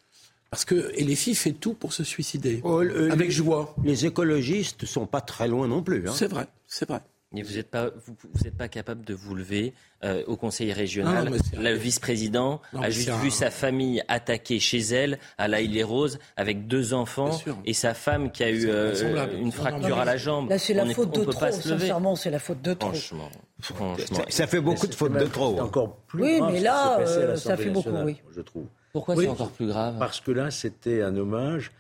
Parce 0.49 0.65
que 0.65 0.93
et 0.95 1.05
les 1.05 1.15
filles 1.17 1.35
fait 1.35 1.53
tout 1.53 1.75
pour 1.75 1.93
se 1.93 2.05
suicider, 2.05 2.63
oh, 2.65 2.81
avec 3.11 3.31
joie. 3.31 3.77
Les 3.85 4.07
écologistes 4.07 4.87
sont 4.87 5.05
pas 5.05 5.21
très 5.21 5.47
loin 5.47 5.69
non 5.69 5.83
plus. 5.83 6.09
Hein. 6.09 6.15
C'est 6.17 6.29
vrai, 6.29 6.47
c'est 6.67 6.89
vrai. 6.89 7.03
Mais 7.35 7.43
vous 7.43 7.55
n'êtes 7.55 7.71
pas, 7.71 7.91
vous, 8.07 8.15
pas 8.57 8.69
capable 8.69 9.05
de 9.05 9.13
vous 9.13 9.35
lever 9.35 9.75
euh, 10.05 10.23
au 10.27 10.37
conseil 10.37 10.73
régional. 10.73 11.31
le 11.59 11.75
vice-président 11.75 12.61
a 12.79 12.91
juste 12.91 13.11
vu 13.23 13.31
sa 13.31 13.51
famille 13.51 14.03
attaquée 14.09 14.61
chez 14.61 14.79
elle 14.79 15.19
à 15.37 15.49
la 15.49 15.61
les 15.61 15.83
Roses 15.83 16.19
avec 16.37 16.67
deux 16.67 16.95
enfants 16.95 17.31
et 17.65 17.73
sa 17.73 17.95
femme 17.95 18.31
qui 18.31 18.45
a 18.45 18.51
eu 18.51 18.69
euh, 18.69 19.41
une 19.41 19.51
fracture 19.51 19.99
à 19.99 20.05
la 20.05 20.17
jambe. 20.17 20.51
Là, 20.51 20.59
c'est 20.59 20.75
la 20.75 20.87
faute 20.87 21.15
de 21.15 21.25
trop. 21.25 21.51
Sincèrement, 21.51 22.17
c'est 22.17 22.31
la 22.31 22.39
faute 22.39 22.63
de 22.63 22.75
trop. 22.75 22.91
Franchement, 22.91 23.31
franchement. 23.61 24.25
Ça, 24.29 24.47
fait 24.47 24.61
beaucoup 24.61 24.87
de 24.87 24.95
fautes 24.95 25.15
de 25.15 25.25
trop. 25.25 25.59
Encore 25.61 25.97
plus 26.07 26.23
oui, 26.23 26.39
grave 26.39 26.53
mais 26.53 26.61
là, 26.61 27.01
euh, 27.01 27.37
ça 27.37 27.57
fait 27.57 27.71
beaucoup, 27.71 27.91
oui. 28.05 28.21
Je 28.35 28.43
trouve. 28.43 28.67
Pourquoi 28.93 29.17
c'est 29.17 29.27
encore 29.27 29.51
plus 29.51 29.67
grave? 29.67 29.97
Parce 29.99 30.21
que 30.21 30.31
là, 30.31 30.51
c'était 30.51 31.03
un 31.03 31.17
hommage 31.17 31.73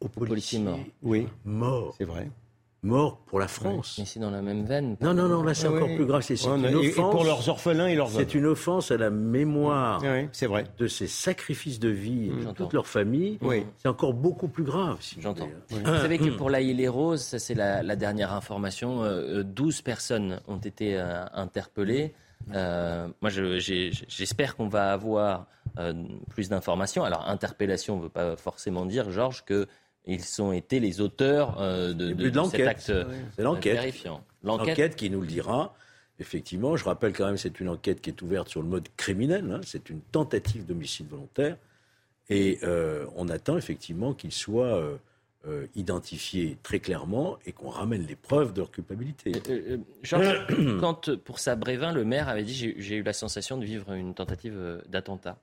aux 0.00 0.08
policiers 0.08 0.60
morts. 0.60 0.78
Oui, 1.02 1.26
morts. 1.44 1.94
C'est 1.98 2.04
vrai 2.04 2.28
mort 2.84 3.18
pour 3.26 3.40
la 3.40 3.48
France. 3.48 3.96
mais 3.98 4.04
c'est 4.04 4.20
dans 4.20 4.30
la 4.30 4.42
même 4.42 4.64
veine. 4.64 4.96
Non, 5.00 5.14
non, 5.14 5.28
non, 5.28 5.42
là 5.42 5.54
c'est 5.54 5.66
encore 5.66 5.94
plus 5.94 6.06
grave. 6.06 6.22
C'est 6.22 6.42
une 6.44 6.66
offense. 6.66 6.84
Et 6.84 6.92
pour 6.92 7.24
leurs 7.24 7.48
orphelins 7.48 7.86
et 7.86 7.94
leurs 7.94 8.10
C'est 8.10 8.34
une 8.34 8.46
offense 8.46 8.90
à 8.90 8.96
la 8.96 9.10
mémoire 9.10 10.02
c'est 10.32 10.46
vrai. 10.46 10.66
de 10.78 10.86
ces 10.86 11.06
sacrifices 11.06 11.80
de 11.80 11.88
vie 11.88 12.28
de 12.28 12.52
toute 12.52 12.72
leur 12.72 12.86
famille. 12.86 13.38
C'est 13.78 13.88
encore 13.88 14.14
beaucoup 14.14 14.48
plus 14.48 14.64
grave. 14.64 14.98
J'entends. 15.18 15.48
Vous 15.70 15.84
savez 15.84 16.18
que 16.18 16.30
pour 16.30 16.50
l'Aïe 16.50 16.74
les 16.74 16.88
Roses, 16.88 17.22
ça 17.22 17.38
c'est 17.38 17.54
la, 17.54 17.96
dernière 17.96 18.32
information, 18.32 18.98
12 18.98 19.04
euh, 19.04 19.44
euh, 19.44 19.82
personnes 19.84 20.40
ont 20.48 20.58
été 20.58 20.96
euh, 20.98 21.24
interpellées. 21.32 22.14
moi, 22.48 23.30
j'espère 23.30 24.56
qu'on 24.56 24.68
va 24.68 24.92
avoir 24.92 25.46
plus 26.30 26.48
d'informations. 26.48 27.04
Alors, 27.04 27.28
interpellation 27.28 27.96
ne 27.96 28.02
veut 28.02 28.08
pas 28.08 28.36
forcément 28.36 28.84
dire, 28.84 29.10
Georges, 29.10 29.44
que 29.44 29.66
ils 30.06 30.42
ont 30.42 30.52
été 30.52 30.80
les 30.80 31.00
auteurs 31.00 31.60
euh, 31.60 31.92
de, 31.92 32.12
de, 32.12 32.42
cet 32.44 32.66
acte 32.66 32.92
C'est 33.36 33.42
l'enquête. 33.42 33.94
L'enquête 34.42 34.96
qui 34.96 35.10
nous 35.10 35.20
le 35.20 35.26
dira. 35.26 35.74
Effectivement, 36.20 36.76
je 36.76 36.84
rappelle 36.84 37.12
quand 37.12 37.26
même, 37.26 37.38
c'est 37.38 37.58
une 37.58 37.68
enquête 37.68 38.00
qui 38.00 38.10
est 38.10 38.22
ouverte 38.22 38.48
sur 38.48 38.62
le 38.62 38.68
mode 38.68 38.88
criminel. 38.96 39.50
Hein. 39.50 39.60
c'est 39.64 39.90
une 39.90 40.00
tentative 40.00 40.66
d'homicide 40.66 41.08
volontaire. 41.08 41.56
Et 42.28 42.58
euh, 42.62 43.06
on 43.16 43.28
attend 43.28 43.58
effectivement 43.58 44.14
qu'ils 44.14 44.32
soient 44.32 44.98
euh, 45.46 45.66
identifiés 45.74 46.56
très 46.62 46.78
clairement 46.78 47.38
et 47.46 47.52
qu'on 47.52 47.68
ramène 47.68 48.06
les 48.06 48.16
preuves 48.16 48.52
de 48.52 48.60
leur 48.60 48.70
culpabilité. 48.70 49.32
quand 50.80 51.16
pour 51.16 51.38
sa 51.38 51.56
Brévin, 51.56 51.92
le 51.92 52.04
maire 52.04 52.28
avait 52.28 52.44
dit 52.44 52.74
j'ai 52.76 52.96
eu 52.96 53.02
la 53.02 53.12
sensation 53.12 53.58
de 53.58 53.64
vivre 53.64 53.92
une 53.92 54.14
tentative 54.14 54.82
d'attentat. 54.88 55.38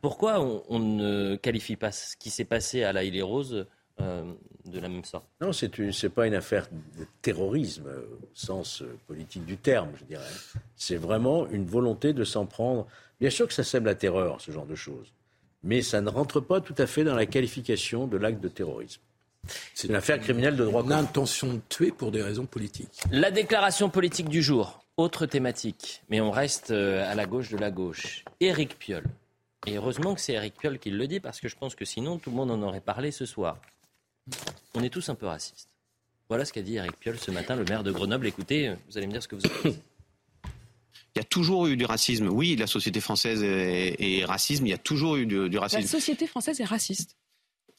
Pourquoi 0.00 0.40
on, 0.68 0.78
ne 0.80 1.36
qualifie 1.36 1.76
pas 1.76 1.92
ce 1.92 2.16
qui 2.16 2.30
s'est 2.30 2.44
passé 2.44 2.82
à 2.82 2.92
la 2.92 3.04
Île 3.04 3.22
Rose 3.22 3.66
euh, 4.02 4.22
de 4.64 4.78
la 4.78 4.88
même 4.88 5.04
sorte. 5.04 5.24
Non, 5.40 5.52
ce 5.52 5.66
n'est 5.66 6.10
pas 6.10 6.26
une 6.26 6.34
affaire 6.34 6.68
de 6.98 7.04
terrorisme 7.20 7.86
euh, 7.88 8.02
au 8.22 8.28
sens 8.32 8.82
euh, 8.82 8.96
politique 9.08 9.44
du 9.44 9.56
terme, 9.56 9.90
je 9.98 10.04
dirais. 10.04 10.30
C'est 10.76 10.96
vraiment 10.96 11.48
une 11.48 11.66
volonté 11.66 12.12
de 12.12 12.24
s'en 12.24 12.46
prendre. 12.46 12.86
Bien 13.20 13.30
sûr 13.30 13.48
que 13.48 13.54
ça 13.54 13.64
sème 13.64 13.84
la 13.84 13.94
terreur, 13.94 14.40
ce 14.40 14.52
genre 14.52 14.66
de 14.66 14.74
choses. 14.74 15.12
Mais 15.64 15.82
ça 15.82 16.00
ne 16.00 16.08
rentre 16.08 16.40
pas 16.40 16.60
tout 16.60 16.74
à 16.78 16.86
fait 16.86 17.04
dans 17.04 17.14
la 17.14 17.26
qualification 17.26 18.06
de 18.06 18.16
l'acte 18.16 18.40
de 18.40 18.48
terrorisme. 18.48 19.00
C'est 19.74 19.88
une 19.88 19.96
affaire 19.96 20.20
criminelle 20.20 20.56
de 20.56 20.64
droit 20.64 20.82
commun. 20.82 21.02
L'intention 21.02 21.54
de 21.54 21.60
tuer 21.68 21.90
pour 21.90 22.12
des 22.12 22.22
raisons 22.22 22.46
politiques. 22.46 23.00
La 23.10 23.30
déclaration 23.32 23.90
politique 23.90 24.28
du 24.28 24.42
jour. 24.42 24.80
Autre 24.96 25.26
thématique, 25.26 26.02
mais 26.08 26.20
on 26.20 26.30
reste 26.30 26.70
à 26.70 27.14
la 27.14 27.26
gauche 27.26 27.50
de 27.50 27.56
la 27.56 27.70
gauche. 27.70 28.24
Éric 28.40 28.78
Piolle 28.78 29.06
Et 29.66 29.76
heureusement 29.76 30.14
que 30.14 30.20
c'est 30.20 30.34
Eric 30.34 30.54
Piolle 30.58 30.78
qui 30.78 30.90
le 30.90 31.06
dit, 31.06 31.18
parce 31.18 31.40
que 31.40 31.48
je 31.48 31.56
pense 31.56 31.74
que 31.74 31.84
sinon, 31.84 32.18
tout 32.18 32.30
le 32.30 32.36
monde 32.36 32.50
en 32.50 32.62
aurait 32.62 32.80
parlé 32.80 33.10
ce 33.10 33.26
soir. 33.26 33.58
On 34.74 34.82
est 34.82 34.90
tous 34.90 35.08
un 35.08 35.14
peu 35.14 35.26
racistes. 35.26 35.68
Voilà 36.28 36.44
ce 36.44 36.52
qu'a 36.52 36.62
dit 36.62 36.76
Eric 36.76 36.96
Piolle 36.98 37.18
ce 37.18 37.30
matin, 37.30 37.56
le 37.56 37.64
maire 37.64 37.82
de 37.82 37.92
Grenoble. 37.92 38.26
Écoutez, 38.26 38.74
vous 38.88 38.96
allez 38.96 39.06
me 39.06 39.12
dire 39.12 39.22
ce 39.22 39.28
que 39.28 39.36
vous 39.36 39.42
avez 39.46 39.76
il 41.14 41.18
y 41.18 41.20
a 41.20 41.24
toujours 41.24 41.66
eu 41.66 41.76
du 41.76 41.84
racisme. 41.84 42.28
Oui, 42.28 42.56
la 42.56 42.66
société 42.66 43.00
française 43.00 43.42
est, 43.42 44.24
racisme. 44.24 44.66
Il 44.66 44.70
y 44.70 44.74
a 44.74 44.78
toujours 44.78 45.16
eu 45.16 45.26
du, 45.26 45.58
racisme. 45.58 45.82
La 45.82 45.86
société 45.86 46.26
française 46.26 46.60
est 46.60 46.64
raciste. 46.64 47.16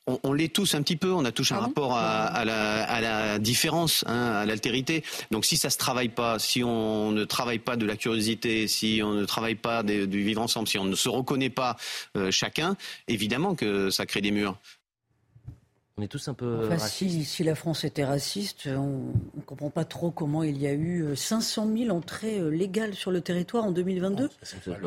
On, 0.05 0.33
l'est 0.33 0.53
tous 0.53 0.75
un 0.75 0.83
petit 0.83 0.97
peu. 0.97 1.11
On 1.11 1.25
a 1.25 1.31
tous 1.31 1.51
un 1.51 1.59
rapport 1.59 1.97
à, 1.97 2.45
la, 2.45 3.39
différence, 3.39 4.03
hein, 4.05 4.33
à 4.33 4.45
l'altérité. 4.45 5.03
Donc, 5.31 5.45
si 5.45 5.57
ça 5.57 5.71
se 5.71 5.77
travaille 5.77 6.09
pas, 6.09 6.37
si 6.37 6.63
on 6.63 7.11
ne 7.11 7.23
travaille 7.23 7.59
pas 7.59 7.75
de 7.75 7.85
la 7.85 7.95
curiosité, 7.95 8.67
si 8.67 9.01
on 9.03 9.13
ne 9.13 9.25
travaille 9.25 9.55
pas 9.55 9.81
du 9.81 10.23
vivre 10.23 10.41
ensemble, 10.41 10.67
si 10.67 10.77
on 10.77 10.85
ne 10.85 10.95
se 10.95 11.09
reconnaît 11.09 11.49
pas 11.49 11.77
euh, 12.17 12.29
chacun, 12.29 12.77
évidemment 13.07 13.55
que 13.55 13.89
ça 13.89 14.05
crée 14.05 14.21
des 14.21 14.31
murs. 14.31 14.59
On 15.99 16.01
est 16.01 16.07
tous 16.07 16.27
un 16.27 16.33
peu. 16.33 16.61
Enfin, 16.65 16.79
si, 16.79 17.43
la 17.43 17.53
France 17.53 17.83
était 17.83 18.03
raciste, 18.03 18.67
on 18.67 19.13
ne 19.35 19.41
comprend 19.45 19.69
pas 19.69 19.85
trop 19.85 20.09
comment 20.09 20.41
il 20.41 20.59
y 20.59 20.65
a 20.65 20.73
eu 20.73 21.15
500 21.15 21.67
euh, 21.67 21.77
000 21.85 21.95
entrées 21.95 22.39
euh, 22.39 22.49
légales 22.49 22.95
sur 22.95 23.11
le 23.11 23.21
territoire 23.21 23.65
en 23.65 23.71
2022. 23.71 24.27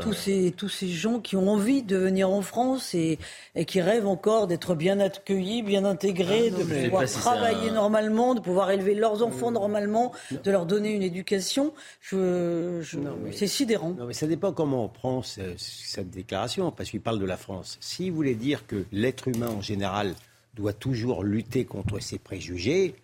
tous, 0.01 0.13
ces, 0.13 0.51
tous 0.57 0.69
ces 0.69 0.89
gens 0.89 1.21
qui 1.21 1.37
ont 1.37 1.49
envie 1.49 1.85
de 1.85 1.97
venir 1.97 2.29
en 2.29 2.43
France 2.43 2.93
et, 2.93 3.21
et 3.55 3.65
qui 3.65 3.81
rêvent 3.81 4.09
encore 4.09 4.49
d'être 4.49 4.75
bien 4.75 4.99
accueillis, 4.99 5.63
bien 5.63 5.85
intégrés, 5.85 6.53
ah, 6.53 6.59
de 6.59 6.85
pouvoir 6.87 7.07
travailler 7.07 7.71
normalement, 7.71 8.35
de 8.35 8.41
pouvoir 8.41 8.73
élever 8.73 8.97
leurs 8.97 9.23
enfants 9.23 9.53
normalement, 9.53 10.11
de 10.33 10.51
leur 10.51 10.67
donner 10.67 10.91
une 10.91 11.05
éducation. 11.05 11.73
Je, 12.01 12.83
c'est 13.31 13.47
sidérant. 13.47 13.91
Non, 13.91 14.07
mais 14.07 14.13
ça 14.13 14.27
dépend 14.27 14.53
comment 14.53 14.87
on 14.87 14.89
prend 14.89 15.23
cette 15.23 16.11
déclaration, 16.11 16.73
parce 16.73 16.91
qu'il 16.91 17.01
parle 17.01 17.21
de 17.21 17.27
la 17.27 17.37
France. 17.37 17.79
S'il 17.81 18.11
voulait 18.11 18.35
dire 18.35 18.67
que 18.67 18.85
l'être 18.91 19.29
humain 19.29 19.51
en 19.57 19.61
général 19.61 20.17
doit 20.57 20.73
toujours 20.73 21.23
lutter 21.23 21.65
contre 21.65 22.01
ses 22.01 22.19
préjugés, 22.19 22.95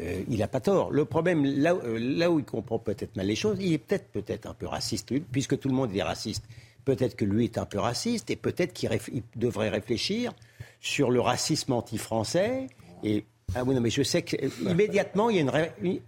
euh, 0.00 0.22
il 0.28 0.38
n'a 0.38 0.48
pas 0.48 0.60
tort. 0.60 0.90
Le 0.90 1.04
problème, 1.04 1.44
là, 1.44 1.74
euh, 1.74 1.98
là 1.98 2.30
où 2.30 2.38
il 2.38 2.44
comprend 2.44 2.78
peut-être 2.78 3.16
mal 3.16 3.26
les 3.26 3.36
choses, 3.36 3.58
il 3.60 3.72
est 3.72 3.78
peut-être 3.78 4.08
peut-être 4.08 4.46
un 4.46 4.54
peu 4.54 4.66
raciste, 4.66 5.12
puisque 5.30 5.58
tout 5.58 5.68
le 5.68 5.74
monde 5.74 5.94
est 5.94 6.02
raciste. 6.02 6.44
Peut-être 6.84 7.16
que 7.16 7.24
lui 7.24 7.44
est 7.44 7.58
un 7.58 7.66
peu 7.66 7.78
raciste 7.78 8.30
et 8.30 8.36
peut-être 8.36 8.72
qu'il 8.72 8.90
devrait 9.36 9.68
réfléchir 9.68 10.32
sur 10.80 11.10
le 11.10 11.20
racisme 11.20 11.72
anti-français. 11.72 12.68
Et 13.04 13.24
ah 13.54 13.64
oui, 13.64 13.74
non, 13.74 13.80
mais 13.82 13.90
je 13.90 14.02
sais 14.02 14.22
que 14.22 14.36
immédiatement, 14.62 15.28
il 15.28 15.36
y 15.36 15.40
a 15.40 15.70
une 15.82 16.00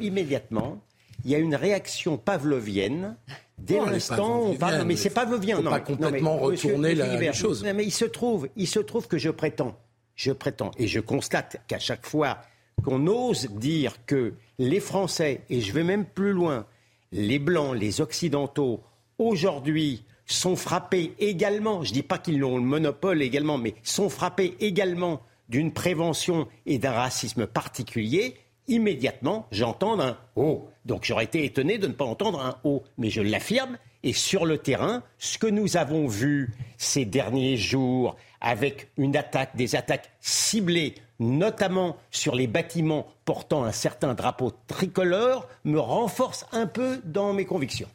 immédiatement, 0.00 0.80
il 1.24 1.30
y 1.30 1.34
a 1.36 1.38
une 1.38 1.54
réaction 1.54 2.18
pavlovienne. 2.18 3.16
Dès 3.58 3.78
l'instant, 3.78 4.42
on 4.42 4.54
parle, 4.54 4.84
mais 4.84 4.96
c'est 4.96 5.10
pavlovien. 5.10 5.56
Faut 5.56 5.62
non, 5.62 5.70
pas 5.70 5.80
complètement 5.80 6.38
retourner 6.38 6.94
la, 6.94 7.32
chose. 7.32 7.64
mais 7.64 7.84
il 7.84 7.92
se 7.92 8.04
trouve, 8.04 8.48
il 8.56 8.68
se 8.68 8.78
trouve 8.80 9.06
que 9.06 9.18
je 9.18 9.30
prétends 9.30 9.76
je 10.18 10.32
prétends 10.32 10.72
et 10.78 10.88
je 10.88 11.00
constate 11.00 11.62
qu'à 11.68 11.78
chaque 11.78 12.04
fois 12.04 12.38
qu'on 12.84 13.06
ose 13.06 13.48
dire 13.52 14.04
que 14.04 14.34
les 14.58 14.80
Français, 14.80 15.42
et 15.48 15.60
je 15.60 15.72
vais 15.72 15.84
même 15.84 16.04
plus 16.04 16.32
loin, 16.32 16.66
les 17.12 17.38
Blancs, 17.38 17.74
les 17.74 18.00
Occidentaux, 18.00 18.82
aujourd'hui 19.18 20.04
sont 20.26 20.56
frappés 20.56 21.14
également, 21.20 21.82
je 21.84 21.90
ne 21.90 21.94
dis 21.94 22.02
pas 22.02 22.18
qu'ils 22.18 22.44
ont 22.44 22.56
le 22.58 22.64
monopole 22.64 23.22
également, 23.22 23.58
mais 23.58 23.74
sont 23.82 24.10
frappés 24.10 24.56
également 24.60 25.22
d'une 25.48 25.72
prévention 25.72 26.48
et 26.66 26.78
d'un 26.78 26.92
racisme 26.92 27.46
particulier, 27.46 28.34
immédiatement, 28.66 29.46
j'entends 29.50 30.00
un 30.00 30.18
haut. 30.36 30.68
Donc 30.84 31.04
j'aurais 31.04 31.24
été 31.24 31.44
étonné 31.44 31.78
de 31.78 31.86
ne 31.86 31.92
pas 31.92 32.04
entendre 32.04 32.40
un 32.40 32.58
haut, 32.64 32.82
mais 32.98 33.08
je 33.08 33.22
l'affirme. 33.22 33.78
Et 34.02 34.12
sur 34.12 34.46
le 34.46 34.58
terrain, 34.58 35.02
ce 35.18 35.38
que 35.38 35.46
nous 35.46 35.76
avons 35.76 36.06
vu 36.06 36.52
ces 36.76 37.04
derniers 37.04 37.56
jours 37.56 38.16
avec 38.40 38.90
une 38.96 39.16
attaque, 39.16 39.56
des 39.56 39.76
attaques 39.76 40.10
ciblées, 40.20 40.94
notamment 41.18 41.96
sur 42.10 42.34
les 42.34 42.46
bâtiments 42.46 43.06
portant 43.24 43.64
un 43.64 43.72
certain 43.72 44.14
drapeau 44.14 44.52
tricolore, 44.66 45.48
me 45.64 45.78
renforce 45.78 46.46
un 46.52 46.66
peu 46.66 47.00
dans 47.04 47.32
mes 47.32 47.44
convictions. 47.44 47.88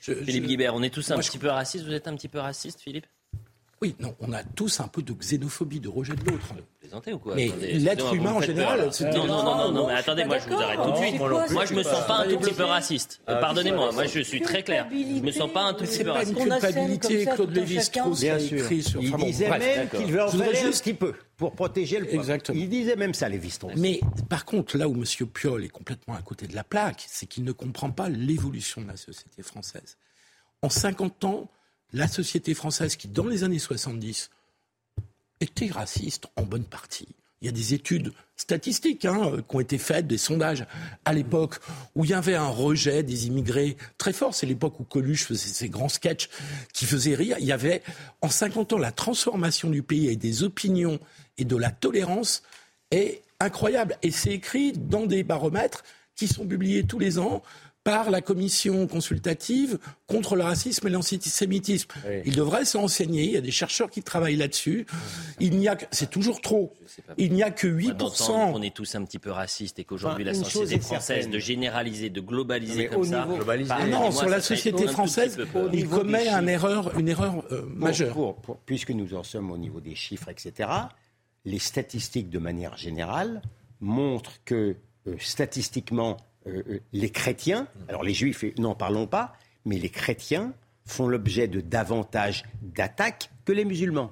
Philippe 0.00 0.46
Guibert, 0.46 0.74
on 0.74 0.82
est 0.82 0.90
tous 0.90 1.10
un 1.10 1.18
petit 1.18 1.38
peu 1.38 1.48
racistes. 1.48 1.84
Vous 1.84 1.92
êtes 1.92 2.08
un 2.08 2.16
petit 2.16 2.28
peu 2.28 2.38
raciste, 2.38 2.80
Philippe? 2.80 3.06
Oui, 3.82 3.96
non, 3.98 4.14
on 4.20 4.32
a 4.34 4.42
tous 4.42 4.80
un 4.80 4.88
peu 4.88 5.00
de 5.00 5.14
xénophobie, 5.14 5.80
de 5.80 5.88
rejet 5.88 6.14
de 6.14 6.30
l'autre. 6.30 6.54
Vous 6.92 7.12
ou 7.12 7.18
quoi 7.18 7.34
Mais 7.34 7.50
l'être 7.72 8.14
humain 8.14 8.32
en 8.32 8.40
général. 8.42 8.90
Non, 9.00 9.26
non, 9.26 9.42
non, 9.42 9.72
non, 9.72 9.86
mais 9.86 9.94
attendez, 9.94 10.24
moi 10.24 10.38
je 10.38 10.48
vous 10.48 10.60
arrête 10.60 10.80
tout 10.82 10.90
de 10.90 10.96
suite. 10.96 11.18
Moi 11.18 11.64
je 11.64 11.74
me 11.74 11.82
sens 11.82 12.06
pas 12.06 12.18
un 12.18 12.28
tout 12.28 12.38
petit 12.38 12.52
peu 12.52 12.64
raciste. 12.64 13.20
Euh, 13.28 13.40
pardonnez-moi, 13.40 13.92
moi 13.92 14.04
je 14.04 14.20
suis 14.20 14.40
très 14.42 14.62
clair. 14.62 14.86
Je 14.90 15.22
me 15.22 15.30
sens 15.30 15.50
pas 15.50 15.62
un 15.62 15.74
tout 15.74 15.84
petit 15.84 16.04
peu 16.04 16.10
raciste. 16.10 16.36
C'est 16.36 16.42
pas 16.42 16.46
une 16.46 16.60
culpabilité, 16.60 17.24
Claude 17.24 17.56
Lévi-Strauss 17.56 18.24
a 18.24 18.38
écrit 18.38 18.82
sur. 18.82 19.02
Il 19.02 19.16
disait 19.16 19.48
même 19.48 19.88
qu'il 19.88 20.12
veut 20.12 20.22
en 20.22 20.28
faire 20.28 20.66
un 20.66 20.70
petit 20.70 20.94
peu 20.94 21.14
pour 21.38 21.54
protéger 21.54 22.00
le 22.00 22.04
peuple. 22.04 22.16
Exactement. 22.16 22.58
Il 22.60 22.68
disait 22.68 22.96
même 22.96 23.14
ça, 23.14 23.30
Lévi-Strauss. 23.30 23.72
Mais 23.76 24.00
par 24.28 24.44
contre, 24.44 24.76
là 24.76 24.88
où 24.88 24.94
M. 24.94 25.04
Piolle 25.32 25.64
est 25.64 25.68
complètement 25.68 26.14
à 26.14 26.22
côté 26.22 26.46
de 26.46 26.54
la 26.54 26.64
plaque, 26.64 27.04
c'est 27.06 27.26
qu'il 27.26 27.44
ne 27.44 27.52
comprend 27.52 27.90
pas 27.90 28.10
l'évolution 28.10 28.82
de 28.82 28.88
la 28.88 28.96
société 28.98 29.42
française. 29.42 29.96
En 30.60 30.68
50 30.68 31.24
ans, 31.24 31.48
la 31.92 32.08
société 32.08 32.54
française 32.54 32.96
qui, 32.96 33.08
dans 33.08 33.26
les 33.26 33.44
années 33.44 33.58
70, 33.58 34.30
était 35.40 35.70
raciste 35.70 36.26
en 36.36 36.42
bonne 36.42 36.64
partie. 36.64 37.08
Il 37.40 37.46
y 37.46 37.48
a 37.48 37.52
des 37.52 37.72
études 37.72 38.12
statistiques 38.36 39.06
hein, 39.06 39.32
qui 39.48 39.56
ont 39.56 39.60
été 39.60 39.78
faites, 39.78 40.06
des 40.06 40.18
sondages 40.18 40.66
à 41.06 41.14
l'époque 41.14 41.56
où 41.94 42.04
il 42.04 42.10
y 42.10 42.14
avait 42.14 42.34
un 42.34 42.48
rejet 42.48 43.02
des 43.02 43.28
immigrés 43.28 43.78
très 43.96 44.12
fort. 44.12 44.34
C'est 44.34 44.46
l'époque 44.46 44.78
où 44.78 44.84
Coluche 44.84 45.24
faisait 45.24 45.48
ses 45.48 45.70
grands 45.70 45.88
sketchs 45.88 46.28
qui 46.74 46.84
faisaient 46.84 47.14
rire. 47.14 47.36
Il 47.40 47.46
y 47.46 47.52
avait 47.52 47.82
en 48.20 48.28
50 48.28 48.74
ans 48.74 48.78
la 48.78 48.92
transformation 48.92 49.70
du 49.70 49.82
pays 49.82 50.08
et 50.08 50.16
des 50.16 50.42
opinions 50.42 51.00
et 51.38 51.46
de 51.46 51.56
la 51.56 51.70
tolérance 51.70 52.42
est 52.90 53.22
incroyable. 53.40 53.96
Et 54.02 54.10
c'est 54.10 54.32
écrit 54.32 54.72
dans 54.72 55.06
des 55.06 55.22
baromètres 55.22 55.82
qui 56.14 56.28
sont 56.28 56.46
publiés 56.46 56.84
tous 56.84 56.98
les 56.98 57.18
ans 57.18 57.42
par 57.82 58.10
la 58.10 58.20
commission 58.20 58.86
consultative 58.86 59.78
contre 60.06 60.36
le 60.36 60.42
racisme 60.42 60.86
et 60.86 60.90
l'antisémitisme. 60.90 61.90
Il 62.26 62.36
devrait 62.36 62.64
s'enseigner. 62.66 63.24
Il 63.24 63.30
y 63.30 63.36
a 63.36 63.40
des 63.40 63.50
chercheurs 63.50 63.90
qui 63.90 64.02
travaillent 64.02 64.36
là-dessus. 64.36 64.86
Il 65.38 65.56
n'y 65.56 65.66
a 65.66 65.76
que, 65.76 65.86
c'est 65.90 66.10
toujours 66.10 66.42
trop. 66.42 66.74
Il 67.16 67.32
n'y 67.32 67.42
a 67.42 67.50
que 67.50 67.66
8%. 67.66 68.32
On 68.32 68.60
est 68.60 68.74
tous 68.74 68.94
un 68.94 69.04
petit 69.04 69.18
peu 69.18 69.30
racistes 69.30 69.78
et 69.78 69.84
qu'aujourd'hui 69.84 70.24
la 70.24 70.34
société 70.34 70.78
française, 70.78 71.30
de 71.30 71.38
généraliser, 71.38 72.10
de 72.10 72.20
globaliser 72.20 72.88
comme 72.88 73.04
ça. 73.04 73.26
Ah 73.70 73.86
non, 73.86 74.10
sur 74.10 74.28
la 74.28 74.40
société 74.40 74.86
française, 74.86 75.38
il 75.72 75.88
commet 75.88 76.28
une 76.28 76.48
erreur, 76.48 76.98
une 76.98 77.08
erreur 77.08 77.44
euh, 77.50 77.62
majeure. 77.74 78.36
puisque 78.66 78.90
nous 78.90 79.14
en 79.14 79.22
sommes 79.22 79.50
au 79.50 79.58
niveau 79.58 79.80
des 79.80 79.94
chiffres, 79.94 80.28
etc., 80.28 80.68
les 81.46 81.58
statistiques 81.58 82.28
de 82.28 82.38
manière 82.38 82.76
générale 82.76 83.40
montrent 83.80 84.40
que 84.44 84.76
euh, 85.06 85.16
statistiquement, 85.18 86.18
euh, 86.50 86.62
euh, 86.68 86.80
les 86.92 87.10
chrétiens, 87.10 87.66
alors 87.88 88.02
les 88.02 88.14
juifs, 88.14 88.44
n'en 88.58 88.74
parlons 88.74 89.06
pas, 89.06 89.34
mais 89.64 89.78
les 89.78 89.90
chrétiens 89.90 90.52
font 90.90 91.06
l'objet 91.06 91.48
de 91.48 91.60
davantage 91.60 92.44
d'attaques 92.62 93.30
que 93.44 93.52
les 93.52 93.64
musulmans. 93.64 94.10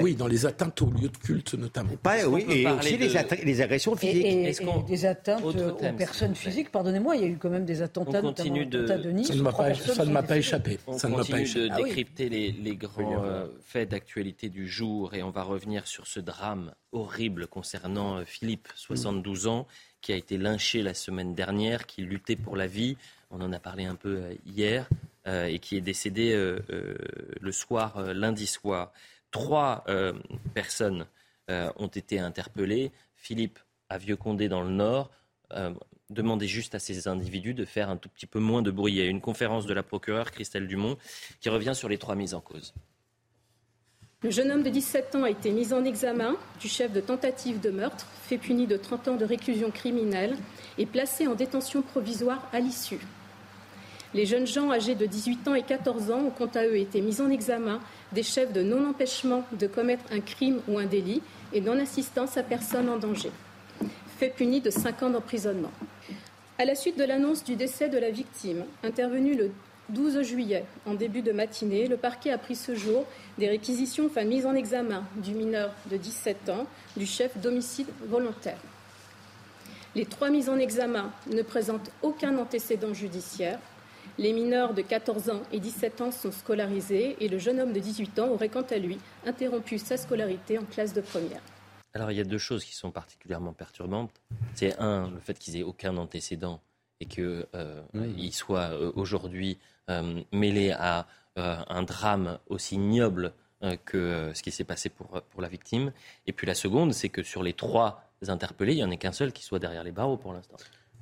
Oui, 0.00 0.14
dans 0.14 0.26
les 0.26 0.46
atteintes 0.46 0.80
aux 0.82 0.90
lieux 0.90 1.08
de 1.08 1.16
culte 1.16 1.54
notamment. 1.54 1.92
oui, 2.28 2.44
et 2.48 2.66
aussi 2.66 2.96
les, 2.96 3.60
agressions 3.60 3.96
physiques. 3.96 4.24
Et, 4.24 4.52
des 4.86 5.06
atteintes 5.06 5.44
aux 5.44 5.92
personnes 5.96 6.34
physiques, 6.34 6.70
pardonnez-moi, 6.70 7.16
il 7.16 7.22
y 7.22 7.24
a 7.24 7.28
eu 7.28 7.38
quand 7.38 7.50
même 7.50 7.64
des 7.64 7.82
attentats, 7.82 8.18
on 8.18 8.34
continue 8.34 8.66
de... 8.66 8.86
Ça 8.86 8.96
ne 9.34 9.42
m'a 10.10 10.22
pas, 10.22 10.36
échappé. 10.36 10.78
On 10.86 10.98
continue 10.98 11.44
de 11.44 11.68
ah 11.70 11.76
décrypter 11.76 12.28
les, 12.28 12.76
grands 12.76 13.24
euh, 13.24 13.46
faits 13.62 13.90
d'actualité 13.90 14.48
du 14.48 14.68
jour 14.68 15.14
et 15.14 15.22
on 15.22 15.30
va 15.30 15.42
revenir 15.42 15.86
sur 15.86 16.06
ce 16.06 16.20
drame 16.20 16.72
horrible 16.92 17.46
concernant 17.46 18.24
Philippe, 18.24 18.68
72 18.74 19.46
ans, 19.46 19.66
qui 20.00 20.12
a 20.12 20.16
été 20.16 20.38
lynché 20.38 20.82
la 20.82 20.94
semaine 20.94 21.34
dernière, 21.34 21.86
qui 21.86 22.02
luttait 22.02 22.36
pour 22.36 22.56
la 22.56 22.66
vie. 22.66 22.96
On 23.30 23.40
en 23.40 23.52
a 23.52 23.58
parlé 23.58 23.84
un 23.84 23.94
peu 23.94 24.16
euh, 24.16 24.34
hier 24.46 24.88
euh, 25.26 25.46
et 25.46 25.58
qui 25.58 25.76
est 25.76 25.80
décédé 25.80 26.32
euh, 26.32 26.58
le 27.40 27.52
soir, 27.52 28.00
lundi 28.14 28.46
soir. 28.46 28.92
Trois 29.30 29.84
personnes 30.54 31.06
ont 31.48 31.88
été 31.88 32.18
interpellées. 32.18 32.92
Philippe 33.14 33.58
à 33.90 33.98
Vieux-Condé 33.98 34.48
dans 34.48 34.62
le 34.62 34.70
Nord 34.70 35.10
demandait 36.08 36.46
juste 36.46 36.74
à 36.74 36.78
ces 36.78 37.08
individus 37.08 37.52
de 37.52 37.66
faire 37.66 37.90
un 37.90 37.98
tout 37.98 38.08
petit 38.08 38.26
peu 38.26 38.38
moins 38.38 38.62
de 38.62 38.70
bruit. 38.70 38.94
Il 38.94 38.96
y 38.96 39.02
a 39.02 39.04
une 39.04 39.20
conférence 39.20 39.66
de 39.66 39.74
la 39.74 39.82
procureure 39.82 40.30
Christelle 40.30 40.66
Dumont 40.66 40.96
qui 41.40 41.50
revient 41.50 41.74
sur 41.74 41.90
les 41.90 41.98
trois 41.98 42.14
mises 42.14 42.32
en 42.32 42.40
cause. 42.40 42.72
Le 44.24 44.30
jeune 44.30 44.50
homme 44.50 44.64
de 44.64 44.68
17 44.68 45.14
ans 45.14 45.22
a 45.22 45.30
été 45.30 45.52
mis 45.52 45.72
en 45.72 45.84
examen 45.84 46.34
du 46.60 46.66
chef 46.66 46.92
de 46.92 47.00
tentative 47.00 47.60
de 47.60 47.70
meurtre, 47.70 48.04
fait 48.24 48.36
puni 48.36 48.66
de 48.66 48.76
30 48.76 49.06
ans 49.06 49.14
de 49.14 49.24
réclusion 49.24 49.70
criminelle 49.70 50.36
et 50.76 50.86
placé 50.86 51.28
en 51.28 51.36
détention 51.36 51.82
provisoire 51.82 52.42
à 52.52 52.58
l'issue. 52.58 52.98
Les 54.14 54.26
jeunes 54.26 54.48
gens 54.48 54.72
âgés 54.72 54.96
de 54.96 55.06
18 55.06 55.46
ans 55.46 55.54
et 55.54 55.62
14 55.62 56.10
ans 56.10 56.18
ont 56.18 56.30
quant 56.30 56.50
à 56.56 56.66
eux 56.66 56.78
été 56.78 57.00
mis 57.00 57.20
en 57.20 57.30
examen 57.30 57.78
des 58.10 58.24
chefs 58.24 58.52
de 58.52 58.60
non-empêchement 58.60 59.44
de 59.52 59.68
commettre 59.68 60.02
un 60.10 60.18
crime 60.18 60.62
ou 60.66 60.80
un 60.80 60.86
délit 60.86 61.22
et 61.52 61.60
non-assistance 61.60 62.36
à 62.36 62.42
personne 62.42 62.88
en 62.88 62.96
danger, 62.96 63.30
fait 64.18 64.30
puni 64.30 64.60
de 64.60 64.70
5 64.70 65.04
ans 65.04 65.10
d'emprisonnement. 65.10 65.70
À 66.58 66.64
la 66.64 66.74
suite 66.74 66.98
de 66.98 67.04
l'annonce 67.04 67.44
du 67.44 67.54
décès 67.54 67.88
de 67.88 67.98
la 67.98 68.10
victime, 68.10 68.64
intervenue 68.82 69.36
le 69.36 69.52
12 69.90 70.22
juillet, 70.22 70.64
en 70.84 70.94
début 70.94 71.22
de 71.22 71.32
matinée, 71.32 71.88
le 71.88 71.96
parquet 71.96 72.30
a 72.30 72.38
pris 72.38 72.56
ce 72.56 72.74
jour 72.74 73.06
des 73.38 73.48
réquisitions 73.48 74.06
enfin 74.06 74.24
mise 74.24 74.44
en 74.44 74.54
examen 74.54 75.04
du 75.16 75.32
mineur 75.32 75.72
de 75.90 75.96
17 75.96 76.50
ans, 76.50 76.66
du 76.96 77.06
chef 77.06 77.36
d'homicide 77.38 77.88
volontaire. 78.06 78.58
Les 79.94 80.04
trois 80.04 80.28
mises 80.28 80.50
en 80.50 80.58
examen 80.58 81.10
ne 81.32 81.42
présentent 81.42 81.90
aucun 82.02 82.36
antécédent 82.36 82.92
judiciaire. 82.92 83.58
Les 84.18 84.32
mineurs 84.32 84.74
de 84.74 84.82
14 84.82 85.30
ans 85.30 85.42
et 85.52 85.60
17 85.60 86.00
ans 86.02 86.12
sont 86.12 86.32
scolarisés 86.32 87.16
et 87.20 87.28
le 87.28 87.38
jeune 87.38 87.58
homme 87.58 87.72
de 87.72 87.80
18 87.80 88.18
ans 88.18 88.28
aurait 88.28 88.50
quant 88.50 88.66
à 88.70 88.76
lui 88.76 88.98
interrompu 89.26 89.78
sa 89.78 89.96
scolarité 89.96 90.58
en 90.58 90.64
classe 90.64 90.92
de 90.92 91.00
première. 91.00 91.40
Alors 91.94 92.10
il 92.10 92.18
y 92.18 92.20
a 92.20 92.24
deux 92.24 92.38
choses 92.38 92.64
qui 92.64 92.74
sont 92.74 92.90
particulièrement 92.90 93.54
perturbantes. 93.54 94.20
C'est 94.54 94.78
un, 94.78 95.10
le 95.10 95.20
fait 95.20 95.38
qu'ils 95.38 95.56
aient 95.56 95.62
aucun 95.62 95.96
antécédent 95.96 96.60
et 97.00 97.06
qu'ils 97.06 97.46
euh, 97.54 98.30
soient 98.32 98.70
euh, 98.72 98.92
aujourd'hui 98.94 99.58
euh, 99.88 100.22
mêlés 100.32 100.72
à 100.72 101.06
un 101.36 101.84
drame 101.84 102.40
aussi 102.48 102.74
ignoble 102.74 103.32
que 103.84 104.32
ce 104.34 104.42
qui 104.42 104.50
s'est 104.50 104.64
passé 104.64 104.88
pour, 104.88 105.06
pour 105.06 105.40
la 105.40 105.46
victime. 105.46 105.92
Et 106.26 106.32
puis 106.32 106.48
la 106.48 106.54
seconde, 106.54 106.92
c'est 106.92 107.10
que 107.10 107.22
sur 107.22 107.44
les 107.44 107.52
trois 107.52 108.10
interpellés, 108.26 108.72
il 108.72 108.78
n'y 108.78 108.82
en 108.82 108.90
a 108.90 108.96
qu'un 108.96 109.12
seul 109.12 109.30
qui 109.30 109.44
soit 109.44 109.60
derrière 109.60 109.84
les 109.84 109.92
barreaux 109.92 110.16
pour 110.16 110.32
l'instant. 110.32 110.56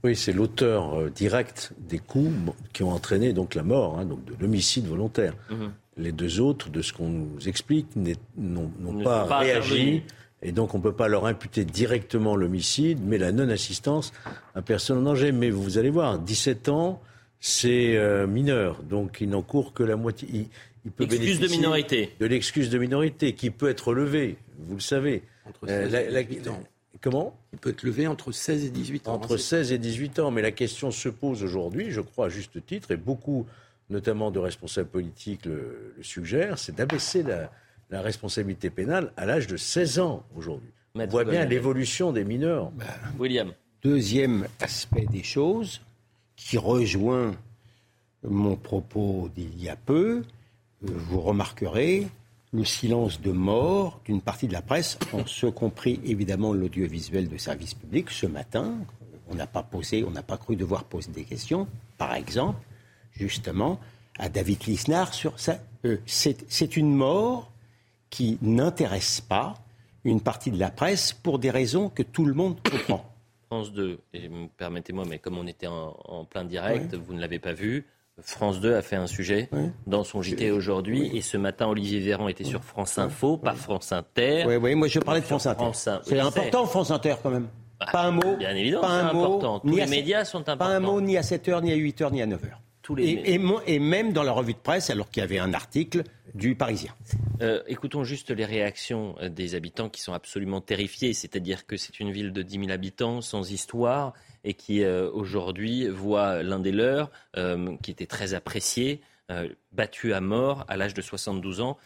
Oui, 0.04 0.14
c'est 0.14 0.34
l'auteur 0.34 1.10
direct 1.10 1.72
des 1.78 1.98
coups 1.98 2.30
qui 2.74 2.82
ont 2.82 2.90
entraîné 2.90 3.32
donc 3.32 3.54
la 3.54 3.62
mort, 3.62 3.98
hein, 3.98 4.04
donc 4.04 4.26
de 4.26 4.34
l'homicide 4.38 4.86
volontaire. 4.86 5.32
Mhm. 5.48 5.72
Les 5.96 6.12
deux 6.12 6.40
autres, 6.40 6.68
de 6.68 6.82
ce 6.82 6.92
qu'on 6.92 7.08
nous 7.08 7.48
explique, 7.48 7.86
n'ont 8.36 8.70
pas, 9.02 9.24
pas, 9.24 9.38
réagi. 9.38 10.02
Et 10.42 10.52
donc, 10.52 10.74
on 10.74 10.78
ne 10.78 10.82
peut 10.82 10.92
pas 10.92 11.08
leur 11.08 11.26
imputer 11.26 11.64
directement 11.64 12.36
l'homicide, 12.36 13.00
mais 13.02 13.16
la 13.18 13.32
non-assistance 13.32 14.12
à 14.54 14.62
personne 14.62 14.98
en 14.98 15.02
danger. 15.02 15.32
Mais 15.32 15.50
vous 15.50 15.78
allez 15.78 15.90
voir, 15.90 16.18
17 16.18 16.68
ans, 16.68 17.00
c'est 17.46 17.96
euh, 17.96 18.26
mineur. 18.26 18.82
Donc, 18.82 19.18
il 19.20 19.28
n'encourt 19.28 19.72
que 19.72 19.82
la 19.82 19.96
moitié. 19.96 20.48
Il, 20.84 20.92
peut 20.92 21.04
excuse 21.04 21.40
de 21.40 21.48
minorité. 21.48 22.10
De 22.20 22.26
l'excuse 22.26 22.70
de 22.70 22.78
minorité, 22.78 23.32
qui 23.34 23.50
peut 23.50 23.68
être 23.68 23.92
levée, 23.92 24.36
vous 24.58 24.74
le 24.74 24.80
savez. 24.80 25.22
Entre 25.46 25.66
16 25.66 25.94
euh, 25.94 26.18
et 26.18 26.24
18 26.24 26.48
ans. 26.48 26.62
Comment? 27.00 27.38
Il 27.52 27.58
peut 27.58 27.70
être 27.70 27.82
levé 27.82 28.06
entre 28.06 28.32
16 28.32 28.64
et 28.64 28.70
18 28.70 29.08
ans. 29.08 29.14
Entre 29.14 29.36
16 29.36 29.72
et 29.72 29.78
18 29.78 30.18
ans. 30.20 30.30
Mais 30.30 30.42
la 30.42 30.50
question 30.50 30.90
se 30.90 31.08
pose 31.08 31.42
aujourd'hui, 31.42 31.90
je 31.90 32.00
crois 32.00 32.26
à 32.26 32.28
juste 32.28 32.64
titre, 32.64 32.90
et 32.90 32.96
beaucoup, 32.96 33.46
notamment 33.90 34.30
de 34.30 34.38
responsables 34.38 34.88
politiques, 34.88 35.44
le 35.44 35.94
suggèrent, 36.02 36.58
c'est 36.58 36.74
d'abaisser 36.74 37.22
la 37.22 37.50
la 37.90 38.02
responsabilité 38.02 38.70
pénale 38.70 39.12
à 39.16 39.26
l'âge 39.26 39.46
de 39.46 39.56
16 39.56 39.98
ans 40.00 40.24
aujourd'hui. 40.36 40.70
On 40.94 41.06
voit 41.06 41.24
bien 41.24 41.44
l'évolution 41.44 42.12
des 42.12 42.24
mineurs. 42.24 42.70
Ben, 42.72 42.86
William. 43.18 43.52
Deuxième 43.82 44.48
aspect 44.60 45.06
des 45.06 45.22
choses, 45.22 45.80
qui 46.36 46.58
rejoint 46.58 47.34
mon 48.22 48.56
propos 48.56 49.28
d'il 49.34 49.60
y 49.62 49.68
a 49.68 49.76
peu, 49.76 50.22
euh, 50.84 50.86
vous 51.08 51.20
remarquerez 51.20 52.06
le 52.52 52.64
silence 52.64 53.20
de 53.20 53.32
mort 53.32 54.00
d'une 54.04 54.20
partie 54.20 54.46
de 54.46 54.52
la 54.52 54.62
presse, 54.62 54.98
en 55.12 55.26
ce 55.26 55.46
compris 55.46 56.00
évidemment 56.04 56.52
l'audiovisuel 56.52 57.28
de 57.28 57.36
service 57.36 57.74
public. 57.74 58.10
Ce 58.10 58.26
matin, 58.26 58.74
on 59.28 59.34
n'a 59.34 59.46
pas 59.46 59.62
posé, 59.62 60.04
on 60.04 60.10
n'a 60.10 60.22
pas 60.22 60.38
cru 60.38 60.56
devoir 60.56 60.84
poser 60.84 61.10
des 61.10 61.24
questions, 61.24 61.66
par 61.98 62.14
exemple, 62.14 62.60
justement, 63.12 63.80
à 64.18 64.28
David 64.28 64.64
Lisnard 64.64 65.12
sur 65.12 65.38
ça. 65.38 65.58
Euh, 65.84 65.98
c'est 66.06 66.76
une 66.76 66.94
mort 66.94 67.50
qui 68.10 68.38
n'intéresse 68.40 69.20
pas 69.20 69.54
une 70.04 70.20
partie 70.20 70.50
de 70.50 70.58
la 70.58 70.70
presse 70.70 71.12
pour 71.12 71.38
des 71.38 71.50
raisons 71.50 71.88
que 71.88 72.02
tout 72.02 72.24
le 72.24 72.32
monde 72.32 72.56
comprend. 72.62 73.04
France 73.46 73.72
2, 73.72 73.98
et 74.14 74.30
permettez-moi, 74.56 75.04
mais 75.08 75.18
comme 75.18 75.38
on 75.38 75.46
était 75.46 75.68
en, 75.68 76.26
plein 76.28 76.44
direct, 76.44 76.94
vous 76.94 77.14
ne 77.14 77.20
l'avez 77.20 77.38
pas 77.38 77.52
vu, 77.52 77.86
France 78.20 78.60
2 78.60 78.74
a 78.74 78.82
fait 78.82 78.96
un 78.96 79.06
sujet 79.06 79.50
dans 79.86 80.02
son 80.02 80.22
JT 80.22 80.50
aujourd'hui. 80.50 81.10
Et 81.14 81.20
ce 81.20 81.36
matin, 81.36 81.66
Olivier 81.66 82.00
Véran 82.00 82.28
était 82.28 82.44
sur 82.44 82.64
France 82.64 82.98
Info, 82.98 83.36
pas 83.36 83.54
France 83.54 83.92
Inter. 83.92 84.44
Oui, 84.46 84.56
oui, 84.56 84.74
moi 84.74 84.88
je 84.88 84.98
parlais 85.00 85.20
de 85.20 85.26
France 85.26 85.46
Inter. 85.46 85.70
C'est 86.02 86.18
important, 86.18 86.66
France 86.66 86.90
Inter, 86.90 87.16
quand 87.22 87.30
même. 87.30 87.48
Bah, 87.78 87.86
pas 87.92 88.02
un 88.04 88.10
mot. 88.10 88.36
Bien 88.36 88.56
évidemment, 88.56 88.88
c'est 88.88 89.16
important. 89.16 89.60
Tous 89.60 89.76
les 89.76 89.86
médias 89.86 90.24
sont 90.24 90.38
importants. 90.38 90.56
Pas 90.56 90.74
un 90.74 90.80
mot 90.80 91.00
ni 91.00 91.16
à 91.16 91.20
7h, 91.20 91.62
ni 91.62 91.72
à 91.72 91.76
8h, 91.76 92.10
ni 92.12 92.22
à 92.22 92.26
9h. 92.26 92.38
Et, 92.98 93.78
même 93.78 94.12
dans 94.12 94.22
la 94.22 94.32
revue 94.32 94.54
de 94.54 94.58
presse, 94.58 94.90
alors 94.90 95.10
qu'il 95.10 95.20
y 95.20 95.24
avait 95.24 95.38
un 95.38 95.52
article 95.54 96.04
du 96.36 96.54
Parisien. 96.54 96.94
Euh, 97.40 97.62
écoutons 97.66 98.04
juste 98.04 98.30
les 98.30 98.44
réactions 98.44 99.16
euh, 99.20 99.28
des 99.28 99.54
habitants 99.54 99.88
qui 99.88 100.02
sont 100.02 100.12
absolument 100.12 100.60
terrifiés. 100.60 101.14
C'est-à-dire 101.14 101.66
que 101.66 101.76
c'est 101.76 101.98
une 101.98 102.12
ville 102.12 102.32
de 102.32 102.42
10 102.42 102.58
000 102.58 102.70
habitants 102.70 103.22
sans 103.22 103.50
histoire 103.50 104.12
et 104.44 104.54
qui 104.54 104.84
euh, 104.84 105.10
aujourd'hui 105.10 105.88
voit 105.88 106.42
l'un 106.42 106.60
des 106.60 106.72
leurs, 106.72 107.10
qui 107.82 107.90
était 107.90 108.06
très 108.06 108.34
apprécié, 108.34 109.00
battu 109.72 110.12
à 110.12 110.20
mort 110.20 110.64
à 110.68 110.76
l'âge 110.76 110.94
de 110.94 111.02
72 111.02 111.60
ans 111.60 111.76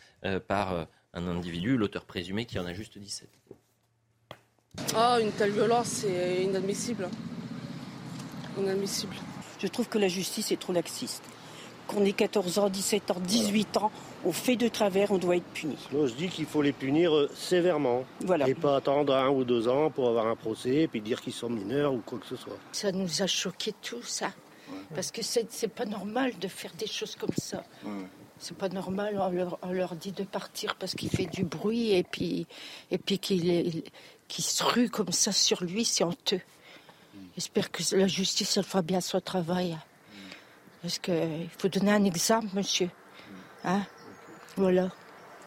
par 0.46 0.86
un 1.14 1.26
individu, 1.26 1.76
l'auteur 1.76 2.04
présumé, 2.04 2.44
qui 2.44 2.58
en 2.58 2.66
a 2.66 2.72
juste 2.72 2.98
17. 2.98 3.28
Oh, 4.94 5.16
une 5.20 5.32
telle 5.32 5.52
violence, 5.52 5.88
c'est 5.88 6.42
inadmissible. 6.42 7.08
Inadmissible. 8.58 9.14
Je 9.58 9.66
trouve 9.66 9.88
que 9.88 9.98
la 9.98 10.08
justice 10.08 10.52
est 10.52 10.60
trop 10.60 10.72
laxiste. 10.72 11.22
Qu'on 11.86 12.04
ait 12.04 12.12
14 12.12 12.58
ans, 12.58 12.68
17 12.68 13.10
ans, 13.10 13.20
18 13.20 13.76
ans, 13.78 13.90
on 14.24 14.32
fait 14.32 14.56
de 14.56 14.68
travers, 14.68 15.10
on 15.10 15.18
doit 15.18 15.36
être 15.36 15.50
puni. 15.54 15.76
je 15.92 16.14
dis 16.14 16.28
qu'il 16.28 16.46
faut 16.46 16.62
les 16.62 16.72
punir 16.72 17.14
euh, 17.14 17.30
sévèrement. 17.34 18.04
Voilà. 18.20 18.48
Et 18.48 18.54
pas 18.54 18.76
attendre 18.76 19.14
un 19.14 19.30
ou 19.30 19.44
deux 19.44 19.68
ans 19.68 19.90
pour 19.90 20.08
avoir 20.08 20.26
un 20.26 20.36
procès 20.36 20.82
et 20.82 20.88
puis 20.88 21.00
dire 21.00 21.20
qu'ils 21.20 21.32
sont 21.32 21.48
mineurs 21.48 21.94
ou 21.94 22.02
quoi 22.04 22.18
que 22.18 22.26
ce 22.26 22.36
soit. 22.36 22.56
Ça 22.72 22.92
nous 22.92 23.22
a 23.22 23.26
choqué 23.26 23.72
tout 23.80 24.02
ça. 24.02 24.32
Parce 24.94 25.10
que 25.10 25.22
c'est 25.22 25.68
pas 25.68 25.84
normal 25.84 26.32
de 26.40 26.48
faire 26.48 26.72
des 26.78 26.86
choses 26.86 27.16
comme 27.16 27.34
ça. 27.36 27.64
C'est 28.38 28.56
pas 28.56 28.68
normal, 28.68 29.20
on 29.62 29.72
leur, 29.72 29.94
dit 29.96 30.12
de 30.12 30.24
partir 30.24 30.76
parce 30.76 30.94
qu'il 30.94 31.10
fait 31.10 31.26
du 31.26 31.44
bruit 31.44 31.92
et 31.92 32.02
puis, 32.02 32.46
et 32.90 32.98
puis 32.98 33.18
qu'il 33.18 33.82
se 34.28 34.64
rue 34.64 34.88
comme 34.88 35.12
ça 35.12 35.32
sur 35.32 35.62
lui, 35.62 35.84
c'est 35.84 36.04
honteux. 36.04 36.40
J'espère 37.36 37.70
que 37.70 37.82
la 37.94 38.06
justice 38.06 38.56
elle 38.56 38.64
fera 38.64 38.82
bien 38.82 39.00
son 39.00 39.20
travail. 39.20 39.76
Parce 40.82 40.98
qu'il 40.98 41.48
faut 41.58 41.68
donner 41.68 41.92
un 41.92 42.04
exemple, 42.04 42.48
monsieur. 42.54 42.90
Hein? 43.64 43.82
Voilà. 44.56 44.90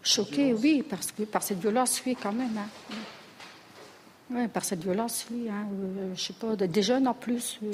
Choqué, 0.02 0.54
oui, 0.54 0.84
parce 0.88 1.12
que 1.12 1.24
par 1.24 1.44
cette 1.44 1.60
violence, 1.60 2.02
oui, 2.06 2.18
quand 2.22 2.34
même. 2.34 2.58
Hein. 2.58 2.96
Oui, 4.30 4.48
par 4.48 4.66
cette 4.66 4.84
violence, 4.84 5.26
oui. 5.32 5.48
Hein. 5.50 5.68
Euh, 5.72 6.14
je 6.16 6.22
sais 6.22 6.34
pas, 6.34 6.56
des 6.56 6.82
jeunes 6.82 7.08
en 7.08 7.14
plus. 7.14 7.60
Euh, 7.64 7.72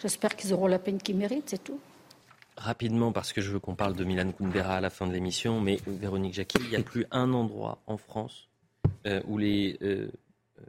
j'espère 0.00 0.34
qu'ils 0.36 0.54
auront 0.54 0.66
la 0.66 0.78
peine 0.78 0.98
qu'ils 0.98 1.16
méritent, 1.16 1.50
c'est 1.50 1.62
tout. 1.62 1.78
Rapidement, 2.56 3.12
parce 3.12 3.34
que 3.34 3.42
je 3.42 3.50
veux 3.50 3.60
qu'on 3.60 3.74
parle 3.74 3.94
de 3.94 4.04
Milan 4.04 4.32
Kundera 4.32 4.76
à 4.76 4.80
la 4.80 4.88
fin 4.88 5.06
de 5.06 5.12
l'émission, 5.12 5.60
mais 5.60 5.78
Véronique 5.86 6.32
Jacquet, 6.32 6.58
il 6.62 6.70
n'y 6.70 6.76
a 6.76 6.82
plus 6.82 7.04
un 7.10 7.34
endroit 7.34 7.82
en 7.86 7.98
France 7.98 8.48
euh, 9.06 9.20
où 9.28 9.36
les 9.36 9.78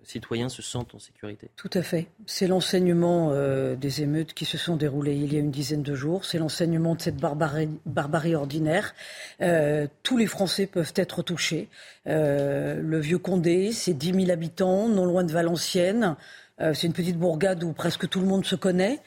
citoyens 0.04 0.50
se 0.50 0.62
sentent 0.62 0.96
en 0.96 1.00
sécurité. 1.00 1.50
Tout 1.56 1.70
à 1.74 1.82
fait. 1.82 2.08
C'est 2.26 2.48
l'enseignement 2.48 3.30
euh, 3.32 3.76
des 3.76 4.02
émeutes 4.02 4.34
qui 4.34 4.46
se 4.46 4.58
sont 4.58 4.76
déroulées 4.76 5.16
il 5.16 5.34
y 5.34 5.38
a 5.38 5.40
une 5.40 5.52
dizaine 5.52 5.84
de 5.84 5.96
jours. 5.96 6.26
C'est 6.26 6.38
l'enseignement 6.38 6.96
de 6.96 7.02
cette 7.02 7.18
barbarie, 7.18 8.36
ordinaire. 8.36 8.94
Euh, 9.42 9.88
tous 10.04 10.18
les 10.18 10.28
Français 10.28 10.68
peuvent 10.68 10.94
être 10.96 11.22
touchés. 11.24 11.70
Euh, 12.08 12.82
le 12.82 13.00
Vieux 13.00 13.18
Condé, 13.18 13.72
c'est 13.72 13.94
10 13.94 14.14
000 14.26 14.32
habitants, 14.32 14.88
non 14.88 15.06
loin 15.06 15.24
de 15.24 15.32
Valenciennes. 15.32 16.16
c'est 16.60 16.88
une 16.88 16.94
petite 16.94 17.18
bourgade 17.18 17.64
où 17.64 17.74
presque 17.74 18.10
tout 18.10 18.20
le 18.20 18.28
monde 18.28 18.46
se 18.46 18.56
connaît. 18.56 19.00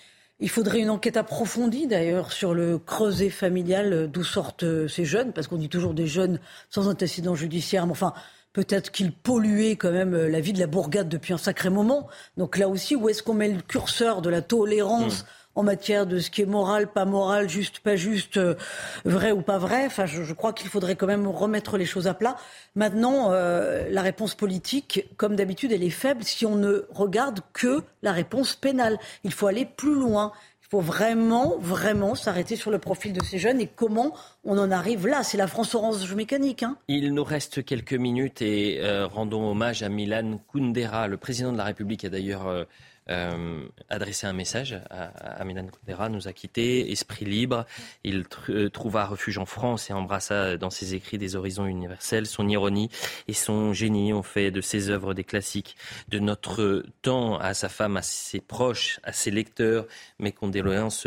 Il 0.43 0.49
faudrait 0.49 0.81
une 0.81 0.89
enquête 0.89 1.19
approfondie 1.19 1.87
d'ailleurs 1.87 2.33
sur 2.33 2.55
le 2.55 2.79
creuset 2.79 3.29
familial 3.29 4.09
d'où 4.11 4.25
sortent 4.25 4.87
ces 4.89 5.05
jeunes, 5.05 5.33
parce 5.33 5.49
qu'on 5.49 5.59
dit 5.59 5.69
toujours 5.69 5.93
des 5.93 6.07
jeunes 6.07 6.41
sans 6.71 6.89
antécédent 6.89 7.35
judiciaire. 7.35 7.87
Mais 7.87 7.93
enfin, 7.93 8.15
Peut-être 8.53 8.91
qu'il 8.91 9.13
polluait 9.13 9.77
quand 9.77 9.93
même 9.93 10.15
euh, 10.15 10.29
la 10.29 10.41
vie 10.41 10.53
de 10.53 10.59
la 10.59 10.67
bourgade 10.67 11.09
depuis 11.09 11.33
un 11.33 11.39
sacré 11.39 11.71
moment. 11.71 12.09
Donc 12.37 12.59
là 12.59 12.69
aussi, 12.69 12.97
où 12.97 13.09
est-ce 13.09 13.23
qu'on 13.23 13.35
met 13.35 13.49
le 13.49 13.61
curseur 13.61 14.23
de 14.23 14.29
la 14.29 14.43
tolérance 14.43 15.23
mm. 15.23 15.27
en 15.55 15.63
matière 15.63 16.05
de 16.05 16.19
ce 16.19 16.31
qui 16.31 16.43
est 16.43 16.47
moral, 16.47 16.89
pas 16.89 17.05
moral, 17.05 17.49
juste, 17.49 17.79
pas 17.79 17.95
juste, 17.95 18.39
euh, 18.39 18.57
vrai 19.05 19.31
ou 19.31 19.41
pas 19.41 19.59
vrai? 19.59 19.87
Enfin, 19.87 20.05
je, 20.07 20.33
crois 20.33 20.53
qu'il 20.53 20.69
faudrait 20.69 20.97
quand 20.97 21.07
même 21.07 21.29
remettre 21.29 21.79
les 21.79 21.87
choses 21.87 22.09
à 22.09 22.15
plat. 22.15 22.37
Maintenant, 22.75 23.29
euh, 23.31 23.89
la 23.89 24.03
réponse 24.03 24.35
politique, 24.35 25.07
comme 25.17 25.37
d'habitude, 25.37 25.71
elle 25.71 25.85
est 25.85 25.91
faible 25.91 26.25
si 26.25 26.45
on 26.45 26.57
ne 26.57 26.87
regarde 26.91 27.41
que 27.53 27.85
la 28.03 28.11
réponse 28.11 28.57
pénale. 28.57 28.99
Il 29.23 29.33
faut 29.33 29.47
aller 29.47 29.65
plus 29.65 29.95
loin. 29.95 30.33
Il 30.73 30.77
faut 30.77 30.83
vraiment, 30.83 31.59
vraiment 31.59 32.15
s'arrêter 32.15 32.55
sur 32.55 32.71
le 32.71 32.79
profil 32.79 33.13
de 33.13 33.25
ces 33.25 33.39
jeunes 33.39 33.61
et 33.61 33.67
comment 33.67 34.15
on 34.45 34.57
en 34.57 34.71
arrive 34.71 35.09
là. 35.09 35.25
C'est 35.25 35.37
la 35.37 35.49
France 35.49 35.75
orange 35.75 36.15
mécanique. 36.15 36.63
Hein. 36.63 36.77
Il 36.87 37.13
nous 37.13 37.25
reste 37.25 37.65
quelques 37.65 37.95
minutes 37.95 38.41
et 38.41 38.79
euh, 38.81 39.09
rendons 39.09 39.51
hommage 39.51 39.83
à 39.83 39.89
Milan 39.89 40.39
Kundera. 40.53 41.09
Le 41.09 41.17
président 41.17 41.51
de 41.51 41.57
la 41.57 41.65
République 41.65 42.05
a 42.05 42.09
d'ailleurs 42.09 42.47
euh, 42.47 42.63
euh, 43.11 43.67
adressé 43.89 44.27
un 44.27 44.33
message 44.33 44.81
à, 44.89 45.41
à 45.41 45.45
Milan 45.45 45.67
Kundera, 45.67 46.09
nous 46.09 46.29
a 46.29 46.33
quittés, 46.33 46.93
esprit 46.93 47.25
libre. 47.25 47.67
Il 48.05 48.25
euh, 48.49 48.69
trouva 48.69 49.07
refuge 49.07 49.39
en 49.39 49.47
France 49.47 49.91
et 49.91 49.93
embrassa 49.93 50.57
dans 50.57 50.71
ses 50.71 50.95
écrits 50.95 51.19
des 51.19 51.35
horizons 51.35 51.67
universels. 51.67 52.27
Son 52.27 52.49
ironie 52.49 52.89
et 53.27 53.33
son 53.33 53.73
génie 53.73 54.13
ont 54.13 54.23
fait 54.23 54.51
de 54.51 54.61
ses 54.61 54.91
œuvres 54.91 55.15
des 55.15 55.25
classiques 55.25 55.77
de 56.09 56.19
notre 56.19 56.85
temps 57.03 57.37
à 57.39 57.55
sa 57.55 57.69
femme, 57.69 57.97
à 57.97 58.03
ses 58.03 58.41
proches, 58.41 59.01
à 59.03 59.13
ses 59.13 59.31
lecteurs. 59.31 59.87
Mes 60.19 60.33
condoléances 60.33 61.07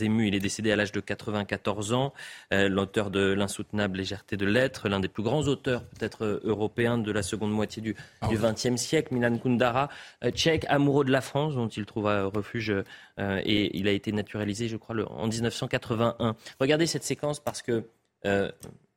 émues. 0.00 0.28
Il 0.28 0.34
est 0.34 0.40
décédé 0.40 0.72
à 0.72 0.76
l'âge 0.76 0.92
de 0.92 1.00
94 1.00 1.92
ans, 1.92 2.14
euh, 2.52 2.68
l'auteur 2.68 3.10
de 3.10 3.32
L'insoutenable 3.32 3.98
légèreté 3.98 4.36
de 4.36 4.46
l'être, 4.46 4.88
l'un 4.88 5.00
des 5.00 5.08
plus 5.08 5.22
grands 5.22 5.42
auteurs 5.42 5.84
peut-être 5.84 6.40
européens 6.44 6.98
de 6.98 7.10
la 7.10 7.22
seconde 7.22 7.52
moitié 7.52 7.82
du 7.82 7.94
XXe 8.22 8.66
ah 8.66 8.76
siècle. 8.76 9.14
Milan 9.14 9.36
Kundera, 9.38 9.88
tchèque, 10.30 10.64
amoureux 10.68 11.04
de 11.04 11.10
la 11.10 11.20
France 11.20 11.41
dont 11.50 11.68
il 11.68 11.86
trouva 11.86 12.24
refuge 12.24 12.70
euh, 12.70 13.40
et 13.44 13.76
il 13.76 13.88
a 13.88 13.92
été 13.92 14.12
naturalisé, 14.12 14.68
je 14.68 14.76
crois, 14.76 14.96
en 15.10 15.26
1981. 15.26 16.36
Regardez 16.60 16.86
cette 16.86 17.04
séquence 17.04 17.40
parce 17.40 17.62
que 17.62 17.84
euh, 18.24 18.50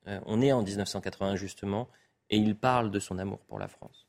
euh, 0.07 0.19
on 0.25 0.41
est 0.41 0.51
en 0.51 0.61
1981 0.61 1.35
justement 1.35 1.87
et 2.29 2.37
il 2.37 2.55
parle 2.55 2.91
de 2.91 2.99
son 2.99 3.17
amour 3.19 3.39
pour 3.47 3.59
la 3.59 3.67
France. 3.67 4.05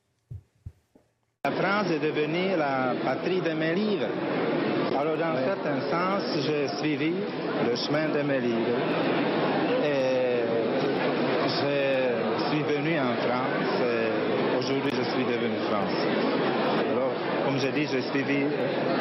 La 1.45 1.51
France 1.51 1.91
est 1.91 1.99
devenue 1.99 2.57
la 2.57 2.93
patrie 3.03 3.41
de 3.41 3.51
mes 3.51 3.73
livres. 3.73 4.09
Alors, 4.97 5.17
dans 5.17 5.25
un 5.25 5.43
certain 5.43 5.81
sens, 5.89 6.23
j'ai 6.45 6.67
suivi 6.79 7.13
le 7.65 7.75
chemin 7.75 8.09
de 8.09 8.21
mes 8.21 8.39
livres. 8.39 8.79
Et 9.83 10.41
je 11.45 12.49
suis 12.49 12.63
venu 12.63 12.99
en 12.99 13.15
France. 13.15 13.81
Et 13.81 14.57
aujourd'hui, 14.57 14.91
je 14.91 15.03
suis 15.11 15.25
devenu 15.25 15.57
France 15.69 16.36
comme 17.47 17.59
je 17.59 17.67
dis, 17.67 17.87
j'ai 17.89 18.01
suivi 18.01 18.43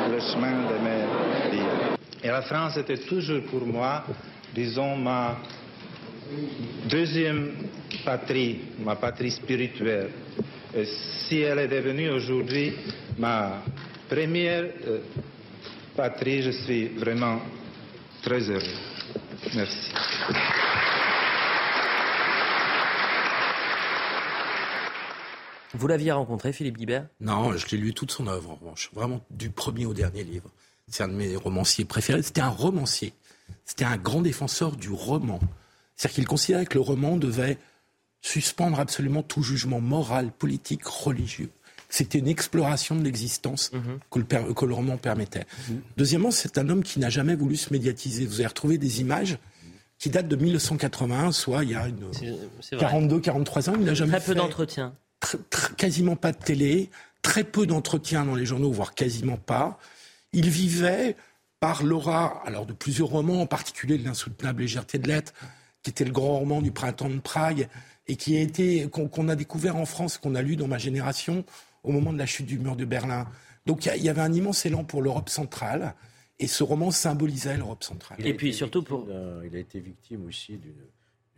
le 0.08 0.20
chemin 0.20 0.68
de 0.70 0.78
mes 0.78 1.50
livres. 1.50 1.98
Et 2.22 2.28
la 2.28 2.42
France 2.42 2.76
était 2.76 2.98
toujours 2.98 3.42
pour 3.50 3.66
moi, 3.66 4.04
disons, 4.54 4.94
ma 4.94 5.38
deuxième 6.88 7.54
patrie, 8.04 8.60
ma 8.78 8.94
patrie 8.94 9.32
spirituelle. 9.32 10.10
Et 10.76 10.84
si 10.84 11.40
elle 11.40 11.58
est 11.58 11.66
devenue 11.66 12.10
aujourd'hui 12.10 12.72
ma 13.18 13.64
première 14.08 14.62
euh, 14.86 15.00
patrie, 15.96 16.42
je 16.42 16.50
suis 16.50 16.86
vraiment 16.90 17.40
très 18.22 18.48
heureux. 18.48 18.78
Merci. 19.56 19.90
Vous 25.76 25.86
l'aviez 25.86 26.12
rencontré, 26.12 26.52
Philippe 26.52 26.78
Guibert? 26.78 27.06
Non, 27.20 27.56
je 27.56 27.66
l'ai 27.68 27.78
lu 27.78 27.92
toute 27.92 28.10
son 28.10 28.26
œuvre, 28.26 28.50
en 28.50 28.54
revanche. 28.54 28.90
Vraiment, 28.94 29.20
du 29.30 29.50
premier 29.50 29.86
au 29.86 29.94
dernier 29.94 30.24
livre. 30.24 30.50
C'est 30.88 31.02
un 31.02 31.08
de 31.08 31.14
mes 31.14 31.36
romanciers 31.36 31.84
préférés. 31.84 32.22
C'était 32.22 32.40
un 32.40 32.48
romancier. 32.48 33.12
C'était 33.64 33.84
un 33.84 33.96
grand 33.96 34.22
défenseur 34.22 34.76
du 34.76 34.90
roman. 34.90 35.40
C'est-à-dire 35.96 36.14
qu'il 36.14 36.26
considérait 36.26 36.66
que 36.66 36.74
le 36.74 36.80
roman 36.80 37.16
devait 37.16 37.58
suspendre 38.20 38.80
absolument 38.80 39.22
tout 39.22 39.42
jugement 39.42 39.80
moral, 39.80 40.30
politique, 40.30 40.84
religieux. 40.84 41.50
C'était 41.88 42.18
une 42.18 42.28
exploration 42.28 42.96
de 42.96 43.02
l'existence 43.02 43.72
mhm. 43.72 44.00
que, 44.10 44.64
le, 44.64 44.74
roman 44.74 44.96
permettait. 44.96 45.46
Mhm. 45.68 45.82
Deuxièmement, 45.96 46.30
c'est 46.30 46.58
un 46.58 46.68
homme 46.68 46.82
qui 46.82 46.98
n'a 46.98 47.10
jamais 47.10 47.36
voulu 47.36 47.56
se 47.56 47.72
médiatiser. 47.72 48.26
Vous 48.26 48.40
avez 48.40 48.48
retrouvé 48.48 48.78
des 48.78 49.00
images 49.00 49.38
qui 49.98 50.10
datent 50.10 50.28
de 50.28 50.36
1981, 50.36 51.32
soit 51.32 51.64
il 51.64 51.70
y 51.70 51.74
a 51.74 51.88
42-43 52.72 53.70
ans. 53.70 53.74
Il 53.78 53.84
n'a 53.84 53.94
jamais 53.94 54.18
Très 54.18 54.26
peu 54.26 54.34
d'entretien 54.34 54.94
quasiment 55.76 56.16
pas 56.16 56.32
de 56.32 56.38
télé, 56.38 56.90
très 57.22 57.44
peu 57.44 57.66
d'entretien 57.66 58.24
dans 58.24 58.34
les 58.34 58.46
journaux, 58.46 58.70
voire 58.70 58.94
quasiment 58.94 59.36
pas. 59.36 59.78
Il 60.32 60.48
vivait 60.48 61.16
par 61.60 61.82
l'aura, 61.82 62.42
alors 62.44 62.66
de 62.66 62.72
plusieurs 62.72 63.08
romans, 63.08 63.40
en 63.40 63.46
particulier 63.46 63.98
de 63.98 64.04
l'insoutenable 64.04 64.62
légèreté 64.62 64.98
de 64.98 65.08
l'être, 65.08 65.32
qui 65.82 65.90
était 65.90 66.04
le 66.04 66.12
grand 66.12 66.38
roman 66.38 66.62
du 66.62 66.72
printemps 66.72 67.08
de 67.08 67.18
Prague 67.18 67.68
et 68.06 68.16
qui 68.16 68.36
a 68.36 68.40
été 68.40 68.88
qu'on 68.88 69.28
a 69.28 69.36
découvert 69.36 69.76
en 69.76 69.86
France, 69.86 70.18
qu'on 70.18 70.34
a 70.34 70.42
lu 70.42 70.56
dans 70.56 70.68
ma 70.68 70.78
génération 70.78 71.44
au 71.82 71.92
moment 71.92 72.12
de 72.12 72.18
la 72.18 72.26
chute 72.26 72.46
du 72.46 72.58
mur 72.58 72.76
de 72.76 72.84
Berlin. 72.84 73.26
Donc 73.66 73.86
il 73.86 74.02
y, 74.02 74.08
avait 74.08 74.20
un 74.20 74.32
immense 74.32 74.64
élan 74.66 74.84
pour 74.84 75.02
l'Europe 75.02 75.28
centrale. 75.28 75.94
Et 76.38 76.46
ce 76.46 76.62
roman 76.62 76.90
symbolisait 76.90 77.56
l'Europe 77.56 77.82
centrale. 77.82 78.18
Et 78.24 78.34
puis 78.34 78.52
surtout 78.52 78.82
pour. 78.82 79.08
Il 79.44 79.56
a 79.56 79.58
été 79.58 79.80
victime 79.80 80.26
aussi 80.26 80.58
d'une 80.58 80.74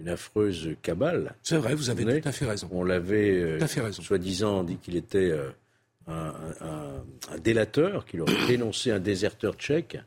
une 0.01 0.09
affreuse 0.09 0.77
cabale. 0.83 1.35
C'est 1.43 1.57
vrai, 1.57 1.75
vous 1.75 1.91
avez 1.91 2.21
tout 2.21 2.29
à 2.29 2.33
fait 2.33 2.47
raison. 2.47 2.69
On 2.71 2.85
l'avait, 2.85 3.31
euh, 3.31 3.91
soi-disant, 3.91 4.63
dit 4.63 4.77
qu'il 4.77 4.97
était 4.97 5.31
euh, 5.31 5.51
un, 6.07 7.39
délateur, 7.43 8.07
qu'il 8.07 8.21
aurait 8.21 8.47
dénoncé 8.47 8.91
un 8.91 9.01
déserteur 9.01 9.55
tchèque. 9.55 9.99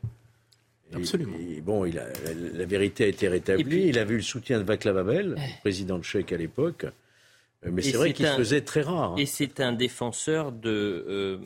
Absolument. 0.94 1.36
bon, 1.62 1.86
il 1.86 1.98
a, 1.98 2.06
la, 2.52 2.66
vérité 2.66 3.04
a 3.04 3.06
été 3.06 3.26
rétablie. 3.26 3.86
il 3.86 3.98
a 3.98 4.04
vu 4.04 4.16
le 4.16 4.22
soutien 4.22 4.58
de 4.58 4.64
Václav 4.64 4.98
Havel, 4.98 5.36
président 5.60 5.98
tchèque 6.00 6.32
à 6.32 6.36
l'époque. 6.36 6.84
Euh, 7.64 7.70
mais 7.72 7.80
c'est 7.80 7.96
vrai 7.96 8.12
qu'il 8.12 8.26
se 8.26 8.36
faisait 8.36 8.60
très 8.60 8.82
rare. 8.82 9.12
Hein. 9.12 9.16
Et 9.16 9.24
c'est 9.24 9.60
un 9.60 9.72
défenseur 9.72 10.52
de, 10.52 11.38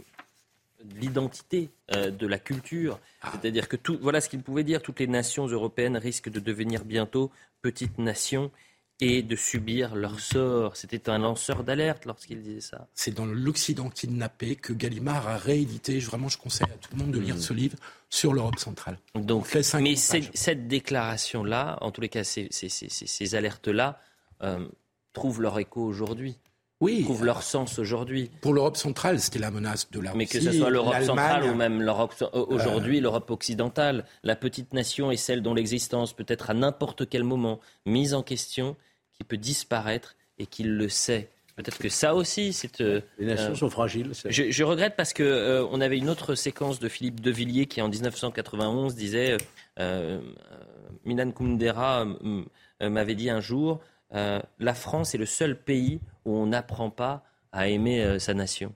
l'identité, 1.01 1.71
de 1.93 2.27
la 2.27 2.39
culture. 2.39 2.99
Ah. 3.23 3.33
C'est-à-dire 3.33 3.69
que 3.69 3.77
tout, 3.77 3.99
voilà 4.01 4.21
ce 4.21 4.29
qu'il 4.29 4.43
pouvait 4.43 4.65
dire. 4.65 4.83
Toutes 4.83 4.99
les 4.99 5.07
nations 5.07 5.47
européennes 5.47 5.97
risquent 5.97 6.31
de 6.31 6.41
devenir 6.41 6.85
bientôt 6.85 7.31
petite 7.67 7.99
nation 7.99 8.53
et 9.01 9.25
de 9.25 9.35
subir 9.35 9.97
leur 9.97 10.21
sort. 10.21 10.77
C'était 10.77 11.11
un 11.11 11.19
lanceur 11.19 11.65
d'alerte 11.65 12.05
lorsqu'il 12.05 12.43
disait 12.43 12.61
ça. 12.61 12.87
C'est 12.95 13.11
dans 13.11 13.27
l'Occident 13.27 13.91
kidnappé 13.91 14.55
que 14.55 14.73
Gallimard 14.73 15.27
a 15.27 15.37
réédité. 15.37 15.99
Vraiment, 15.99 16.29
je 16.29 16.39
conseille 16.39 16.69
à 16.73 16.79
tout 16.79 16.91
le 16.93 16.99
monde 16.99 17.11
de 17.11 17.19
lire 17.19 17.35
mmh. 17.35 17.41
ce 17.41 17.53
livre 17.53 17.77
sur 18.09 18.33
l'Europe 18.33 18.61
centrale. 18.61 18.99
Donc, 19.17 19.53
mais 19.81 19.97
cette, 19.97 20.69
déclaration-là, 20.69 21.77
en 21.81 21.91
tous 21.91 22.01
les 22.03 22.09
cas, 22.09 22.23
ces, 22.23 23.35
alertes-là, 23.35 24.01
euh, 24.43 24.69
trouvent 25.13 25.43
leur 25.43 25.59
écho 25.59 25.83
aujourd'hui 25.83 26.39
oui, 26.81 27.03
trouvent 27.05 27.25
leur 27.25 27.43
sens 27.43 27.79
aujourd'hui. 27.79 28.31
Pour 28.43 28.53
l'Europe 28.53 28.77
centrale, 28.77 29.19
c'était 29.19 29.39
la 29.39 29.51
menace 29.51 29.91
de 29.91 29.99
la 29.99 30.15
Mais 30.15 30.27
que 30.27 30.41
ce 30.41 30.53
soit 30.53 30.69
l'Europe 30.69 31.03
centrale 31.03 31.45
ou 31.45 31.55
même 31.55 31.81
l'Europe 31.81 32.15
euh, 32.21 32.45
aujourd'hui, 32.49 33.01
l'Europe 33.01 33.31
occidentale, 33.31 34.05
la 34.23 34.37
petite 34.37 34.75
nation 34.75 35.11
est 35.11 35.17
celle 35.17 35.43
dont 35.43 35.55
l'existence 35.55 36.13
peut 36.13 36.27
être 36.29 36.51
à 36.51 36.55
n'importe 36.55 37.09
quel 37.09 37.25
moment 37.25 37.61
mise 37.87 38.13
en 38.13 38.23
question, 38.23 38.77
qui 39.15 39.25
peut 39.25 39.39
disparaître 39.39 40.17
et 40.39 40.45
qui 40.45 40.65
le 40.65 40.91
sait. 40.91 41.31
Peut-être 41.57 41.79
que 41.79 41.89
ça 41.89 42.15
aussi, 42.15 42.53
c'est. 42.53 42.83
Euh, 42.83 43.01
Les 43.19 43.25
nations 43.25 43.53
euh, 43.53 43.55
sont 43.55 43.71
fragiles. 43.71 44.13
Je, 44.27 44.51
je, 44.51 44.65
regrette 44.65 44.97
parce 44.97 45.15
que 45.15 45.67
on 45.71 45.81
avait 45.81 45.97
une 45.97 46.11
autre 46.11 46.35
séquence 46.35 46.79
de 46.79 46.91
Philippe 46.91 47.23
de 47.23 47.31
Villiers 47.31 47.65
qui, 47.65 47.81
en 47.81 47.89
1991, 47.89 48.95
disait 48.95 49.39
Milan 51.07 51.31
Kundera 51.31 52.07
m'avait 52.83 53.15
dit 53.15 53.31
un 53.31 53.41
jour 53.41 53.81
euh, 54.17 54.41
la 54.59 54.75
France 54.75 55.15
est 55.15 55.19
le 55.19 55.27
seul 55.27 55.59
pays 55.59 56.01
où 56.25 56.35
on 56.35 56.47
n'apprend 56.47 56.91
pas 56.91 57.25
à 57.53 57.69
aimer 57.69 58.03
euh, 58.03 58.19
sa 58.19 58.35
nation. 58.35 58.75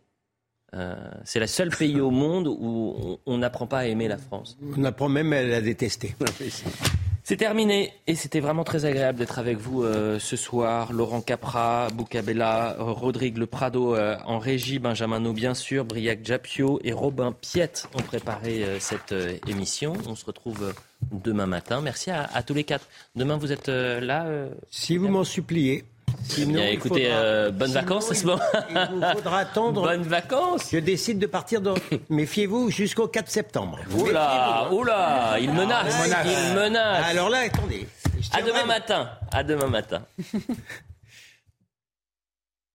Euh, 0.75 0.95
c'est 1.25 1.41
le 1.41 1.47
seul 1.47 1.71
pays 1.71 2.01
au 2.01 2.11
monde 2.11 2.47
où 2.47 3.19
on 3.27 3.39
n'apprend 3.39 3.67
pas 3.67 3.79
à 3.79 3.87
aimer 3.87 4.07
la 4.07 4.19
France. 4.19 4.57
On 4.77 4.85
apprend 4.85 5.09
même 5.09 5.33
à 5.33 5.43
la 5.43 5.61
détester. 5.61 6.15
C'est 7.31 7.37
terminé 7.37 7.93
et 8.09 8.17
c'était 8.17 8.41
vraiment 8.41 8.65
très 8.65 8.87
agréable 8.87 9.21
d'être 9.21 9.39
avec 9.39 9.57
vous 9.57 9.85
ce 10.19 10.37
soir. 10.37 10.93
Laurent 10.93 11.21
Capra, 11.21 11.87
Boukabella, 11.95 12.75
Rodrigue 12.81 13.37
Le 13.37 13.47
Prado 13.47 13.97
en 13.97 14.41
régie, 14.41 14.81
Benjamin 14.81 15.21
No 15.21 15.33
bien 15.33 15.55
sûr, 15.55 15.85
Briac 15.85 16.25
Japio 16.27 16.81
et 16.83 16.93
Robin 16.93 17.31
Piette 17.31 17.89
ont 17.95 18.03
préparé 18.03 18.65
cette 18.81 19.15
émission. 19.47 19.93
On 20.09 20.17
se 20.17 20.25
retrouve 20.25 20.75
demain 21.13 21.47
matin. 21.47 21.81
Merci 21.81 22.11
à, 22.11 22.43
tous 22.43 22.55
les 22.55 22.65
quatre. 22.65 22.87
Demain, 23.17 23.37
vous 23.37 23.53
êtes 23.53 23.69
euh, 23.69 24.01
là 24.01 24.27
euh, 24.27 24.49
Si 24.71 24.97
vous 24.97 25.09
m'en 25.09 25.25
suppliez. 25.25 25.85
Sinon, 26.25 26.63
écoutez, 26.63 27.09
euh, 27.11 27.51
bonnes 27.51 27.73
vacances 27.73 28.11
à 28.11 28.15
ce 28.15 28.27
moment. 28.27 28.43
Il 28.71 28.77
vous 28.77 29.13
faudra 29.13 29.39
attendre. 29.39 29.83
Bonnes 29.91 30.03
vacances. 30.03 30.69
Je 30.73 30.79
décide 30.79 31.19
de 31.19 31.27
partir. 31.27 31.61
De... 31.61 31.75
Méfiez-vous 32.11 32.71
jusqu'au 32.71 33.09
4 33.09 33.29
septembre. 33.29 33.79
Oula, 33.97 34.69
oula, 34.73 35.37
il 35.41 35.53
menace. 35.53 35.95
Il 36.25 36.55
menace. 36.55 37.07
Alors 37.09 37.29
là, 37.29 37.39
attendez. 37.47 37.87
À 38.33 38.43
demain 38.43 38.67
matin. 38.67 39.11
À 39.33 39.43
demain 39.43 39.69
matin. 39.69 40.03